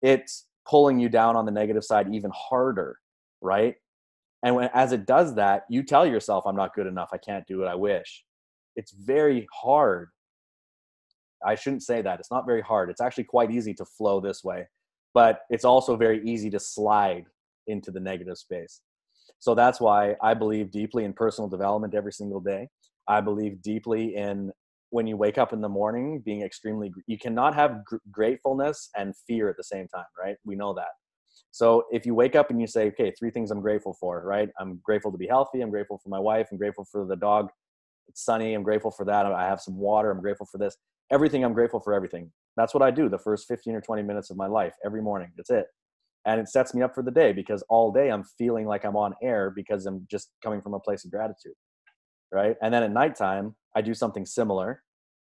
it's 0.00 0.46
pulling 0.66 0.98
you 0.98 1.10
down 1.10 1.36
on 1.36 1.44
the 1.44 1.52
negative 1.52 1.84
side 1.84 2.08
even 2.10 2.30
harder, 2.34 2.96
right? 3.42 3.74
And 4.42 4.56
when, 4.56 4.70
as 4.72 4.92
it 4.92 5.04
does 5.04 5.34
that, 5.34 5.64
you 5.68 5.82
tell 5.82 6.06
yourself, 6.06 6.44
I'm 6.46 6.56
not 6.56 6.74
good 6.74 6.86
enough. 6.86 7.10
I 7.12 7.18
can't 7.18 7.46
do 7.46 7.62
it. 7.62 7.66
I 7.66 7.74
wish. 7.74 8.24
It's 8.76 8.92
very 8.92 9.46
hard. 9.52 10.08
I 11.46 11.54
shouldn't 11.54 11.82
say 11.82 12.00
that. 12.00 12.18
It's 12.18 12.30
not 12.30 12.46
very 12.46 12.62
hard. 12.62 12.88
It's 12.88 13.02
actually 13.02 13.24
quite 13.24 13.50
easy 13.50 13.74
to 13.74 13.84
flow 13.84 14.20
this 14.20 14.42
way, 14.42 14.68
but 15.12 15.40
it's 15.50 15.66
also 15.66 15.96
very 15.96 16.26
easy 16.26 16.48
to 16.48 16.58
slide 16.58 17.26
into 17.66 17.90
the 17.90 18.00
negative 18.00 18.38
space. 18.38 18.80
So 19.42 19.56
that's 19.56 19.80
why 19.80 20.14
I 20.22 20.34
believe 20.34 20.70
deeply 20.70 21.04
in 21.04 21.12
personal 21.12 21.48
development 21.48 21.96
every 21.96 22.12
single 22.12 22.38
day. 22.38 22.68
I 23.08 23.20
believe 23.20 23.60
deeply 23.60 24.14
in 24.14 24.52
when 24.90 25.08
you 25.08 25.16
wake 25.16 25.36
up 25.36 25.52
in 25.52 25.60
the 25.60 25.68
morning 25.68 26.22
being 26.24 26.42
extremely 26.42 26.92
you 27.08 27.18
cannot 27.18 27.52
have 27.52 27.84
gr- 27.84 27.96
gratefulness 28.12 28.88
and 28.96 29.16
fear 29.26 29.48
at 29.48 29.56
the 29.56 29.64
same 29.64 29.88
time 29.88 30.04
right? 30.16 30.36
We 30.44 30.54
know 30.54 30.72
that. 30.74 30.92
So 31.50 31.84
if 31.90 32.06
you 32.06 32.14
wake 32.14 32.36
up 32.36 32.50
and 32.50 32.60
you 32.60 32.68
say 32.68 32.86
okay 32.88 33.12
three 33.18 33.32
things 33.32 33.50
i'm 33.50 33.60
grateful 33.60 33.94
for 33.98 34.22
right? 34.24 34.48
I'm 34.60 34.80
grateful 34.84 35.10
to 35.10 35.18
be 35.18 35.26
healthy 35.26 35.60
i'm 35.60 35.70
grateful 35.70 35.98
for 35.98 36.08
my 36.10 36.20
wife 36.20 36.48
i'm 36.52 36.58
grateful 36.58 36.84
for 36.84 37.04
the 37.04 37.16
dog 37.16 37.48
it's 38.08 38.24
sunny 38.24 38.54
i'm 38.54 38.62
grateful 38.62 38.92
for 38.92 39.04
that 39.06 39.26
i 39.26 39.44
have 39.48 39.60
some 39.60 39.76
water 39.76 40.12
i'm 40.12 40.20
grateful 40.20 40.46
for 40.46 40.58
this. 40.58 40.76
Everything 41.10 41.44
i'm 41.44 41.54
grateful 41.54 41.80
for 41.80 41.94
everything. 41.94 42.30
That's 42.56 42.74
what 42.74 42.82
i 42.84 42.92
do 42.92 43.08
the 43.08 43.18
first 43.18 43.48
15 43.48 43.74
or 43.74 43.80
20 43.80 44.02
minutes 44.04 44.30
of 44.30 44.36
my 44.36 44.46
life 44.46 44.74
every 44.86 45.02
morning 45.02 45.32
that's 45.36 45.50
it 45.50 45.66
and 46.26 46.40
it 46.40 46.48
sets 46.48 46.74
me 46.74 46.82
up 46.82 46.94
for 46.94 47.02
the 47.02 47.10
day 47.10 47.32
because 47.32 47.62
all 47.68 47.92
day 47.92 48.10
i'm 48.10 48.24
feeling 48.38 48.66
like 48.66 48.84
i'm 48.84 48.96
on 48.96 49.14
air 49.22 49.50
because 49.50 49.86
i'm 49.86 50.06
just 50.10 50.30
coming 50.42 50.60
from 50.60 50.74
a 50.74 50.80
place 50.80 51.04
of 51.04 51.10
gratitude 51.10 51.54
right? 52.32 52.56
And 52.62 52.72
then 52.72 52.82
at 52.82 52.90
nighttime, 52.90 53.54
I 53.76 53.82
do 53.82 53.94
something 53.94 54.26
similar. 54.26 54.82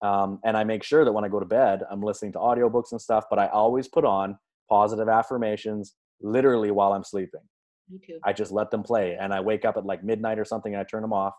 Um, 0.03 0.40
and 0.44 0.57
I 0.57 0.64
make 0.64 0.83
sure 0.83 1.05
that 1.05 1.12
when 1.12 1.24
I 1.24 1.29
go 1.29 1.40
to 1.40 1.46
bed, 1.46 1.83
I'm 1.90 2.03
listening 2.03 2.33
to 2.33 2.38
audiobooks 2.38 2.92
and 2.92 3.01
stuff, 3.01 3.24
but 3.31 3.38
I 3.38 3.46
always 3.48 3.88
put 3.88 4.05
on 4.05 4.37
positive 4.68 5.09
affirmations 5.09 5.94
literally 6.20 6.70
while 6.70 6.92
I'm 6.92 7.05
sleeping. 7.05 7.40
Me 7.88 7.98
too. 8.05 8.18
I 8.24 8.33
just 8.33 8.53
let 8.53 8.70
them 8.70 8.83
play 8.83 9.16
and 9.18 9.33
I 9.33 9.40
wake 9.40 9.64
up 9.64 9.77
at 9.77 9.87
like 9.87 10.05
midnight 10.05 10.38
or 10.38 10.44
something 10.44 10.74
and 10.74 10.81
I 10.81 10.85
turn 10.85 11.03
them 11.03 11.12
off. 11.12 11.35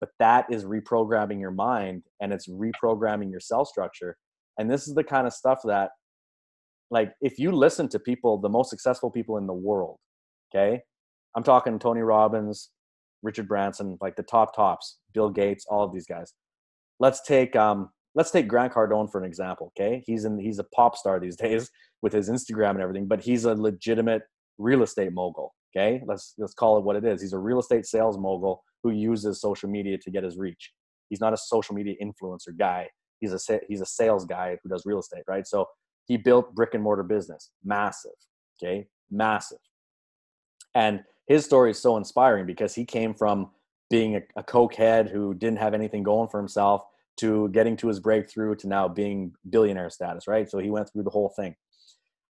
But 0.00 0.10
that 0.20 0.46
is 0.48 0.64
reprogramming 0.64 1.40
your 1.40 1.50
mind 1.50 2.04
and 2.20 2.32
it's 2.32 2.48
reprogramming 2.48 3.30
your 3.30 3.40
cell 3.40 3.64
structure. 3.64 4.16
And 4.58 4.70
this 4.70 4.86
is 4.86 4.94
the 4.94 5.04
kind 5.04 5.26
of 5.26 5.32
stuff 5.32 5.60
that, 5.64 5.90
like, 6.90 7.12
if 7.20 7.38
you 7.38 7.52
listen 7.52 7.88
to 7.90 7.98
people, 7.98 8.38
the 8.38 8.48
most 8.48 8.70
successful 8.70 9.10
people 9.10 9.36
in 9.36 9.46
the 9.46 9.52
world, 9.52 9.98
okay? 10.54 10.80
I'm 11.36 11.42
talking 11.42 11.78
Tony 11.78 12.00
Robbins, 12.00 12.70
Richard 13.22 13.48
Branson, 13.48 13.98
like 14.00 14.16
the 14.16 14.22
top 14.22 14.54
tops, 14.54 14.98
Bill 15.12 15.30
Gates, 15.30 15.66
all 15.68 15.84
of 15.84 15.92
these 15.92 16.06
guys. 16.06 16.32
Let's 17.00 17.22
take 17.22 17.54
um, 17.56 17.90
let's 18.14 18.30
take 18.30 18.48
Grant 18.48 18.72
Cardone 18.72 19.10
for 19.10 19.18
an 19.20 19.26
example. 19.26 19.72
Okay, 19.78 20.02
he's 20.06 20.24
in 20.24 20.38
he's 20.38 20.58
a 20.58 20.64
pop 20.64 20.96
star 20.96 21.20
these 21.20 21.36
days 21.46 21.70
with 22.02 22.12
his 22.12 22.28
Instagram 22.28 22.70
and 22.70 22.80
everything, 22.80 23.06
but 23.06 23.20
he's 23.20 23.44
a 23.44 23.54
legitimate 23.54 24.22
real 24.58 24.82
estate 24.82 25.12
mogul. 25.12 25.54
Okay, 25.76 26.02
let's 26.06 26.34
let's 26.38 26.54
call 26.54 26.78
it 26.78 26.84
what 26.84 26.96
it 26.96 27.04
is. 27.04 27.20
He's 27.20 27.32
a 27.32 27.38
real 27.38 27.60
estate 27.60 27.86
sales 27.86 28.18
mogul 28.18 28.62
who 28.82 28.90
uses 28.90 29.40
social 29.40 29.68
media 29.68 29.98
to 29.98 30.10
get 30.10 30.24
his 30.24 30.38
reach. 30.38 30.72
He's 31.08 31.20
not 31.20 31.32
a 31.32 31.36
social 31.36 31.74
media 31.74 31.94
influencer 32.02 32.56
guy. 32.56 32.88
He's 33.20 33.32
a 33.32 33.60
he's 33.68 33.80
a 33.80 33.86
sales 33.86 34.24
guy 34.24 34.56
who 34.62 34.68
does 34.68 34.84
real 34.86 35.00
estate, 35.00 35.24
right? 35.26 35.46
So 35.46 35.66
he 36.08 36.16
built 36.16 36.54
brick 36.54 36.74
and 36.74 36.82
mortar 36.82 37.04
business, 37.04 37.50
massive. 37.64 38.10
Okay, 38.60 38.88
massive, 39.10 39.60
and 40.74 41.04
his 41.28 41.44
story 41.44 41.70
is 41.70 41.78
so 41.78 41.96
inspiring 41.96 42.46
because 42.46 42.74
he 42.74 42.84
came 42.84 43.14
from 43.14 43.50
being 43.90 44.16
a, 44.16 44.22
a 44.36 44.42
coke 44.42 44.74
head 44.74 45.08
who 45.08 45.34
didn't 45.34 45.58
have 45.58 45.74
anything 45.74 46.02
going 46.02 46.28
for 46.28 46.38
himself 46.40 46.82
to 47.18 47.48
getting 47.50 47.76
to 47.76 47.88
his 47.88 48.00
breakthrough 48.00 48.54
to 48.54 48.68
now 48.68 48.88
being 48.88 49.32
billionaire 49.50 49.90
status, 49.90 50.26
right? 50.26 50.48
So 50.48 50.58
he 50.58 50.70
went 50.70 50.90
through 50.90 51.02
the 51.04 51.10
whole 51.10 51.32
thing. 51.36 51.54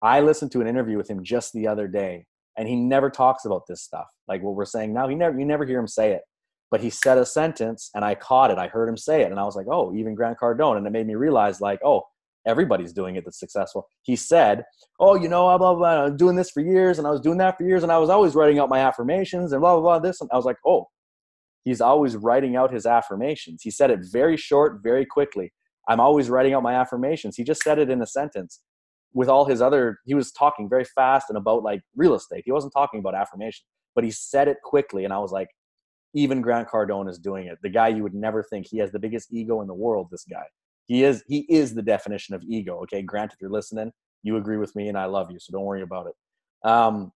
I 0.02 0.20
listened 0.20 0.52
to 0.52 0.60
an 0.60 0.66
interview 0.66 0.96
with 0.96 1.08
him 1.08 1.24
just 1.24 1.52
the 1.52 1.66
other 1.66 1.88
day, 1.88 2.26
and 2.56 2.68
he 2.68 2.76
never 2.76 3.10
talks 3.10 3.44
about 3.44 3.62
this 3.66 3.82
stuff. 3.82 4.06
Like 4.28 4.42
what 4.42 4.54
we're 4.54 4.64
saying 4.64 4.92
now, 4.92 5.08
he 5.08 5.14
never 5.14 5.38
you 5.38 5.44
never 5.44 5.64
hear 5.64 5.78
him 5.78 5.88
say 5.88 6.12
it. 6.12 6.22
But 6.70 6.80
he 6.80 6.90
said 6.90 7.18
a 7.18 7.26
sentence 7.26 7.90
and 7.94 8.04
I 8.04 8.14
caught 8.14 8.50
it. 8.50 8.58
I 8.58 8.68
heard 8.68 8.88
him 8.88 8.96
say 8.96 9.22
it, 9.22 9.30
and 9.30 9.38
I 9.38 9.44
was 9.44 9.56
like, 9.56 9.66
oh, 9.70 9.94
even 9.94 10.14
Grant 10.14 10.38
Cardone. 10.38 10.76
And 10.76 10.87
it 10.87 10.90
made 10.90 11.06
me 11.06 11.14
realize, 11.14 11.60
like, 11.60 11.80
oh, 11.84 12.02
everybody's 12.46 12.92
doing 12.92 13.16
it 13.16 13.24
that's 13.24 13.38
successful. 13.38 13.88
He 14.02 14.16
said, 14.16 14.64
"Oh, 15.00 15.14
you 15.14 15.28
know, 15.28 15.44
blah 15.44 15.59
blah 15.59 15.74
blah. 15.74 16.04
I'm 16.04 16.16
doing 16.16 16.37
this 16.37 16.50
for 16.50 16.61
years, 16.61 16.98
and 16.98 17.07
I 17.07 17.11
was 17.11 17.20
doing 17.20 17.38
that 17.38 17.57
for 17.57 17.64
years, 17.64 17.83
and 17.83 17.92
I 17.92 17.98
was 17.98 18.11
always 18.11 18.35
writing 18.35 18.59
out 18.59 18.68
my 18.68 18.80
affirmations 18.80 19.52
and 19.52 19.61
blah 19.61 19.74
blah 19.74 19.83
blah. 19.83 19.98
This, 19.98 20.20
and 20.20 20.30
I 20.33 20.37
was 20.37 20.44
like, 20.44 20.59
oh, 20.66 20.88
he's 21.64 21.80
always 21.80 22.16
writing 22.16 22.57
out 22.57 22.72
his 22.72 22.87
affirmations. 22.87 23.62
He 23.62 23.70
said 23.70 23.90
it 23.90 24.00
very 24.02 24.37
short, 24.37 24.80
very 24.83 25.07
quickly. 25.07 25.52
I'm 25.88 26.00
always 26.00 26.30
writing 26.30 26.54
out 26.54 26.62
my 26.62 26.74
affirmations. 26.74 27.37
He 27.37 27.44
just 27.44 27.62
said 27.62 27.78
it 27.78 27.90
in 27.90 28.00
a 28.00 28.07
sentence. 28.07 28.61
With 29.12 29.28
all 29.28 29.44
his 29.44 29.62
other, 29.62 29.98
he 30.07 30.14
was 30.14 30.33
talking 30.33 30.68
very 30.68 30.85
fast 30.85 31.26
and 31.28 31.38
about 31.38 31.62
like 31.62 31.83
real 31.94 32.14
estate. 32.14 32.42
He 32.44 32.52
wasn't 32.52 32.72
talking 32.72 33.00
about 33.00 33.14
affirmation, 33.14 33.64
but 33.94 34.02
he 34.02 34.11
said 34.11 34.48
it 34.48 34.57
quickly, 34.64 35.04
and 35.04 35.12
I 35.12 35.18
was 35.18 35.30
like, 35.30 35.48
even 36.14 36.40
Grant 36.40 36.68
Cardone 36.68 37.09
is 37.09 37.18
doing 37.18 37.46
it. 37.46 37.59
The 37.62 37.68
guy 37.68 37.88
you 37.88 38.02
would 38.02 38.14
never 38.14 38.42
think 38.42 38.66
he 38.68 38.78
has 38.78 38.92
the 38.92 38.98
biggest 38.98 39.33
ego 39.33 39.61
in 39.61 39.66
the 39.66 39.74
world. 39.74 40.09
This 40.11 40.24
guy 40.24 40.44
he 40.87 41.05
is 41.05 41.23
he 41.27 41.40
is 41.49 41.75
the 41.75 41.83
definition 41.83 42.35
of 42.35 42.42
ego. 42.49 42.81
Okay, 42.83 43.03
Grant, 43.03 43.33
if 43.33 43.40
you're 43.40 43.51
listening, 43.51 43.92
you 44.23 44.37
agree 44.37 44.57
with 44.57 44.75
me, 44.77 44.88
and 44.88 44.99
I 44.99 45.07
love 45.07 45.31
you, 45.31 45.38
so 45.38 45.53
don't 45.53 45.64
worry 45.64 45.83
about 45.83 46.07
it. 46.07 46.68
Um, 46.68 47.12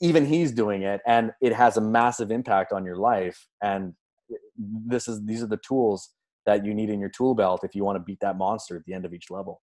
even 0.00 0.26
he's 0.26 0.52
doing 0.52 0.82
it, 0.82 1.00
and 1.06 1.32
it 1.40 1.52
has 1.52 1.76
a 1.76 1.80
massive 1.80 2.30
impact 2.30 2.72
on 2.72 2.84
your 2.84 2.96
life. 2.96 3.46
And 3.62 3.94
this 4.58 5.08
is 5.08 5.24
these 5.24 5.42
are 5.42 5.48
the 5.48 5.60
tools 5.66 6.10
that 6.46 6.64
you 6.64 6.74
need 6.74 6.90
in 6.90 7.00
your 7.00 7.10
tool 7.10 7.34
belt 7.34 7.60
if 7.62 7.74
you 7.74 7.84
want 7.84 7.96
to 7.96 8.00
beat 8.02 8.18
that 8.20 8.36
monster 8.36 8.76
at 8.76 8.84
the 8.84 8.94
end 8.94 9.04
of 9.04 9.14
each 9.14 9.30
level. 9.30 9.60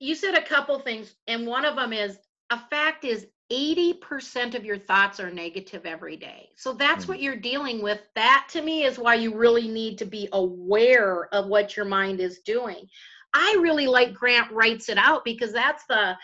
You 0.00 0.14
said 0.14 0.34
a 0.34 0.42
couple 0.42 0.78
things, 0.80 1.14
and 1.28 1.46
one 1.46 1.64
of 1.64 1.76
them 1.76 1.92
is 1.92 2.18
a 2.50 2.58
fact 2.68 3.04
is 3.04 3.26
80% 3.52 4.54
of 4.54 4.64
your 4.64 4.78
thoughts 4.78 5.20
are 5.20 5.30
negative 5.30 5.84
every 5.84 6.16
day. 6.16 6.48
So 6.56 6.72
that's 6.72 7.04
mm. 7.04 7.08
what 7.08 7.20
you're 7.20 7.36
dealing 7.36 7.82
with. 7.82 8.00
That 8.14 8.46
to 8.50 8.62
me 8.62 8.84
is 8.84 8.98
why 8.98 9.16
you 9.16 9.34
really 9.34 9.68
need 9.68 9.98
to 9.98 10.06
be 10.06 10.28
aware 10.32 11.28
of 11.32 11.46
what 11.46 11.76
your 11.76 11.86
mind 11.86 12.20
is 12.20 12.40
doing. 12.40 12.86
I 13.34 13.56
really 13.60 13.86
like 13.86 14.14
Grant 14.14 14.50
writes 14.50 14.88
it 14.88 14.96
out 14.96 15.24
because 15.24 15.52
that's 15.52 15.84
the 15.86 16.16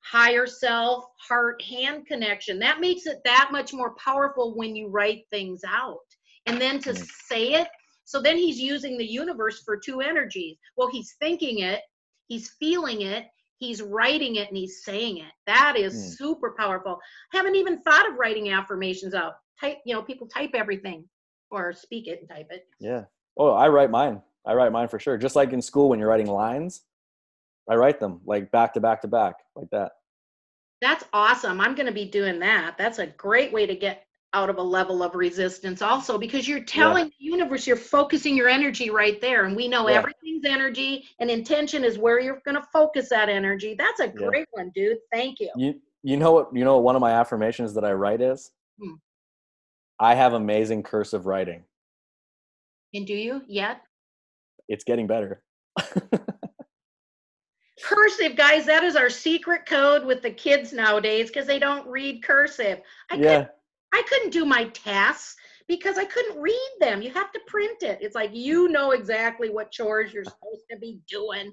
higher 0.00 0.46
self, 0.46 1.04
heart, 1.28 1.62
hand 1.62 2.06
connection. 2.06 2.58
That 2.58 2.80
makes 2.80 3.06
it 3.06 3.18
that 3.24 3.50
much 3.52 3.72
more 3.72 3.94
powerful 3.94 4.56
when 4.56 4.74
you 4.74 4.88
write 4.88 5.24
things 5.30 5.60
out. 5.66 5.98
And 6.46 6.60
then 6.60 6.80
to 6.80 6.90
mm. 6.90 7.06
say 7.26 7.54
it, 7.54 7.68
so 8.04 8.22
then 8.22 8.38
he's 8.38 8.58
using 8.58 8.96
the 8.96 9.06
universe 9.06 9.62
for 9.62 9.76
two 9.76 10.00
energies. 10.00 10.56
Well, 10.76 10.88
he's 10.90 11.14
thinking 11.20 11.58
it, 11.58 11.82
he's 12.26 12.50
feeling 12.58 13.02
it, 13.02 13.26
he's 13.58 13.82
writing 13.82 14.36
it 14.36 14.48
and 14.48 14.56
he's 14.56 14.82
saying 14.82 15.18
it. 15.18 15.32
That 15.46 15.76
is 15.76 15.94
mm. 15.94 16.16
super 16.16 16.54
powerful. 16.58 16.98
Haven't 17.32 17.56
even 17.56 17.82
thought 17.82 18.08
of 18.08 18.16
writing 18.16 18.50
affirmations 18.50 19.14
out. 19.14 19.34
Type, 19.60 19.78
you 19.84 19.94
know, 19.94 20.02
people 20.02 20.26
type 20.26 20.50
everything 20.54 21.04
or 21.50 21.72
speak 21.72 22.06
it 22.06 22.20
and 22.20 22.28
type 22.28 22.48
it. 22.50 22.66
Yeah. 22.80 23.04
Oh, 23.36 23.52
I 23.52 23.68
write 23.68 23.90
mine. 23.90 24.22
I 24.46 24.54
write 24.54 24.72
mine 24.72 24.88
for 24.88 24.98
sure. 24.98 25.18
Just 25.18 25.36
like 25.36 25.52
in 25.52 25.60
school 25.60 25.88
when 25.88 25.98
you're 25.98 26.08
writing 26.08 26.26
lines, 26.28 26.82
I 27.68 27.74
write 27.74 28.00
them 28.00 28.20
like 28.24 28.50
back 28.50 28.74
to 28.74 28.80
back 28.80 29.02
to 29.02 29.08
back 29.08 29.34
like 29.54 29.68
that. 29.70 29.92
That's 30.80 31.04
awesome. 31.12 31.60
I'm 31.60 31.74
going 31.74 31.86
to 31.86 31.92
be 31.92 32.04
doing 32.04 32.38
that. 32.38 32.76
That's 32.78 32.98
a 32.98 33.08
great 33.08 33.52
way 33.52 33.66
to 33.66 33.74
get 33.74 34.04
out 34.34 34.50
of 34.50 34.58
a 34.58 34.62
level 34.62 35.02
of 35.02 35.14
resistance 35.14 35.80
also 35.80 36.18
because 36.18 36.46
you're 36.46 36.62
telling 36.62 37.06
yeah. 37.06 37.10
the 37.18 37.24
universe 37.24 37.66
you're 37.66 37.76
focusing 37.76 38.36
your 38.36 38.48
energy 38.48 38.90
right 38.90 39.20
there 39.20 39.46
and 39.46 39.56
we 39.56 39.66
know 39.68 39.88
yeah. 39.88 39.96
everything's 39.96 40.44
energy 40.44 41.06
and 41.18 41.30
intention 41.30 41.82
is 41.82 41.98
where 41.98 42.20
you're 42.20 42.42
going 42.44 42.54
to 42.54 42.66
focus 42.70 43.08
that 43.08 43.30
energy 43.30 43.74
that's 43.78 44.00
a 44.00 44.08
great 44.08 44.46
yeah. 44.54 44.62
one 44.62 44.70
dude 44.74 44.98
thank 45.12 45.40
you 45.40 45.50
you 45.56 45.74
you 46.02 46.18
know 46.18 46.32
what 46.32 46.54
you 46.54 46.62
know 46.62 46.74
what 46.74 46.82
one 46.82 46.94
of 46.94 47.00
my 47.00 47.12
affirmations 47.12 47.72
that 47.72 47.84
i 47.84 47.92
write 47.92 48.20
is 48.20 48.50
hmm. 48.78 48.94
i 49.98 50.14
have 50.14 50.34
amazing 50.34 50.82
cursive 50.82 51.24
writing 51.24 51.64
and 52.92 53.06
do 53.06 53.14
you 53.14 53.40
yet 53.48 53.80
it's 54.68 54.84
getting 54.84 55.06
better 55.06 55.42
cursive 57.82 58.36
guys 58.36 58.66
that 58.66 58.84
is 58.84 58.94
our 58.94 59.08
secret 59.08 59.64
code 59.64 60.04
with 60.04 60.20
the 60.20 60.30
kids 60.30 60.74
nowadays 60.74 61.28
because 61.28 61.46
they 61.46 61.58
don't 61.58 61.86
read 61.88 62.22
cursive 62.22 62.80
i 63.10 63.14
yeah. 63.14 63.38
could 63.38 63.48
I 63.92 64.02
couldn't 64.08 64.30
do 64.30 64.44
my 64.44 64.64
tasks 64.66 65.36
because 65.66 65.98
I 65.98 66.04
couldn't 66.04 66.40
read 66.40 66.70
them. 66.80 67.02
You 67.02 67.10
have 67.10 67.32
to 67.32 67.40
print 67.46 67.82
it. 67.82 67.98
It's 68.00 68.14
like 68.14 68.30
you 68.32 68.68
know 68.70 68.92
exactly 68.92 69.50
what 69.50 69.70
chores 69.70 70.12
you're 70.12 70.24
supposed 70.24 70.64
to 70.70 70.78
be 70.78 71.00
doing. 71.08 71.52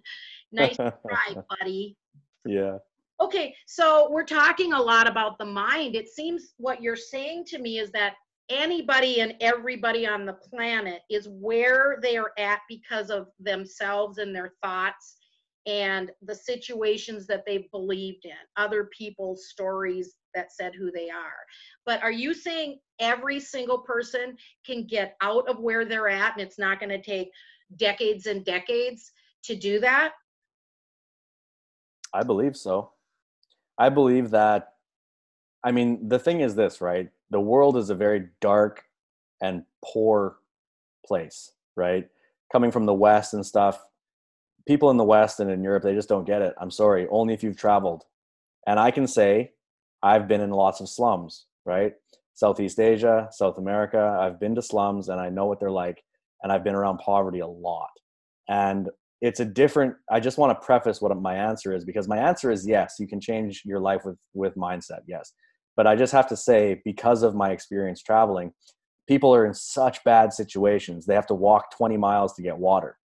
Nice 0.52 0.78
try, 0.78 1.36
buddy. 1.60 1.98
Yeah. 2.46 2.78
Okay, 3.22 3.56
so 3.66 4.10
we're 4.12 4.26
talking 4.26 4.74
a 4.74 4.82
lot 4.82 5.08
about 5.08 5.38
the 5.38 5.46
mind. 5.46 5.96
It 5.96 6.10
seems 6.10 6.54
what 6.58 6.82
you're 6.82 6.98
saying 6.98 7.46
to 7.48 7.60
me 7.60 7.80
is 7.80 7.90
that 7.92 8.16
anybody 8.50 9.22
and 9.22 9.36
everybody 9.42 10.06
on 10.06 10.26
the 10.26 10.34
planet 10.34 11.02
is 11.10 11.30
where 11.30 12.00
they 12.02 12.18
are 12.18 12.32
at 12.38 12.60
because 12.68 13.10
of 13.10 13.28
themselves 13.40 14.18
and 14.18 14.36
their 14.36 14.54
thoughts 14.62 15.16
and 15.66 16.12
the 16.22 16.36
situations 16.36 17.26
that 17.28 17.44
they've 17.48 17.70
believed 17.72 18.26
in, 18.26 18.34
other 18.58 18.90
people's 18.96 19.48
stories 19.50 20.16
that 20.36 20.52
said 20.52 20.74
who 20.76 20.92
they 20.92 21.10
are. 21.10 21.46
But 21.86 22.04
are 22.04 22.12
you 22.12 22.34
saying 22.34 22.80
every 23.00 23.40
single 23.40 23.80
person 23.80 24.38
can 24.66 24.86
get 24.86 25.16
out 25.22 25.48
of 25.48 25.60
where 25.60 25.86
they're 25.86 26.10
at 26.10 26.34
and 26.34 26.42
it's 26.46 26.60
not 26.60 26.80
going 26.80 26.90
to 26.90 27.02
take 27.02 27.32
decades 27.78 28.26
and 28.28 28.46
decades 28.46 29.12
to 29.46 29.56
do 29.56 29.80
that? 29.80 30.14
I 32.14 32.24
believe 32.24 32.56
so. 32.56 32.92
I 33.78 33.90
believe 33.90 34.30
that, 34.32 34.74
I 35.64 35.72
mean, 35.72 36.08
the 36.08 36.20
thing 36.20 36.42
is 36.42 36.56
this, 36.56 36.80
right? 36.80 37.10
The 37.32 37.42
world 37.42 37.76
is 37.78 37.90
a 37.90 37.96
very 37.96 38.30
dark 38.40 38.86
and 39.42 39.64
poor 39.84 40.38
place, 41.06 41.52
right? 41.76 42.08
Coming 42.52 42.72
from 42.72 42.86
the 42.86 42.94
West 42.94 43.34
and 43.34 43.46
stuff, 43.46 43.84
people 44.66 44.92
in 44.92 44.98
the 44.98 45.04
West 45.04 45.40
and 45.40 45.52
in 45.52 45.64
Europe, 45.64 45.84
they 45.84 45.94
just 45.94 46.10
don't 46.10 46.26
get 46.26 46.42
it. 46.42 46.54
I'm 46.60 46.72
sorry, 46.72 47.08
only 47.10 47.34
if 47.34 47.44
you've 47.44 47.58
traveled. 47.58 48.04
And 48.66 48.80
I 48.80 48.92
can 48.92 49.08
say 49.08 49.52
I've 50.06 50.28
been 50.28 50.42
in 50.42 50.52
lots 50.52 50.80
of 50.80 50.88
slums, 50.90 51.48
right? 51.66 51.94
Southeast 52.36 52.80
Asia, 52.80 53.28
South 53.32 53.58
America. 53.58 54.18
I've 54.22 54.40
been 54.40 54.56
to 54.56 54.62
slums 54.62 55.10
and 55.10 55.20
I 55.20 55.30
know 55.30 55.46
what 55.46 55.60
they're 55.60 55.72
like. 55.72 56.02
And 56.44 56.52
I've 56.52 56.64
been 56.64 56.76
around 56.76 57.00
poverty 57.00 57.40
a 57.40 57.48
lot. 57.48 57.90
And 58.48 58.90
it's 59.22 59.40
a 59.40 59.46
different, 59.46 59.96
I 60.12 60.20
just 60.20 60.38
want 60.38 60.58
to 60.58 60.66
preface 60.66 61.02
what 61.02 61.16
my 61.20 61.34
answer 61.34 61.74
is 61.74 61.84
because 61.84 62.08
my 62.08 62.18
answer 62.18 62.52
is 62.52 62.68
yes, 62.68 62.96
you 63.00 63.08
can 63.08 63.20
change 63.20 63.64
your 63.66 63.80
life 63.80 64.02
with, 64.06 64.20
with 64.34 64.56
mindset, 64.56 65.00
yes. 65.08 65.34
But 65.76 65.88
I 65.88 65.96
just 65.96 66.14
have 66.14 66.28
to 66.30 66.38
say, 66.38 66.82
because 66.86 67.24
of 67.24 67.36
my 67.36 67.50
experience 67.50 68.02
traveling, 68.02 68.54
people 69.08 69.34
are 69.34 69.46
in 69.46 69.54
such 69.54 70.04
bad 70.04 70.32
situations. 70.32 71.06
They 71.06 71.16
have 71.16 71.28
to 71.28 71.34
walk 71.34 71.76
20 71.76 71.98
miles 71.98 72.34
to 72.36 72.44
get 72.44 72.58
water 72.58 72.98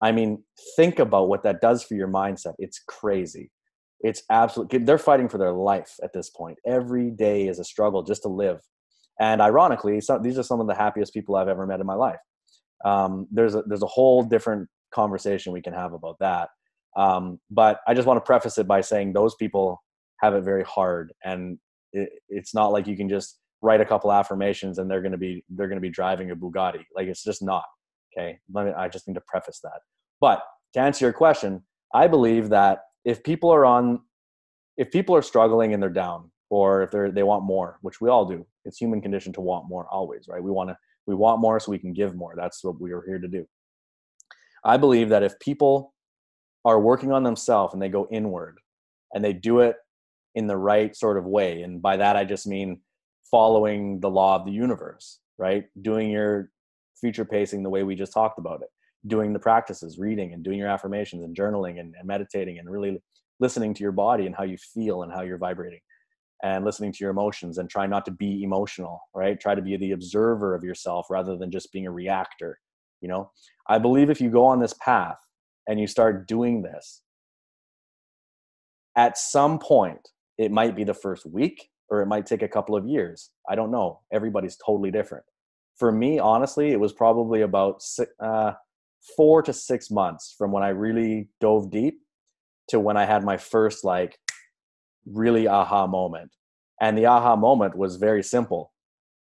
I 0.00 0.12
mean, 0.12 0.42
think 0.76 0.98
about 0.98 1.28
what 1.28 1.42
that 1.42 1.60
does 1.60 1.82
for 1.82 1.94
your 1.94 2.08
mindset. 2.08 2.54
It's 2.58 2.80
crazy. 2.86 3.50
It's 4.00 4.22
absolutely, 4.30 4.78
they're 4.80 4.98
fighting 4.98 5.28
for 5.28 5.38
their 5.38 5.52
life 5.52 5.96
at 6.02 6.12
this 6.12 6.30
point. 6.30 6.58
Every 6.66 7.10
day 7.10 7.48
is 7.48 7.58
a 7.58 7.64
struggle 7.64 8.02
just 8.02 8.22
to 8.22 8.28
live. 8.28 8.60
And 9.20 9.42
ironically, 9.42 10.00
some, 10.00 10.22
these 10.22 10.38
are 10.38 10.42
some 10.42 10.60
of 10.60 10.66
the 10.66 10.74
happiest 10.74 11.12
people 11.12 11.36
I've 11.36 11.48
ever 11.48 11.66
met 11.66 11.80
in 11.80 11.86
my 11.86 11.94
life. 11.94 12.18
Um, 12.84 13.26
there's, 13.30 13.54
a, 13.54 13.62
there's 13.66 13.82
a 13.82 13.86
whole 13.86 14.22
different 14.22 14.68
conversation 14.92 15.52
we 15.52 15.60
can 15.60 15.74
have 15.74 15.92
about 15.92 16.16
that. 16.20 16.48
Um, 16.96 17.38
but 17.50 17.80
I 17.86 17.94
just 17.94 18.06
want 18.06 18.16
to 18.16 18.26
preface 18.26 18.56
it 18.56 18.66
by 18.66 18.80
saying 18.80 19.12
those 19.12 19.34
people 19.34 19.82
have 20.20 20.34
it 20.34 20.42
very 20.42 20.64
hard. 20.64 21.12
And 21.22 21.58
it, 21.92 22.08
it's 22.28 22.54
not 22.54 22.72
like 22.72 22.86
you 22.86 22.96
can 22.96 23.08
just 23.08 23.38
write 23.62 23.82
a 23.82 23.84
couple 23.84 24.10
affirmations 24.10 24.78
and 24.78 24.90
they're 24.90 25.02
going 25.02 25.12
to 25.12 25.18
be, 25.18 25.44
they're 25.50 25.68
going 25.68 25.76
to 25.76 25.82
be 25.82 25.90
driving 25.90 26.30
a 26.30 26.36
Bugatti. 26.36 26.84
Like 26.96 27.08
it's 27.08 27.22
just 27.22 27.42
not. 27.42 27.64
Okay, 28.16 28.38
let 28.52 28.66
me, 28.66 28.72
I 28.72 28.88
just 28.88 29.06
need 29.06 29.14
to 29.14 29.22
preface 29.26 29.60
that. 29.62 29.80
But 30.20 30.42
to 30.72 30.80
answer 30.80 31.04
your 31.04 31.12
question, 31.12 31.62
I 31.94 32.06
believe 32.06 32.48
that 32.48 32.80
if 33.04 33.22
people 33.22 33.50
are 33.50 33.64
on, 33.64 34.00
if 34.76 34.90
people 34.90 35.14
are 35.16 35.22
struggling 35.22 35.72
and 35.72 35.82
they're 35.82 35.90
down, 35.90 36.30
or 36.50 36.82
if 36.82 36.90
they're 36.90 37.10
they 37.10 37.22
want 37.22 37.44
more, 37.44 37.78
which 37.82 38.00
we 38.00 38.08
all 38.08 38.24
do, 38.24 38.46
it's 38.64 38.78
human 38.78 39.00
condition 39.00 39.32
to 39.34 39.40
want 39.40 39.68
more 39.68 39.86
always, 39.90 40.26
right? 40.28 40.42
We 40.42 40.50
want 40.50 40.70
to 40.70 40.76
we 41.06 41.14
want 41.14 41.40
more 41.40 41.58
so 41.60 41.70
we 41.70 41.78
can 41.78 41.92
give 41.92 42.14
more. 42.14 42.34
That's 42.36 42.62
what 42.62 42.80
we 42.80 42.92
are 42.92 43.02
here 43.06 43.18
to 43.18 43.28
do. 43.28 43.46
I 44.64 44.76
believe 44.76 45.08
that 45.08 45.22
if 45.22 45.38
people 45.40 45.94
are 46.64 46.80
working 46.80 47.12
on 47.12 47.22
themselves 47.22 47.72
and 47.72 47.82
they 47.82 47.88
go 47.88 48.06
inward 48.10 48.58
and 49.14 49.24
they 49.24 49.32
do 49.32 49.60
it 49.60 49.76
in 50.34 50.46
the 50.46 50.56
right 50.56 50.94
sort 50.94 51.16
of 51.16 51.24
way, 51.24 51.62
and 51.62 51.80
by 51.80 51.96
that 51.96 52.16
I 52.16 52.24
just 52.24 52.46
mean 52.46 52.80
following 53.30 54.00
the 54.00 54.10
law 54.10 54.36
of 54.36 54.44
the 54.44 54.52
universe, 54.52 55.20
right? 55.38 55.64
Doing 55.80 56.10
your 56.10 56.50
future 57.00 57.24
pacing 57.24 57.62
the 57.62 57.70
way 57.70 57.82
we 57.82 57.94
just 57.94 58.12
talked 58.12 58.38
about 58.38 58.60
it 58.60 58.68
doing 59.06 59.32
the 59.32 59.38
practices 59.38 59.98
reading 59.98 60.32
and 60.32 60.42
doing 60.42 60.58
your 60.58 60.68
affirmations 60.68 61.24
and 61.24 61.36
journaling 61.36 61.80
and, 61.80 61.94
and 61.98 62.06
meditating 62.06 62.58
and 62.58 62.68
really 62.68 63.02
listening 63.38 63.72
to 63.72 63.82
your 63.82 63.92
body 63.92 64.26
and 64.26 64.34
how 64.34 64.44
you 64.44 64.56
feel 64.58 65.02
and 65.02 65.12
how 65.12 65.22
you're 65.22 65.38
vibrating 65.38 65.80
and 66.42 66.64
listening 66.64 66.92
to 66.92 66.98
your 67.00 67.10
emotions 67.10 67.58
and 67.58 67.68
try 67.68 67.86
not 67.86 68.04
to 68.04 68.10
be 68.10 68.42
emotional 68.42 69.00
right? 69.14 69.40
Try 69.40 69.54
to 69.54 69.62
be 69.62 69.76
the 69.76 69.92
observer 69.92 70.54
of 70.54 70.62
yourself 70.62 71.06
rather 71.10 71.36
than 71.36 71.50
just 71.50 71.72
being 71.72 71.86
a 71.86 71.90
reactor 71.90 72.58
you 73.00 73.08
know? 73.08 73.30
I 73.66 73.78
believe 73.78 74.10
if 74.10 74.20
you 74.20 74.30
go 74.30 74.44
on 74.44 74.60
this 74.60 74.74
path 74.74 75.16
and 75.66 75.80
you 75.80 75.86
start 75.86 76.28
doing 76.28 76.62
this 76.62 77.02
at 78.96 79.16
some 79.16 79.58
point 79.58 80.08
it 80.40 80.50
might 80.50 80.74
be 80.74 80.84
the 80.84 80.94
first 80.94 81.26
week 81.26 81.68
or 81.90 82.00
it 82.00 82.06
might 82.06 82.24
take 82.24 82.42
a 82.42 82.48
couple 82.48 82.74
of 82.76 82.86
years. 82.86 83.30
I 83.48 83.54
don't 83.54 83.70
know. 83.70 84.00
Everybody's 84.12 84.56
totally 84.56 84.90
different. 84.90 85.24
For 85.76 85.92
me, 85.92 86.18
honestly, 86.18 86.70
it 86.70 86.80
was 86.80 86.92
probably 86.92 87.42
about 87.42 87.82
six, 87.82 88.10
uh, 88.20 88.52
four 89.16 89.42
to 89.42 89.52
six 89.52 89.90
months 89.90 90.34
from 90.36 90.52
when 90.52 90.62
I 90.62 90.68
really 90.68 91.28
dove 91.40 91.70
deep 91.70 92.00
to 92.68 92.78
when 92.80 92.96
I 92.96 93.04
had 93.04 93.24
my 93.24 93.36
first 93.36 93.84
like 93.84 94.18
really 95.06 95.48
aha 95.48 95.86
moment. 95.86 96.30
And 96.80 96.96
the 96.96 97.06
aha 97.06 97.36
moment 97.36 97.76
was 97.76 97.96
very 97.96 98.22
simple. 98.22 98.72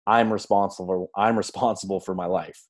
I'm 0.06 0.32
responsible. 0.32 1.10
I'm 1.16 1.38
responsible 1.38 2.00
for 2.00 2.16
my 2.16 2.26
life. 2.26 2.62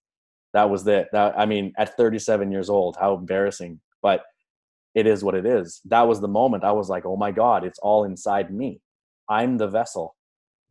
That 0.54 0.70
was 0.70 0.88
it. 0.88 1.08
That 1.12 1.38
I 1.38 1.46
mean, 1.46 1.74
at 1.78 1.98
37 1.98 2.52
years 2.52 2.70
old, 2.70 2.96
how 3.00 3.16
embarrassing, 3.16 3.80
but 4.02 4.22
it 4.94 5.08
is 5.08 5.24
what 5.24 5.36
it 5.36 5.46
is. 5.46 5.82
That 5.86 6.08
was 6.08 6.22
the 6.22 6.28
moment 6.28 6.64
I 6.64 6.72
was 6.72 6.90
like, 6.90 7.06
oh 7.06 7.18
my 7.18 7.32
God, 7.32 7.64
it's 7.64 7.80
all 7.80 8.04
inside 8.04 8.54
me. 8.54 8.80
I'm 9.28 9.58
the 9.58 9.68
vessel 9.68 10.16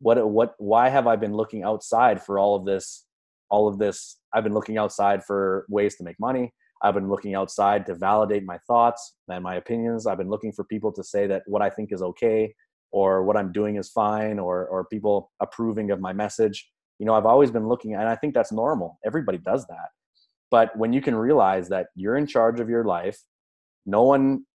what 0.03 0.29
what 0.29 0.53
why 0.57 0.89
have 0.89 1.07
i 1.07 1.15
been 1.15 1.33
looking 1.33 1.63
outside 1.63 2.21
for 2.21 2.37
all 2.37 2.55
of 2.55 2.65
this 2.65 3.05
all 3.49 3.67
of 3.67 3.77
this. 3.77 4.17
I've 4.33 4.43
been 4.43 4.53
looking 4.53 4.77
outside 4.77 5.23
for 5.23 5.65
ways 5.69 5.95
to 5.97 6.03
make 6.03 6.19
money. 6.19 6.53
I've 6.81 6.93
been 6.93 7.09
looking 7.09 7.33
outside 7.33 7.85
to 7.85 7.95
validate 7.95 8.43
my 8.45 8.57
thoughts 8.67 9.15
and 9.29 9.43
my 9.43 9.55
opinions. 9.55 10.05
I've 10.05 10.17
been 10.17 10.29
looking 10.29 10.51
for 10.51 10.65
people 10.65 10.91
to 10.91 11.03
say 11.03 11.27
that 11.27 11.43
what 11.45 11.61
i 11.61 11.69
think 11.69 11.91
is 11.91 12.01
okay 12.01 12.53
or 12.91 13.23
what 13.23 13.37
i'm 13.37 13.51
doing 13.51 13.77
is 13.77 13.89
fine 13.89 14.37
or 14.37 14.67
or 14.67 14.85
people 14.85 15.31
approving 15.39 15.91
of 15.91 16.01
my 16.01 16.13
message. 16.13 16.69
You 16.99 17.05
know 17.05 17.15
i've 17.15 17.25
always 17.25 17.51
been 17.51 17.67
looking 17.67 17.93
and 17.93 18.07
i 18.09 18.15
think 18.15 18.33
that's 18.33 18.51
normal. 18.51 18.99
Everybody 19.05 19.37
does 19.37 19.65
that. 19.67 19.89
But 20.51 20.77
when 20.77 20.93
you 20.93 21.01
can 21.01 21.15
realize 21.15 21.69
that 21.69 21.87
you're 21.95 22.17
in 22.17 22.27
charge 22.27 22.59
of 22.59 22.69
your 22.69 22.83
life 22.83 23.17
no 23.85 24.03
one 24.03 24.45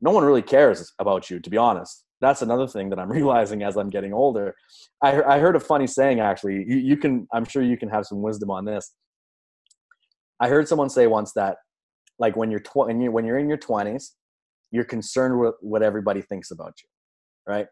no 0.00 0.10
one 0.10 0.24
really 0.24 0.42
cares 0.42 0.92
about 0.98 1.30
you 1.30 1.40
to 1.40 1.50
be 1.50 1.56
honest 1.56 2.04
that's 2.20 2.42
another 2.42 2.66
thing 2.66 2.90
that 2.90 2.98
I'm 2.98 3.10
realizing 3.18 3.62
as 3.62 3.76
I'm 3.76 3.90
getting 3.90 4.12
older. 4.12 4.54
I, 5.02 5.22
I 5.22 5.38
heard 5.38 5.56
a 5.56 5.60
funny 5.60 5.86
saying 5.86 6.20
actually. 6.20 6.64
You, 6.66 6.76
you 6.76 6.96
can, 6.96 7.26
I'm 7.32 7.44
sure 7.44 7.62
you 7.62 7.76
can 7.76 7.88
have 7.88 8.06
some 8.06 8.22
wisdom 8.22 8.50
on 8.50 8.64
this. 8.64 8.92
I 10.40 10.48
heard 10.48 10.68
someone 10.68 10.88
say 10.88 11.06
once 11.06 11.32
that, 11.32 11.56
like 12.18 12.36
when 12.36 12.50
you're 12.50 12.60
tw- 12.60 12.86
when, 12.86 13.00
you, 13.00 13.12
when 13.12 13.24
you're 13.24 13.38
in 13.38 13.48
your 13.48 13.58
20s, 13.58 14.10
you're 14.70 14.84
concerned 14.84 15.38
with 15.38 15.54
what 15.60 15.82
everybody 15.82 16.20
thinks 16.20 16.50
about 16.50 16.74
you, 16.82 16.88
right? 17.52 17.66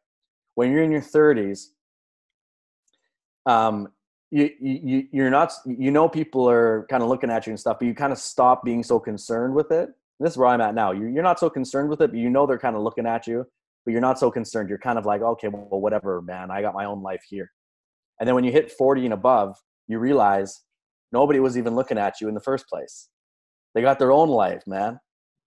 When 0.54 0.72
you're 0.72 0.82
in 0.82 0.90
your 0.90 1.02
30s, 1.02 1.66
um, 3.44 3.88
you, 4.32 4.50
you 4.60 5.06
you're 5.12 5.30
not 5.30 5.52
you 5.66 5.92
know 5.92 6.08
people 6.08 6.48
are 6.50 6.84
kind 6.90 7.00
of 7.00 7.08
looking 7.08 7.30
at 7.30 7.46
you 7.46 7.52
and 7.52 7.60
stuff, 7.60 7.78
but 7.78 7.86
you 7.86 7.94
kind 7.94 8.12
of 8.12 8.18
stop 8.18 8.64
being 8.64 8.82
so 8.82 8.98
concerned 8.98 9.54
with 9.54 9.70
it. 9.70 9.90
This 10.18 10.32
is 10.32 10.36
where 10.36 10.48
I'm 10.48 10.60
at 10.60 10.74
now. 10.74 10.90
You're, 10.90 11.10
you're 11.10 11.22
not 11.22 11.38
so 11.38 11.48
concerned 11.48 11.88
with 11.88 12.00
it, 12.00 12.10
but 12.10 12.18
you 12.18 12.28
know 12.28 12.44
they're 12.44 12.58
kind 12.58 12.74
of 12.74 12.82
looking 12.82 13.06
at 13.06 13.28
you 13.28 13.46
but 13.86 13.92
you're 13.92 14.00
not 14.00 14.18
so 14.18 14.30
concerned. 14.30 14.68
You're 14.68 14.78
kind 14.78 14.98
of 14.98 15.06
like, 15.06 15.22
okay, 15.22 15.48
well, 15.48 15.80
whatever, 15.80 16.20
man. 16.20 16.50
I 16.50 16.60
got 16.60 16.74
my 16.74 16.84
own 16.84 17.02
life 17.02 17.22
here. 17.26 17.50
And 18.18 18.26
then 18.26 18.34
when 18.34 18.42
you 18.42 18.50
hit 18.50 18.72
40 18.72 19.04
and 19.04 19.14
above, 19.14 19.56
you 19.86 20.00
realize 20.00 20.62
nobody 21.12 21.38
was 21.38 21.56
even 21.56 21.76
looking 21.76 21.96
at 21.96 22.20
you 22.20 22.26
in 22.28 22.34
the 22.34 22.40
first 22.40 22.68
place. 22.68 23.08
They 23.74 23.82
got 23.82 24.00
their 24.00 24.10
own 24.10 24.28
life, 24.28 24.62
man. 24.66 24.98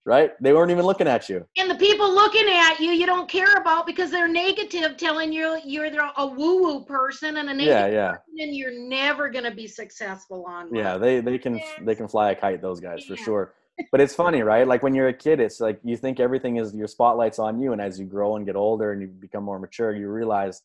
Right? 0.06 0.32
They 0.42 0.54
weren't 0.54 0.72
even 0.72 0.86
looking 0.86 1.08
at 1.08 1.28
you. 1.28 1.46
And 1.58 1.70
the 1.70 1.76
people 1.76 2.10
looking 2.10 2.48
at 2.48 2.80
you, 2.80 2.92
you 2.92 3.06
don't 3.06 3.30
care 3.30 3.54
about 3.56 3.86
because 3.86 4.10
they're 4.10 4.30
negative, 4.30 4.96
telling 4.96 5.34
you 5.34 5.60
you're 5.66 5.90
a 6.18 6.26
woo-woo 6.26 6.86
person 6.86 7.38
and 7.38 7.50
a 7.50 7.54
negative 7.54 7.94
yeah, 7.94 8.16
yeah. 8.38 8.44
and 8.44 8.56
you're 8.56 8.80
never 8.80 9.30
going 9.30 9.44
to 9.44 9.52
be 9.52 9.68
successful 9.68 10.46
on. 10.48 10.74
Yeah, 10.74 10.98
they 10.98 11.20
they 11.20 11.38
can 11.38 11.60
they 11.82 11.94
can 11.94 12.08
fly 12.08 12.32
a 12.32 12.36
kite. 12.36 12.62
Those 12.62 12.80
guys 12.80 13.04
yeah. 13.04 13.16
for 13.16 13.22
sure 13.22 13.54
but 13.92 14.02
it's 14.02 14.16
funny, 14.16 14.42
right? 14.42 14.68
Like 14.68 14.84
when 14.84 14.94
you're 14.94 15.08
a 15.08 15.14
kid, 15.14 15.40
it's 15.40 15.60
like 15.60 15.80
you 15.84 15.98
think 15.98 16.20
everything 16.20 16.58
is 16.58 16.74
your 16.74 16.88
spotlight's 16.88 17.40
on 17.40 17.60
you, 17.60 17.74
and 17.74 17.82
as 17.82 18.00
you 18.00 18.06
grow 18.06 18.36
and 18.36 18.46
get 18.46 18.56
older 18.56 18.92
and 18.92 19.02
you 19.02 19.08
become 19.08 19.44
more 19.44 19.60
mature, 19.60 19.96
you 19.96 20.10
realize 20.10 20.62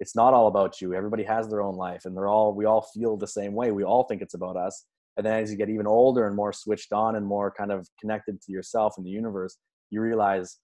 it's 0.00 0.16
not 0.16 0.34
all 0.34 0.48
about 0.48 0.80
you. 0.80 0.94
Everybody 0.94 1.22
has 1.24 1.48
their 1.48 1.62
own 1.62 1.76
life, 1.76 2.04
and 2.04 2.16
they're 2.16 2.28
all 2.28 2.54
we 2.54 2.64
all 2.64 2.82
feel 2.94 3.16
the 3.16 3.26
same 3.26 3.54
way. 3.54 3.70
We 3.70 3.84
all 3.84 4.04
think 4.04 4.22
it's 4.22 4.34
about 4.34 4.56
us. 4.56 4.84
And 5.16 5.26
then 5.26 5.42
as 5.42 5.50
you 5.50 5.56
get 5.56 5.68
even 5.68 5.86
older 5.86 6.26
and 6.26 6.34
more 6.34 6.52
switched 6.52 6.92
on 6.92 7.16
and 7.16 7.26
more 7.26 7.50
kind 7.50 7.70
of 7.70 7.88
connected 8.00 8.40
to 8.42 8.52
yourself 8.52 8.94
and 8.96 9.04
the 9.04 9.10
universe, 9.10 9.58
you 9.90 10.00
realize 10.00 10.58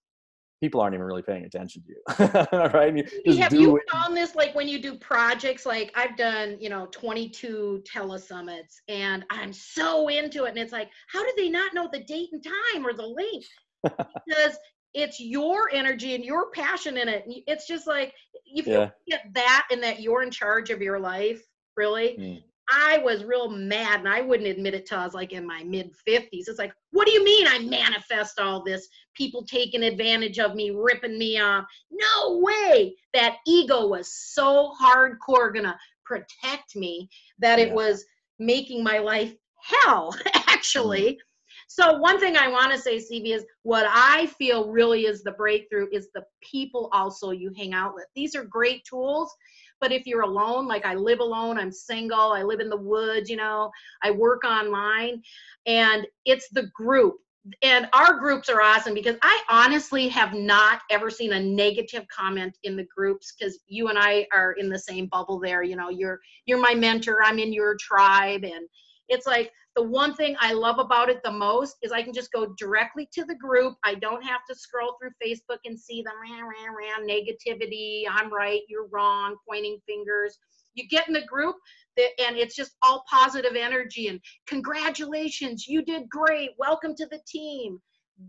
people 0.61 0.81
aren't 0.81 0.93
even 0.93 1.05
really 1.05 1.21
paying 1.21 1.45
attention 1.45 1.83
to 1.83 1.89
you 1.89 2.47
right 2.73 2.95
you 3.25 3.37
have 3.37 3.53
you 3.53 3.77
it. 3.77 3.83
found 3.91 4.15
this 4.15 4.35
like 4.35 4.53
when 4.55 4.67
you 4.67 4.81
do 4.81 4.95
projects 4.95 5.65
like 5.65 5.91
i've 5.95 6.15
done 6.17 6.57
you 6.59 6.69
know 6.69 6.87
22 6.91 7.83
telesummits 7.91 8.75
and 8.87 9.25
i'm 9.29 9.53
so 9.53 10.07
into 10.09 10.45
it 10.45 10.49
and 10.49 10.57
it's 10.57 10.73
like 10.73 10.89
how 11.07 11.23
do 11.23 11.31
they 11.37 11.49
not 11.49 11.73
know 11.73 11.89
the 11.91 12.03
date 12.03 12.29
and 12.31 12.43
time 12.43 12.85
or 12.85 12.93
the 12.93 13.05
link 13.05 13.45
because 13.83 14.57
it's 14.93 15.19
your 15.19 15.69
energy 15.71 16.15
and 16.15 16.25
your 16.25 16.49
passion 16.51 16.97
in 16.97 17.07
it 17.07 17.23
it's 17.47 17.67
just 17.67 17.87
like 17.87 18.13
if 18.45 18.65
yeah. 18.65 18.89
you 19.05 19.15
get 19.15 19.33
that 19.33 19.67
and 19.71 19.81
that 19.81 20.01
you're 20.01 20.23
in 20.23 20.31
charge 20.31 20.69
of 20.69 20.81
your 20.81 20.99
life 20.99 21.41
really. 21.79 22.17
Mm. 22.19 22.43
I 22.71 22.99
was 22.99 23.23
real 23.23 23.49
mad 23.49 23.99
and 23.99 24.09
I 24.09 24.21
wouldn't 24.21 24.49
admit 24.49 24.73
it 24.73 24.85
till 24.85 24.99
I 24.99 25.05
was 25.05 25.13
like 25.13 25.33
in 25.33 25.45
my 25.45 25.63
mid 25.63 25.91
50s. 26.07 26.27
It's 26.31 26.59
like, 26.59 26.73
what 26.91 27.05
do 27.07 27.13
you 27.13 27.23
mean 27.23 27.47
I 27.47 27.59
manifest 27.59 28.39
all 28.39 28.63
this? 28.63 28.87
People 29.15 29.43
taking 29.45 29.83
advantage 29.83 30.39
of 30.39 30.55
me, 30.55 30.71
ripping 30.71 31.17
me 31.17 31.39
off. 31.39 31.65
No 31.91 32.39
way. 32.39 32.95
That 33.13 33.37
ego 33.47 33.87
was 33.87 34.13
so 34.33 34.73
hardcore 34.81 35.53
gonna 35.53 35.77
protect 36.05 36.75
me 36.75 37.09
that 37.39 37.59
it 37.59 37.69
Yeah. 37.69 37.73
was 37.75 38.05
making 38.39 38.83
my 38.83 38.99
life 38.99 39.35
hell, 39.61 40.15
actually. 40.47 41.13
Mm-hmm. 41.13 41.19
So 41.67 41.97
one 41.99 42.19
thing 42.19 42.35
I 42.35 42.47
want 42.47 42.71
to 42.71 42.79
say, 42.79 42.99
Stevie, 42.99 43.33
is 43.33 43.45
what 43.61 43.85
I 43.87 44.25
feel 44.37 44.69
really 44.69 45.05
is 45.05 45.23
the 45.23 45.33
breakthrough 45.33 45.87
is 45.91 46.09
the 46.13 46.23
people 46.41 46.89
also 46.91 47.29
you 47.29 47.51
hang 47.55 47.73
out 47.73 47.93
with. 47.93 48.05
These 48.15 48.35
are 48.35 48.43
great 48.43 48.83
tools, 48.85 49.31
but 49.79 49.91
if 49.91 50.05
you're 50.05 50.21
alone, 50.21 50.67
like 50.67 50.85
I 50.85 50.95
live 50.95 51.19
alone, 51.19 51.57
I'm 51.57 51.71
single, 51.71 52.31
I 52.31 52.43
live 52.43 52.59
in 52.59 52.69
the 52.69 52.77
woods, 52.77 53.29
you 53.29 53.37
know, 53.37 53.71
I 54.03 54.11
work 54.11 54.43
online, 54.43 55.21
and 55.65 56.05
it's 56.25 56.49
the 56.49 56.67
group. 56.73 57.15
And 57.63 57.87
our 57.93 58.19
groups 58.19 58.49
are 58.49 58.61
awesome 58.61 58.93
because 58.93 59.15
I 59.21 59.41
honestly 59.49 60.09
have 60.09 60.33
not 60.33 60.81
ever 60.91 61.09
seen 61.09 61.33
a 61.33 61.39
negative 61.39 62.05
comment 62.09 62.57
in 62.63 62.75
the 62.75 62.85
groups 62.95 63.33
because 63.33 63.59
you 63.65 63.87
and 63.87 63.97
I 63.97 64.27
are 64.33 64.51
in 64.53 64.69
the 64.69 64.77
same 64.77 65.07
bubble 65.07 65.39
there. 65.39 65.63
You 65.63 65.77
know, 65.77 65.89
you're 65.89 66.19
you're 66.45 66.59
my 66.59 66.75
mentor, 66.75 67.23
I'm 67.23 67.39
in 67.39 67.53
your 67.53 67.75
tribe, 67.79 68.43
and 68.43 68.67
it's 69.09 69.27
like 69.27 69.51
the 69.75 69.83
one 69.83 70.15
thing 70.15 70.35
I 70.39 70.53
love 70.53 70.79
about 70.79 71.09
it 71.09 71.21
the 71.23 71.31
most 71.31 71.77
is 71.81 71.91
I 71.91 72.01
can 72.01 72.13
just 72.13 72.31
go 72.31 72.53
directly 72.57 73.07
to 73.13 73.25
the 73.25 73.35
group. 73.35 73.75
I 73.83 73.95
don't 73.95 74.23
have 74.23 74.41
to 74.49 74.55
scroll 74.55 74.95
through 74.99 75.11
Facebook 75.23 75.59
and 75.65 75.79
see 75.79 76.01
the 76.01 76.11
ran, 76.21 76.43
ran, 76.43 76.75
ran, 76.75 77.07
negativity. 77.07 78.03
I'm 78.09 78.33
right, 78.33 78.61
you're 78.67 78.87
wrong, 78.87 79.35
pointing 79.47 79.79
fingers. 79.87 80.37
You 80.75 80.87
get 80.87 81.07
in 81.07 81.13
the 81.13 81.25
group 81.25 81.55
and 81.97 82.37
it's 82.37 82.55
just 82.55 82.75
all 82.81 83.03
positive 83.09 83.55
energy 83.55 84.07
and 84.07 84.19
congratulations, 84.47 85.67
you 85.67 85.83
did 85.83 86.07
great. 86.09 86.51
Welcome 86.57 86.95
to 86.95 87.05
the 87.07 87.19
team. 87.27 87.79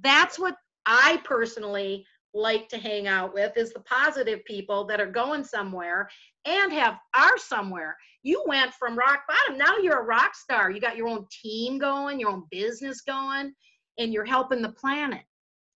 That's 0.02 0.38
what 0.38 0.56
I 0.86 1.20
personally 1.24 2.04
like 2.34 2.68
to 2.68 2.78
hang 2.78 3.06
out 3.06 3.34
with 3.34 3.56
is 3.56 3.72
the 3.72 3.80
positive 3.80 4.44
people 4.44 4.84
that 4.84 5.00
are 5.00 5.10
going 5.10 5.44
somewhere 5.44 6.08
and 6.46 6.72
have 6.72 6.96
are 7.14 7.38
somewhere. 7.38 7.96
You 8.22 8.44
went 8.46 8.72
from 8.74 8.96
rock 8.96 9.22
bottom, 9.28 9.58
now 9.58 9.78
you're 9.78 10.00
a 10.00 10.04
rock 10.04 10.34
star. 10.34 10.70
You 10.70 10.80
got 10.80 10.96
your 10.96 11.08
own 11.08 11.26
team 11.42 11.78
going, 11.78 12.20
your 12.20 12.30
own 12.30 12.44
business 12.50 13.00
going, 13.00 13.52
and 13.98 14.12
you're 14.12 14.24
helping 14.24 14.62
the 14.62 14.72
planet. 14.72 15.22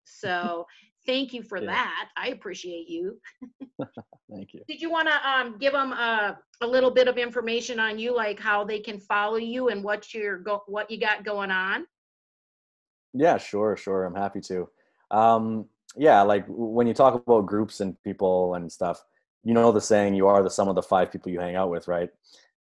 So 0.04 0.66
thank 1.06 1.34
you 1.34 1.43
for 1.43 1.60
Yeah. 1.60 1.68
that. 1.68 2.10
I 2.18 2.30
appreciate 2.30 2.89
you. 2.89 3.20
Thank 4.32 4.54
you. 4.54 4.62
Did 4.68 4.82
you 4.82 4.89
want 4.89 5.10
to 5.10 5.30
um, 5.30 5.58
give 5.60 5.74
them 5.74 5.91
a, 5.91 6.39
a 6.62 6.68
little 6.68 6.91
bit 6.91 7.10
of 7.10 7.18
information 7.18 7.82
on 7.82 7.99
you, 7.99 8.16
like 8.16 8.39
how 8.39 8.64
they 8.64 8.80
can 8.80 8.97
follow 8.97 9.36
you 9.36 9.68
and 9.68 9.84
what 9.84 10.14
you're 10.14 10.38
go- 10.38 10.64
what 10.68 10.89
you 10.89 10.97
got 10.97 11.26
going 11.26 11.52
on? 11.52 11.86
Yeah, 13.14 13.38
sure, 13.38 13.76
sure. 13.76 14.06
I'm 14.06 14.16
happy 14.16 14.39
to. 14.41 14.70
Um, 15.10 15.66
yeah, 15.98 16.22
like 16.22 16.46
when 16.48 16.88
you 16.88 16.94
talk 16.94 17.16
about 17.16 17.46
groups 17.46 17.80
and 17.80 18.02
people 18.04 18.56
and 18.56 18.72
stuff, 18.72 19.04
you 19.44 19.54
know 19.54 19.72
the 19.72 19.82
saying, 19.82 20.14
you 20.14 20.28
are 20.28 20.44
the 20.44 20.50
sum 20.50 20.68
of 20.68 20.76
the 20.76 20.82
five 20.82 21.12
people 21.12 21.32
you 21.32 21.39
hang 21.39 21.56
out 21.56 21.70
with, 21.70 21.88
right? 21.88 22.10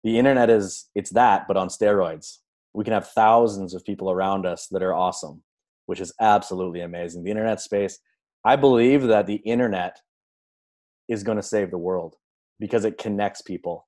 The 0.04 0.18
internet 0.18 0.50
is, 0.50 0.90
it's 0.96 1.12
that, 1.12 1.48
but 1.48 1.58
on 1.58 1.68
steroids. 1.68 2.38
We 2.74 2.84
can 2.84 2.94
have 2.94 3.10
thousands 3.10 3.74
of 3.74 3.84
people 3.84 4.10
around 4.10 4.46
us 4.46 4.68
that 4.68 4.84
are 4.84 4.94
awesome, 4.94 5.44
which 5.88 6.00
is 6.00 6.14
absolutely 6.22 6.82
amazing. 6.82 7.24
The 7.24 7.32
internet 7.32 7.60
space, 7.60 8.00
I 8.46 8.56
believe 8.56 9.04
that 9.04 9.28
the 9.28 9.36
internet 9.36 10.00
is 11.10 11.24
going 11.24 11.38
to 11.38 11.44
save 11.44 11.72
the 11.72 11.78
world 11.78 12.16
because 12.60 12.86
it 12.86 12.98
connects 12.98 13.42
people. 13.42 13.88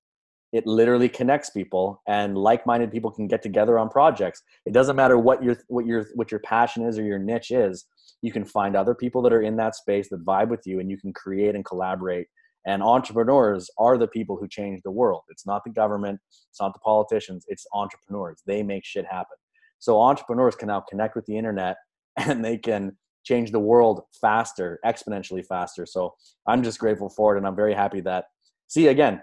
It 0.52 0.68
literally 0.68 1.08
connects 1.08 1.50
people, 1.50 2.02
and 2.08 2.38
like-minded 2.38 2.92
people 2.92 3.12
can 3.12 3.28
get 3.28 3.42
together 3.42 3.80
on 3.80 3.90
projects. 3.90 4.44
It 4.66 4.74
doesn't 4.74 4.96
matter 4.96 5.18
what 5.18 5.44
your 5.44 5.58
what 5.68 5.86
your 5.86 6.08
what 6.16 6.32
your 6.32 6.42
passion 6.42 6.86
is 6.86 7.00
or 7.00 7.04
your 7.04 7.20
niche 7.20 7.52
is. 7.52 7.86
You 8.22 8.32
can 8.32 8.46
find 8.46 8.76
other 8.76 8.94
people 8.94 9.22
that 9.24 9.34
are 9.34 9.42
in 9.42 9.56
that 9.58 9.76
space 9.76 10.10
that 10.10 10.26
vibe 10.26 10.50
with 10.50 10.62
you, 10.66 10.80
and 10.80 10.90
you 10.90 10.98
can 10.98 11.14
create 11.14 11.56
and 11.56 11.64
collaborate. 11.64 12.28
And 12.66 12.84
entrepreneurs 12.84 13.70
are 13.78 13.98
the 13.98 14.08
people 14.08 14.38
who 14.38 14.48
change 14.48 14.82
the 14.84 14.92
world. 14.92 15.24
It's 15.30 15.48
not 15.48 15.64
the 15.64 15.72
government, 15.72 16.20
it's 16.50 16.62
not 16.62 16.74
the 16.74 16.80
politicians, 16.80 17.46
it's 17.48 17.66
entrepreneurs. 17.74 18.42
They 18.46 18.62
make 18.62 18.86
shit 18.86 19.06
happen. 19.06 19.38
So 19.80 20.00
entrepreneurs 20.00 20.56
can 20.56 20.68
now 20.68 20.82
connect 20.82 21.16
with 21.16 21.26
the 21.26 21.38
internet 21.38 21.78
and 22.18 22.46
they 22.46 22.58
can 22.58 22.98
change 23.24 23.52
the 23.52 23.60
world 23.60 24.02
faster, 24.20 24.80
exponentially 24.86 25.46
faster. 25.46 25.86
So 25.86 26.16
I'm 26.48 26.64
just 26.64 26.80
grateful 26.80 27.10
for 27.10 27.34
it, 27.34 27.38
and 27.38 27.48
I'm 27.48 27.56
very 27.56 27.74
happy 27.74 28.02
that. 28.02 28.26
See 28.68 28.88
again, 28.88 29.22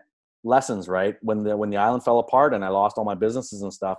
lessons 0.48 0.88
right 0.88 1.16
when 1.22 1.44
the 1.44 1.56
when 1.56 1.70
the 1.70 1.76
island 1.76 2.02
fell 2.02 2.18
apart 2.18 2.54
and 2.54 2.64
I 2.64 2.68
lost 2.68 2.98
all 2.98 3.04
my 3.04 3.14
businesses 3.14 3.62
and 3.62 3.72
stuff. 3.72 3.98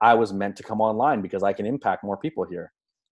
I 0.00 0.14
was 0.14 0.32
meant 0.32 0.56
to 0.56 0.62
come 0.62 0.80
online 0.80 1.20
because 1.22 1.42
I 1.42 1.52
can 1.52 1.66
impact 1.66 2.04
more 2.04 2.16
people 2.16 2.46
here, 2.48 2.72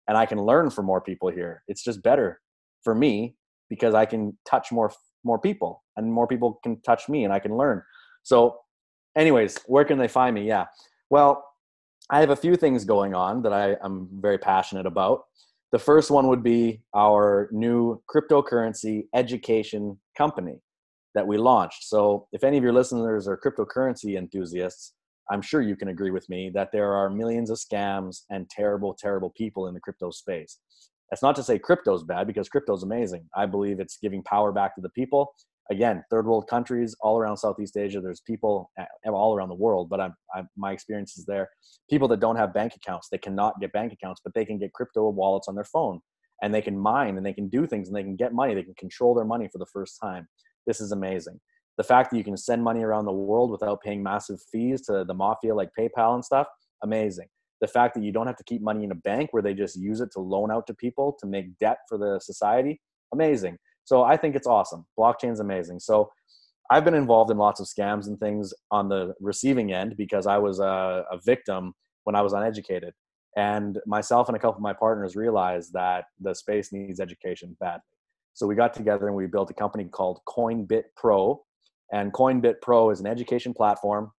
and 0.07 0.17
I 0.17 0.25
can 0.25 0.39
learn 0.39 0.69
from 0.69 0.85
more 0.85 1.01
people 1.01 1.29
here. 1.29 1.63
It's 1.67 1.83
just 1.83 2.03
better 2.03 2.41
for 2.83 2.93
me 2.93 3.37
because 3.69 3.93
I 3.93 4.05
can 4.05 4.37
touch 4.45 4.71
more 4.71 4.91
more 5.23 5.39
people, 5.39 5.83
and 5.95 6.11
more 6.11 6.27
people 6.27 6.59
can 6.63 6.81
touch 6.81 7.07
me, 7.07 7.23
and 7.23 7.33
I 7.33 7.39
can 7.39 7.55
learn. 7.55 7.81
So, 8.23 8.57
anyways, 9.17 9.57
where 9.65 9.85
can 9.85 9.97
they 9.97 10.09
find 10.09 10.35
me? 10.35 10.45
Yeah, 10.45 10.65
well, 11.09 11.45
I 12.09 12.19
have 12.19 12.31
a 12.31 12.35
few 12.35 12.55
things 12.57 12.83
going 12.83 13.13
on 13.15 13.41
that 13.43 13.53
I, 13.53 13.77
I'm 13.81 14.09
very 14.19 14.37
passionate 14.37 14.85
about. 14.85 15.21
The 15.71 15.79
first 15.79 16.11
one 16.11 16.27
would 16.27 16.43
be 16.43 16.83
our 16.93 17.49
new 17.51 18.01
cryptocurrency 18.13 19.07
education 19.15 19.97
company 20.17 20.59
that 21.15 21.27
we 21.27 21.37
launched. 21.37 21.83
So, 21.83 22.27
if 22.31 22.43
any 22.43 22.57
of 22.57 22.63
your 22.63 22.73
listeners 22.73 23.27
are 23.27 23.37
cryptocurrency 23.37 24.17
enthusiasts, 24.17 24.93
I'm 25.29 25.41
sure 25.41 25.61
you 25.61 25.75
can 25.75 25.87
agree 25.87 26.11
with 26.11 26.27
me 26.29 26.51
that 26.53 26.71
there 26.71 26.93
are 26.93 27.09
millions 27.09 27.49
of 27.49 27.57
scams 27.57 28.23
and 28.29 28.49
terrible, 28.49 28.95
terrible 28.97 29.31
people 29.37 29.67
in 29.67 29.73
the 29.73 29.79
crypto 29.79 30.11
space. 30.11 30.59
That's 31.09 31.21
not 31.21 31.35
to 31.37 31.43
say 31.43 31.59
crypto's 31.59 32.03
bad 32.03 32.27
because 32.27 32.49
crypto's 32.49 32.83
amazing. 32.83 33.25
I 33.35 33.45
believe 33.45 33.79
it's 33.79 33.97
giving 34.01 34.23
power 34.23 34.51
back 34.51 34.75
to 34.75 34.81
the 34.81 34.89
people. 34.89 35.33
Again, 35.71 36.03
third 36.09 36.25
world 36.25 36.47
countries 36.49 36.95
all 36.99 37.17
around 37.17 37.37
Southeast 37.37 37.77
Asia, 37.77 38.01
there's 38.01 38.21
people 38.21 38.69
eh, 38.77 38.85
all 39.09 39.33
around 39.33 39.49
the 39.49 39.55
world, 39.55 39.89
but 39.89 40.01
I'm, 40.01 40.13
I'm, 40.35 40.49
my 40.57 40.73
experience 40.73 41.17
is 41.17 41.25
there. 41.25 41.49
People 41.89 42.09
that 42.09 42.19
don't 42.19 42.35
have 42.35 42.53
bank 42.53 42.73
accounts, 42.75 43.07
they 43.09 43.17
cannot 43.17 43.61
get 43.61 43.71
bank 43.71 43.93
accounts, 43.93 44.19
but 44.23 44.33
they 44.33 44.43
can 44.43 44.57
get 44.57 44.73
crypto 44.73 45.07
wallets 45.09 45.47
on 45.47 45.55
their 45.55 45.63
phone 45.63 46.01
and 46.41 46.53
they 46.53 46.61
can 46.61 46.77
mine 46.77 47.15
and 47.15 47.25
they 47.25 47.33
can 47.33 47.47
do 47.47 47.65
things 47.65 47.87
and 47.87 47.95
they 47.95 48.03
can 48.03 48.17
get 48.17 48.33
money. 48.33 48.53
They 48.53 48.63
can 48.63 48.75
control 48.75 49.15
their 49.15 49.25
money 49.25 49.47
for 49.51 49.59
the 49.59 49.65
first 49.71 49.97
time. 50.01 50.27
This 50.65 50.81
is 50.81 50.91
amazing. 50.91 51.39
The 51.77 51.83
fact 51.83 52.11
that 52.11 52.17
you 52.17 52.23
can 52.23 52.37
send 52.37 52.63
money 52.63 52.83
around 52.83 53.05
the 53.05 53.11
world 53.11 53.49
without 53.49 53.81
paying 53.81 54.03
massive 54.03 54.39
fees 54.51 54.81
to 54.83 55.03
the 55.05 55.13
mafia 55.13 55.55
like 55.55 55.69
PayPal 55.77 56.13
and 56.13 56.23
stuff, 56.23 56.47
amazing. 56.83 57.27
The 57.61 57.67
fact 57.67 57.95
that 57.95 58.03
you 58.03 58.11
don't 58.11 58.27
have 58.27 58.35
to 58.37 58.43
keep 58.43 58.61
money 58.61 58.83
in 58.83 58.91
a 58.91 58.95
bank 58.95 59.31
where 59.31 59.41
they 59.41 59.53
just 59.53 59.75
use 59.75 60.01
it 60.01 60.11
to 60.13 60.19
loan 60.19 60.51
out 60.51 60.67
to 60.67 60.73
people 60.73 61.17
to 61.19 61.27
make 61.27 61.57
debt 61.57 61.77
for 61.89 61.97
the 61.97 62.19
society, 62.19 62.79
amazing. 63.13 63.57
So 63.85 64.03
I 64.03 64.17
think 64.17 64.35
it's 64.35 64.47
awesome. 64.47 64.85
Blockchain's 64.97 65.39
amazing. 65.39 65.79
So 65.79 66.11
I've 66.69 66.85
been 66.85 66.93
involved 66.93 67.31
in 67.31 67.37
lots 67.37 67.59
of 67.59 67.67
scams 67.67 68.07
and 68.07 68.19
things 68.19 68.53
on 68.71 68.89
the 68.89 69.13
receiving 69.19 69.73
end 69.73 69.97
because 69.97 70.27
I 70.27 70.37
was 70.37 70.59
a, 70.59 71.05
a 71.11 71.19
victim 71.25 71.73
when 72.03 72.15
I 72.15 72.21
was 72.21 72.33
uneducated. 72.33 72.93
And 73.35 73.79
myself 73.85 74.27
and 74.27 74.35
a 74.35 74.39
couple 74.39 74.57
of 74.57 74.61
my 74.61 74.73
partners 74.73 75.15
realized 75.15 75.73
that 75.73 76.05
the 76.19 76.33
space 76.33 76.71
needs 76.71 76.99
education 76.99 77.57
badly. 77.59 77.81
So 78.33 78.47
we 78.47 78.55
got 78.55 78.73
together 78.73 79.07
and 79.07 79.15
we 79.15 79.27
built 79.27 79.51
a 79.51 79.53
company 79.53 79.85
called 79.85 80.19
CoinBit 80.27 80.83
Pro. 80.95 81.43
And 81.91 82.11
CoinBit 82.11 82.55
Pro 82.61 82.89
is 82.89 82.99
an 82.99 83.07
education 83.07 83.53
platform 83.53 84.11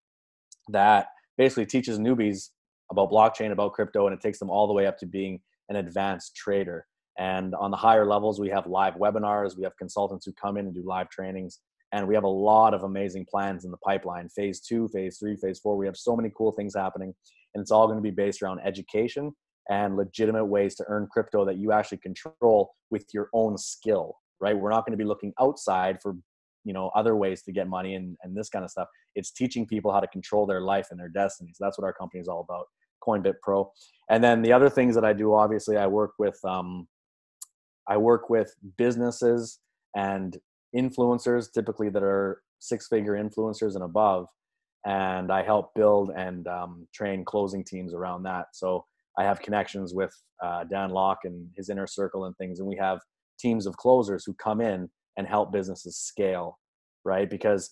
that 0.68 1.08
basically 1.36 1.66
teaches 1.66 1.98
newbies 1.98 2.50
about 2.90 3.10
blockchain, 3.10 3.50
about 3.50 3.72
crypto, 3.72 4.06
and 4.06 4.14
it 4.14 4.20
takes 4.20 4.38
them 4.38 4.50
all 4.50 4.66
the 4.66 4.72
way 4.72 4.86
up 4.86 4.98
to 4.98 5.06
being 5.06 5.40
an 5.68 5.76
advanced 5.76 6.36
trader. 6.36 6.86
And 7.18 7.54
on 7.54 7.70
the 7.70 7.76
higher 7.76 8.06
levels, 8.06 8.40
we 8.40 8.50
have 8.50 8.66
live 8.66 8.94
webinars, 8.94 9.56
we 9.56 9.64
have 9.64 9.76
consultants 9.76 10.26
who 10.26 10.32
come 10.32 10.56
in 10.56 10.66
and 10.66 10.74
do 10.74 10.82
live 10.84 11.08
trainings, 11.10 11.60
and 11.92 12.06
we 12.06 12.14
have 12.14 12.24
a 12.24 12.28
lot 12.28 12.74
of 12.74 12.82
amazing 12.82 13.26
plans 13.30 13.64
in 13.64 13.70
the 13.70 13.76
pipeline 13.78 14.28
phase 14.28 14.60
two, 14.60 14.88
phase 14.88 15.18
three, 15.18 15.36
phase 15.36 15.60
four. 15.60 15.76
We 15.76 15.86
have 15.86 15.96
so 15.96 16.16
many 16.16 16.30
cool 16.36 16.52
things 16.52 16.74
happening, 16.74 17.14
and 17.54 17.62
it's 17.62 17.70
all 17.70 17.86
going 17.86 17.98
to 17.98 18.02
be 18.02 18.10
based 18.10 18.42
around 18.42 18.60
education 18.64 19.32
and 19.70 19.96
legitimate 19.96 20.44
ways 20.44 20.74
to 20.76 20.84
earn 20.88 21.08
crypto 21.10 21.44
that 21.44 21.56
you 21.56 21.72
actually 21.72 21.98
control 21.98 22.74
with 22.90 23.06
your 23.12 23.28
own 23.32 23.56
skill, 23.56 24.16
right? 24.40 24.56
We're 24.56 24.70
not 24.70 24.84
going 24.84 24.96
to 24.96 25.02
be 25.02 25.08
looking 25.08 25.32
outside 25.40 25.98
for 26.02 26.16
you 26.64 26.72
know 26.72 26.90
other 26.94 27.14
ways 27.16 27.42
to 27.42 27.52
get 27.52 27.68
money 27.68 27.94
and, 27.94 28.16
and 28.22 28.36
this 28.36 28.48
kind 28.48 28.64
of 28.64 28.70
stuff. 28.70 28.88
It's 29.14 29.30
teaching 29.30 29.66
people 29.66 29.92
how 29.92 30.00
to 30.00 30.06
control 30.08 30.46
their 30.46 30.62
life 30.62 30.88
and 30.90 30.98
their 30.98 31.08
destiny 31.08 31.52
so 31.54 31.64
that's 31.64 31.78
what 31.78 31.84
our 31.84 31.92
company 31.92 32.20
is 32.20 32.28
all 32.28 32.40
about 32.40 32.66
coinbit 33.06 33.34
pro. 33.42 33.70
And 34.08 34.24
then 34.24 34.42
the 34.42 34.52
other 34.52 34.70
things 34.70 34.94
that 34.94 35.04
i 35.04 35.12
do 35.12 35.34
obviously 35.34 35.76
i 35.76 35.86
work 35.86 36.12
with 36.18 36.38
um, 36.44 36.88
i 37.88 37.96
work 37.96 38.30
with 38.30 38.54
businesses 38.78 39.60
and 39.94 40.38
influencers 40.74 41.52
typically 41.52 41.90
that 41.90 42.02
are 42.02 42.42
six 42.58 42.88
figure 42.88 43.12
influencers 43.12 43.74
and 43.74 43.84
above 43.84 44.26
and 44.86 45.30
i 45.30 45.42
help 45.42 45.74
build 45.74 46.10
and 46.16 46.48
um, 46.48 46.88
train 46.94 47.24
closing 47.24 47.62
teams 47.62 47.94
around 47.94 48.22
that. 48.22 48.46
So 48.52 48.86
i 49.18 49.22
have 49.22 49.40
connections 49.40 49.94
with 49.94 50.14
uh, 50.42 50.64
dan 50.64 50.90
lok 50.90 51.18
and 51.24 51.48
his 51.56 51.68
inner 51.68 51.86
circle 51.86 52.24
and 52.26 52.36
things 52.36 52.58
and 52.58 52.68
we 52.68 52.76
have 52.76 53.00
teams 53.38 53.66
of 53.66 53.76
closers 53.76 54.24
who 54.24 54.34
come 54.34 54.60
in 54.60 54.88
and 55.16 55.26
help 55.26 55.52
businesses 55.52 55.96
scale 55.96 56.58
right? 57.04 57.28
Because 57.28 57.70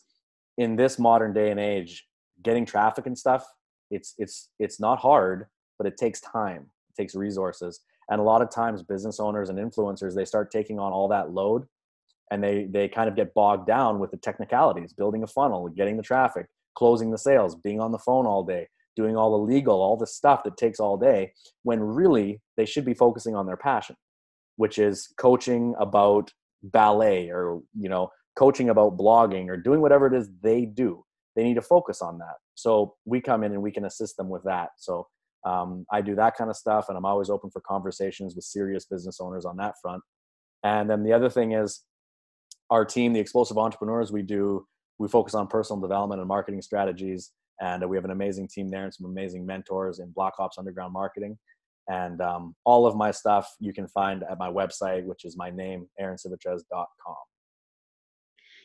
in 0.59 0.77
this 0.77 0.99
modern 0.99 1.33
day 1.33 1.51
and 1.51 1.59
age 1.59 2.07
getting 2.43 2.67
traffic 2.67 3.07
and 3.07 3.17
stuff 3.17 3.47
it's 3.91 4.15
it's 4.19 4.51
it's 4.59 4.81
not 4.81 4.99
hard 4.99 5.47
but 5.79 5.87
it 5.87 5.97
takes 5.97 6.21
time 6.21 6.67
it 6.91 7.01
takes 7.01 7.15
resources. 7.15 7.81
And 8.11 8.21
a 8.21 8.25
lot 8.25 8.43
of 8.43 8.51
times 8.51 8.83
business 8.83 9.21
owners 9.21 9.49
and 9.49 9.59
influencers 9.59 10.15
they 10.15 10.25
start 10.25 10.51
taking 10.51 10.79
on 10.79 10.93
all 10.93 11.09
that 11.09 11.31
load 11.31 11.65
and 12.31 12.43
they 12.43 12.67
they 12.71 12.89
kind 12.89 13.09
of 13.09 13.17
get 13.17 13.33
bogged 13.35 13.67
down 13.67 13.99
with 13.99 14.11
the 14.11 14.17
technicalities 14.17 14.93
building 14.93 15.23
a 15.23 15.27
funnel 15.27 15.69
getting 15.69 15.97
the 15.97 16.03
traffic 16.03 16.47
closing 16.75 17.11
the 17.11 17.19
sales 17.19 17.55
being 17.55 17.81
on 17.81 17.93
the 17.93 17.99
phone 17.99 18.27
all 18.27 18.43
day 18.43 18.67
doing 18.97 19.17
all 19.17 19.31
the 19.31 19.53
legal 19.53 19.81
all 19.81 19.97
the 19.97 20.07
stuff 20.07 20.43
that 20.45 20.57
takes 20.57 20.79
all 20.79 20.97
day 20.97 21.33
when 21.63 21.81
really 21.81 22.41
they 22.57 22.67
should 22.67 22.85
be 22.85 22.95
focusing 22.95 23.35
on 23.35 23.47
their 23.47 23.57
passion 23.57 23.97
which 24.57 24.79
is 24.79 25.13
coaching 25.19 25.75
about 25.79 26.31
ballet 26.63 27.31
or 27.31 27.61
you 27.77 27.89
know 27.89 28.09
coaching 28.37 28.71
about 28.71 28.97
blogging 28.97 29.49
or 29.49 29.57
doing 29.57 29.81
whatever 29.81 30.07
it 30.07 30.15
is 30.15 30.31
they 30.43 30.65
do. 30.65 31.05
They 31.37 31.45
need 31.45 31.55
to 31.55 31.63
focus 31.63 32.01
on 32.01 32.19
that. 32.19 32.37
So 32.55 32.95
we 33.05 33.21
come 33.21 33.43
in 33.45 33.53
and 33.53 33.63
we 33.63 33.73
can 33.73 33.85
assist 33.85 34.17
them 34.17 34.29
with 34.29 34.43
that. 34.45 34.71
So 34.77 35.07
um, 35.45 35.85
i 35.91 36.01
do 36.01 36.15
that 36.15 36.37
kind 36.37 36.51
of 36.51 36.57
stuff 36.57 36.89
and 36.89 36.97
i'm 36.97 37.05
always 37.05 37.29
open 37.29 37.51
for 37.51 37.61
conversations 37.63 38.37
with 38.37 38.45
serious 38.45 38.85
business 38.85 39.19
owners 39.21 39.45
on 39.45 39.57
that 39.57 39.75
front. 39.83 40.03
And 40.63 40.89
then 40.89 41.03
the 41.03 41.13
other 41.13 41.29
thing 41.29 41.53
is 41.53 41.83
our 42.71 42.85
team 42.85 43.13
the 43.13 43.19
explosive 43.19 43.59
entrepreneurs 43.59 44.13
we 44.13 44.23
do 44.23 44.65
we 44.99 45.09
focus 45.09 45.35
on 45.35 45.49
personal 45.49 45.81
development 45.81 46.21
and 46.21 46.29
marketing 46.29 46.63
strategies 46.63 47.33
and 47.63 47.89
we 47.89 47.97
have 47.97 48.05
an 48.05 48.11
amazing 48.11 48.49
team 48.49 48.69
there 48.69 48.85
and 48.85 48.93
some 48.93 49.07
amazing 49.07 49.47
mentors 49.47 50.01
in 50.01 50.11
black 50.11 50.35
ops 50.39 50.59
underground 50.59 50.93
marketing. 50.93 51.39
And 51.89 52.21
um, 52.21 52.55
all 52.65 52.87
of 52.87 52.97
my 52.97 53.11
stuff 53.11 53.49
you 53.59 53.73
can 53.73 53.89
find 53.89 54.23
at 54.31 54.39
my 54.39 54.49
website 54.49 55.05
which 55.05 55.25
is 55.25 55.37
my 55.37 55.51
name 55.51 55.89
aaroncivitarese.com 56.01 57.17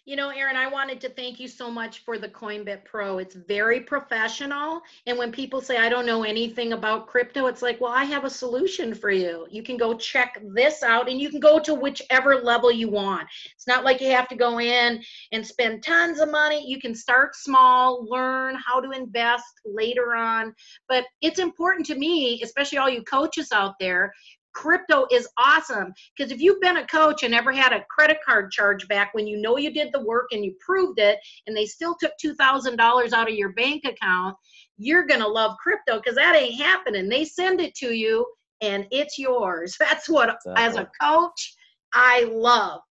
you 0.07 0.15
know, 0.15 0.29
Aaron, 0.29 0.55
I 0.55 0.67
wanted 0.67 1.01
to 1.01 1.09
thank 1.09 1.37
you 1.37 1.49
so 1.49 1.69
much 1.69 1.99
for 2.05 2.17
the 2.17 2.29
Coinbit 2.29 2.85
Pro. 2.85 3.17
It's 3.17 3.35
very 3.35 3.81
professional. 3.81 4.81
And 5.05 5.17
when 5.17 5.33
people 5.33 5.59
say, 5.59 5.75
I 5.75 5.89
don't 5.89 6.05
know 6.05 6.23
anything 6.23 6.71
about 6.71 7.07
crypto, 7.07 7.47
it's 7.47 7.61
like, 7.61 7.81
well, 7.81 7.91
I 7.91 8.05
have 8.05 8.23
a 8.23 8.29
solution 8.29 8.95
for 8.95 9.11
you. 9.11 9.45
You 9.49 9.63
can 9.63 9.75
go 9.75 9.95
check 9.95 10.41
this 10.55 10.81
out 10.81 11.09
and 11.09 11.19
you 11.19 11.29
can 11.29 11.41
go 11.41 11.59
to 11.59 11.75
whichever 11.75 12.37
level 12.37 12.71
you 12.71 12.87
want. 12.87 13.27
It's 13.53 13.67
not 13.67 13.83
like 13.83 13.99
you 13.99 14.09
have 14.11 14.29
to 14.29 14.37
go 14.37 14.61
in 14.61 15.03
and 15.33 15.45
spend 15.45 15.83
tons 15.83 16.21
of 16.21 16.31
money. 16.31 16.65
You 16.65 16.79
can 16.79 16.95
start 16.95 17.35
small, 17.35 18.07
learn 18.09 18.55
how 18.65 18.79
to 18.79 18.91
invest 18.91 19.59
later 19.65 20.15
on. 20.15 20.55
But 20.87 21.03
it's 21.21 21.39
important 21.39 21.85
to 21.87 21.95
me, 21.95 22.41
especially 22.43 22.77
all 22.77 22.89
you 22.89 23.03
coaches 23.03 23.49
out 23.51 23.75
there, 23.77 24.13
crypto 24.57 25.05
is 25.11 25.27
awesome 25.37 25.93
because 26.17 26.31
if 26.31 26.41
you've 26.41 26.59
been 26.59 26.77
a 26.77 26.87
coach 26.87 27.21
and 27.21 27.35
ever 27.35 27.51
had 27.51 27.73
a 27.73 27.85
credit 27.91 28.17
card 28.25 28.49
charge 28.49 28.87
back 28.87 29.13
when 29.13 29.27
you 29.27 29.37
know 29.37 29.57
you 29.57 29.71
did 29.71 29.89
the 29.93 30.03
work 30.03 30.25
and 30.31 30.43
you 30.43 30.55
proved 30.59 30.99
it 30.99 31.19
and 31.45 31.55
they 31.55 31.65
still 31.65 31.95
took 31.99 32.13
$2,000 32.23 33.13
out 33.13 33.29
of 33.29 33.35
your 33.35 33.53
bank 33.53 33.83
account, 33.85 34.35
you're 34.77 35.05
going 35.05 35.21
to 35.21 35.27
love 35.27 35.55
crypto 35.61 35.97
because 35.97 36.15
that 36.15 36.35
ain't 36.35 36.59
happening. 36.59 37.07
They 37.07 37.23
send 37.23 37.61
it 37.61 37.75
to 37.75 37.93
you 37.93 38.25
and 38.61 38.87
it's 38.89 39.19
yours. 39.19 39.75
That's 39.79 40.09
what, 40.09 40.29
exactly. 40.29 40.63
as 40.63 40.75
a 40.75 40.89
coach, 40.99 41.55
I 41.93 42.23
love. 42.23 42.81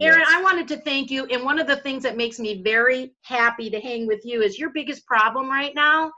Aaron, 0.00 0.18
yes. 0.18 0.28
I 0.32 0.42
wanted 0.42 0.66
to 0.66 0.78
thank 0.78 1.12
you. 1.12 1.26
And 1.26 1.44
one 1.44 1.60
of 1.60 1.68
the 1.68 1.76
things 1.76 2.02
that 2.02 2.16
makes 2.16 2.40
me 2.40 2.60
very 2.64 3.14
happy 3.22 3.70
to 3.70 3.78
hang 3.78 4.08
with 4.08 4.22
you 4.24 4.42
is 4.42 4.58
your 4.58 4.70
biggest 4.70 5.06
problem 5.06 5.48
right 5.48 5.72
now 5.76 6.10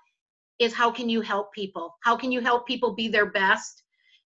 is 0.59 0.72
how 0.72 0.90
can 0.90 1.11
you 1.11 1.20
help 1.20 1.53
people? 1.53 1.94
How 2.03 2.16
can 2.16 2.32
you 2.32 2.40
help 2.40 2.66
people 2.66 2.94
be 2.94 3.09
their 3.09 3.26
best? 3.26 3.82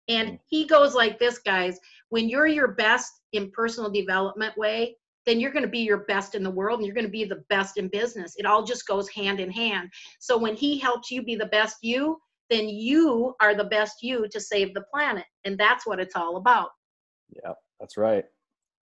And 0.07 0.29
mm. 0.29 0.39
he 0.47 0.65
goes 0.65 0.93
like 0.95 1.19
this, 1.19 1.39
guys 1.39 1.79
when 2.11 2.27
you're 2.27 2.47
your 2.47 2.67
best 2.67 3.21
in 3.31 3.49
personal 3.51 3.89
development 3.89 4.55
way, 4.57 4.95
then 5.25 5.39
you're 5.39 5.51
going 5.51 5.63
to 5.63 5.69
be 5.69 5.79
your 5.79 6.05
best 6.05 6.35
in 6.35 6.43
the 6.43 6.51
world 6.51 6.79
and 6.79 6.85
you're 6.85 6.95
going 6.95 7.05
to 7.05 7.11
be 7.11 7.23
the 7.23 7.43
best 7.49 7.77
in 7.77 7.87
business. 7.87 8.35
It 8.37 8.45
all 8.45 8.63
just 8.63 8.85
goes 8.85 9.09
hand 9.09 9.39
in 9.39 9.49
hand. 9.49 9.89
So 10.19 10.37
when 10.37 10.55
he 10.55 10.77
helps 10.77 11.09
you 11.09 11.23
be 11.23 11.35
the 11.35 11.45
best 11.47 11.77
you, 11.81 12.19
then 12.49 12.67
you 12.67 13.33
are 13.39 13.55
the 13.55 13.63
best 13.63 14.03
you 14.03 14.27
to 14.29 14.41
save 14.41 14.73
the 14.73 14.83
planet. 14.93 15.23
And 15.45 15.57
that's 15.57 15.87
what 15.87 16.01
it's 16.01 16.15
all 16.17 16.35
about. 16.35 16.69
Yeah, 17.33 17.53
that's 17.79 17.95
right. 17.95 18.25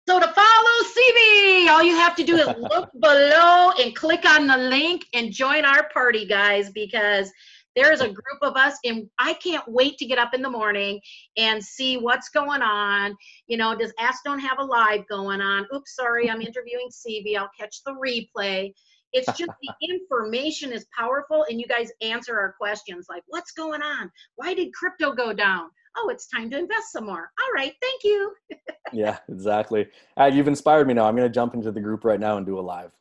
So 0.07 0.19
to 0.19 0.27
follow 0.27 0.83
CB, 0.83 1.67
all 1.69 1.81
you 1.81 1.95
have 1.95 2.15
to 2.17 2.23
do 2.23 2.37
is 2.37 2.47
look 2.59 2.91
below 2.99 3.71
and 3.79 3.95
click 3.95 4.23
on 4.23 4.45
the 4.45 4.57
link 4.57 5.03
and 5.15 5.31
join 5.31 5.65
our 5.65 5.89
party, 5.89 6.27
guys, 6.27 6.69
because 6.69 7.31
there 7.75 7.91
is 7.91 8.01
a 8.01 8.07
group 8.07 8.39
of 8.41 8.55
us 8.55 8.77
and 8.83 9.07
i 9.19 9.33
can't 9.33 9.67
wait 9.67 9.97
to 9.97 10.05
get 10.05 10.17
up 10.17 10.33
in 10.33 10.41
the 10.41 10.49
morning 10.49 10.99
and 11.37 11.63
see 11.63 11.97
what's 11.97 12.29
going 12.29 12.61
on. 12.61 13.15
You 13.47 13.57
know 13.57 13.75
does 13.75 13.93
ask 13.99 14.23
don't 14.23 14.39
have 14.39 14.59
a 14.59 14.63
live 14.63 15.07
going 15.07 15.41
on? 15.41 15.65
Oops 15.73 15.95
sorry 15.95 16.29
i'm 16.29 16.41
interviewing 16.49 16.89
cb 16.89 17.37
i'll 17.37 17.49
catch 17.59 17.83
the 17.85 17.91
replay. 17.93 18.73
It's 19.13 19.27
just 19.37 19.51
the 19.61 19.73
information 19.89 20.71
is 20.71 20.85
powerful 20.97 21.45
and 21.49 21.59
you 21.59 21.67
guys 21.67 21.91
answer 22.01 22.37
our 22.37 22.53
questions 22.53 23.07
like 23.09 23.23
what's 23.27 23.51
going 23.51 23.81
on? 23.81 24.11
Why 24.35 24.53
did 24.53 24.73
crypto 24.73 25.13
go 25.13 25.33
down? 25.33 25.69
Oh 25.97 26.09
it's 26.09 26.27
time 26.27 26.49
to 26.51 26.57
invest 26.57 26.91
some 26.91 27.05
more. 27.05 27.31
All 27.41 27.53
right 27.53 27.73
thank 27.81 28.03
you. 28.03 28.33
Yeah 28.93 29.17
exactly. 29.29 29.87
Uh, 30.15 30.25
you've 30.25 30.47
inspired 30.47 30.87
me 30.87 30.93
now. 30.93 31.05
I'm 31.05 31.15
going 31.15 31.27
to 31.27 31.33
jump 31.33 31.55
into 31.55 31.71
the 31.71 31.81
group 31.81 32.05
right 32.05 32.19
now 32.19 32.37
and 32.37 32.45
do 32.45 32.59
a 32.59 32.61
live. 32.61 32.91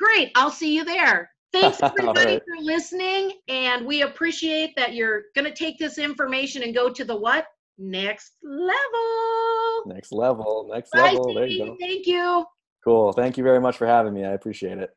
Great 0.00 0.32
i'll 0.34 0.50
see 0.50 0.74
you 0.74 0.84
there 0.84 1.33
Thanks 1.54 1.80
everybody 1.82 2.32
right. 2.32 2.42
for 2.42 2.62
listening, 2.62 3.32
and 3.48 3.86
we 3.86 4.02
appreciate 4.02 4.74
that 4.76 4.94
you're 4.94 5.24
going 5.36 5.44
to 5.44 5.54
take 5.54 5.78
this 5.78 5.98
information 5.98 6.64
and 6.64 6.74
go 6.74 6.90
to 6.90 7.04
the 7.04 7.16
what? 7.16 7.46
Next 7.78 8.32
level. 8.42 9.82
Next 9.86 10.12
level. 10.12 10.68
Next 10.72 10.90
Bye, 10.90 11.12
level. 11.12 11.34
There 11.34 11.46
you 11.46 11.64
go. 11.64 11.76
Thank 11.80 12.06
you. 12.06 12.44
Cool. 12.82 13.12
Thank 13.12 13.38
you 13.38 13.44
very 13.44 13.60
much 13.60 13.76
for 13.76 13.86
having 13.86 14.14
me. 14.14 14.24
I 14.24 14.32
appreciate 14.32 14.78
it. 14.78 14.90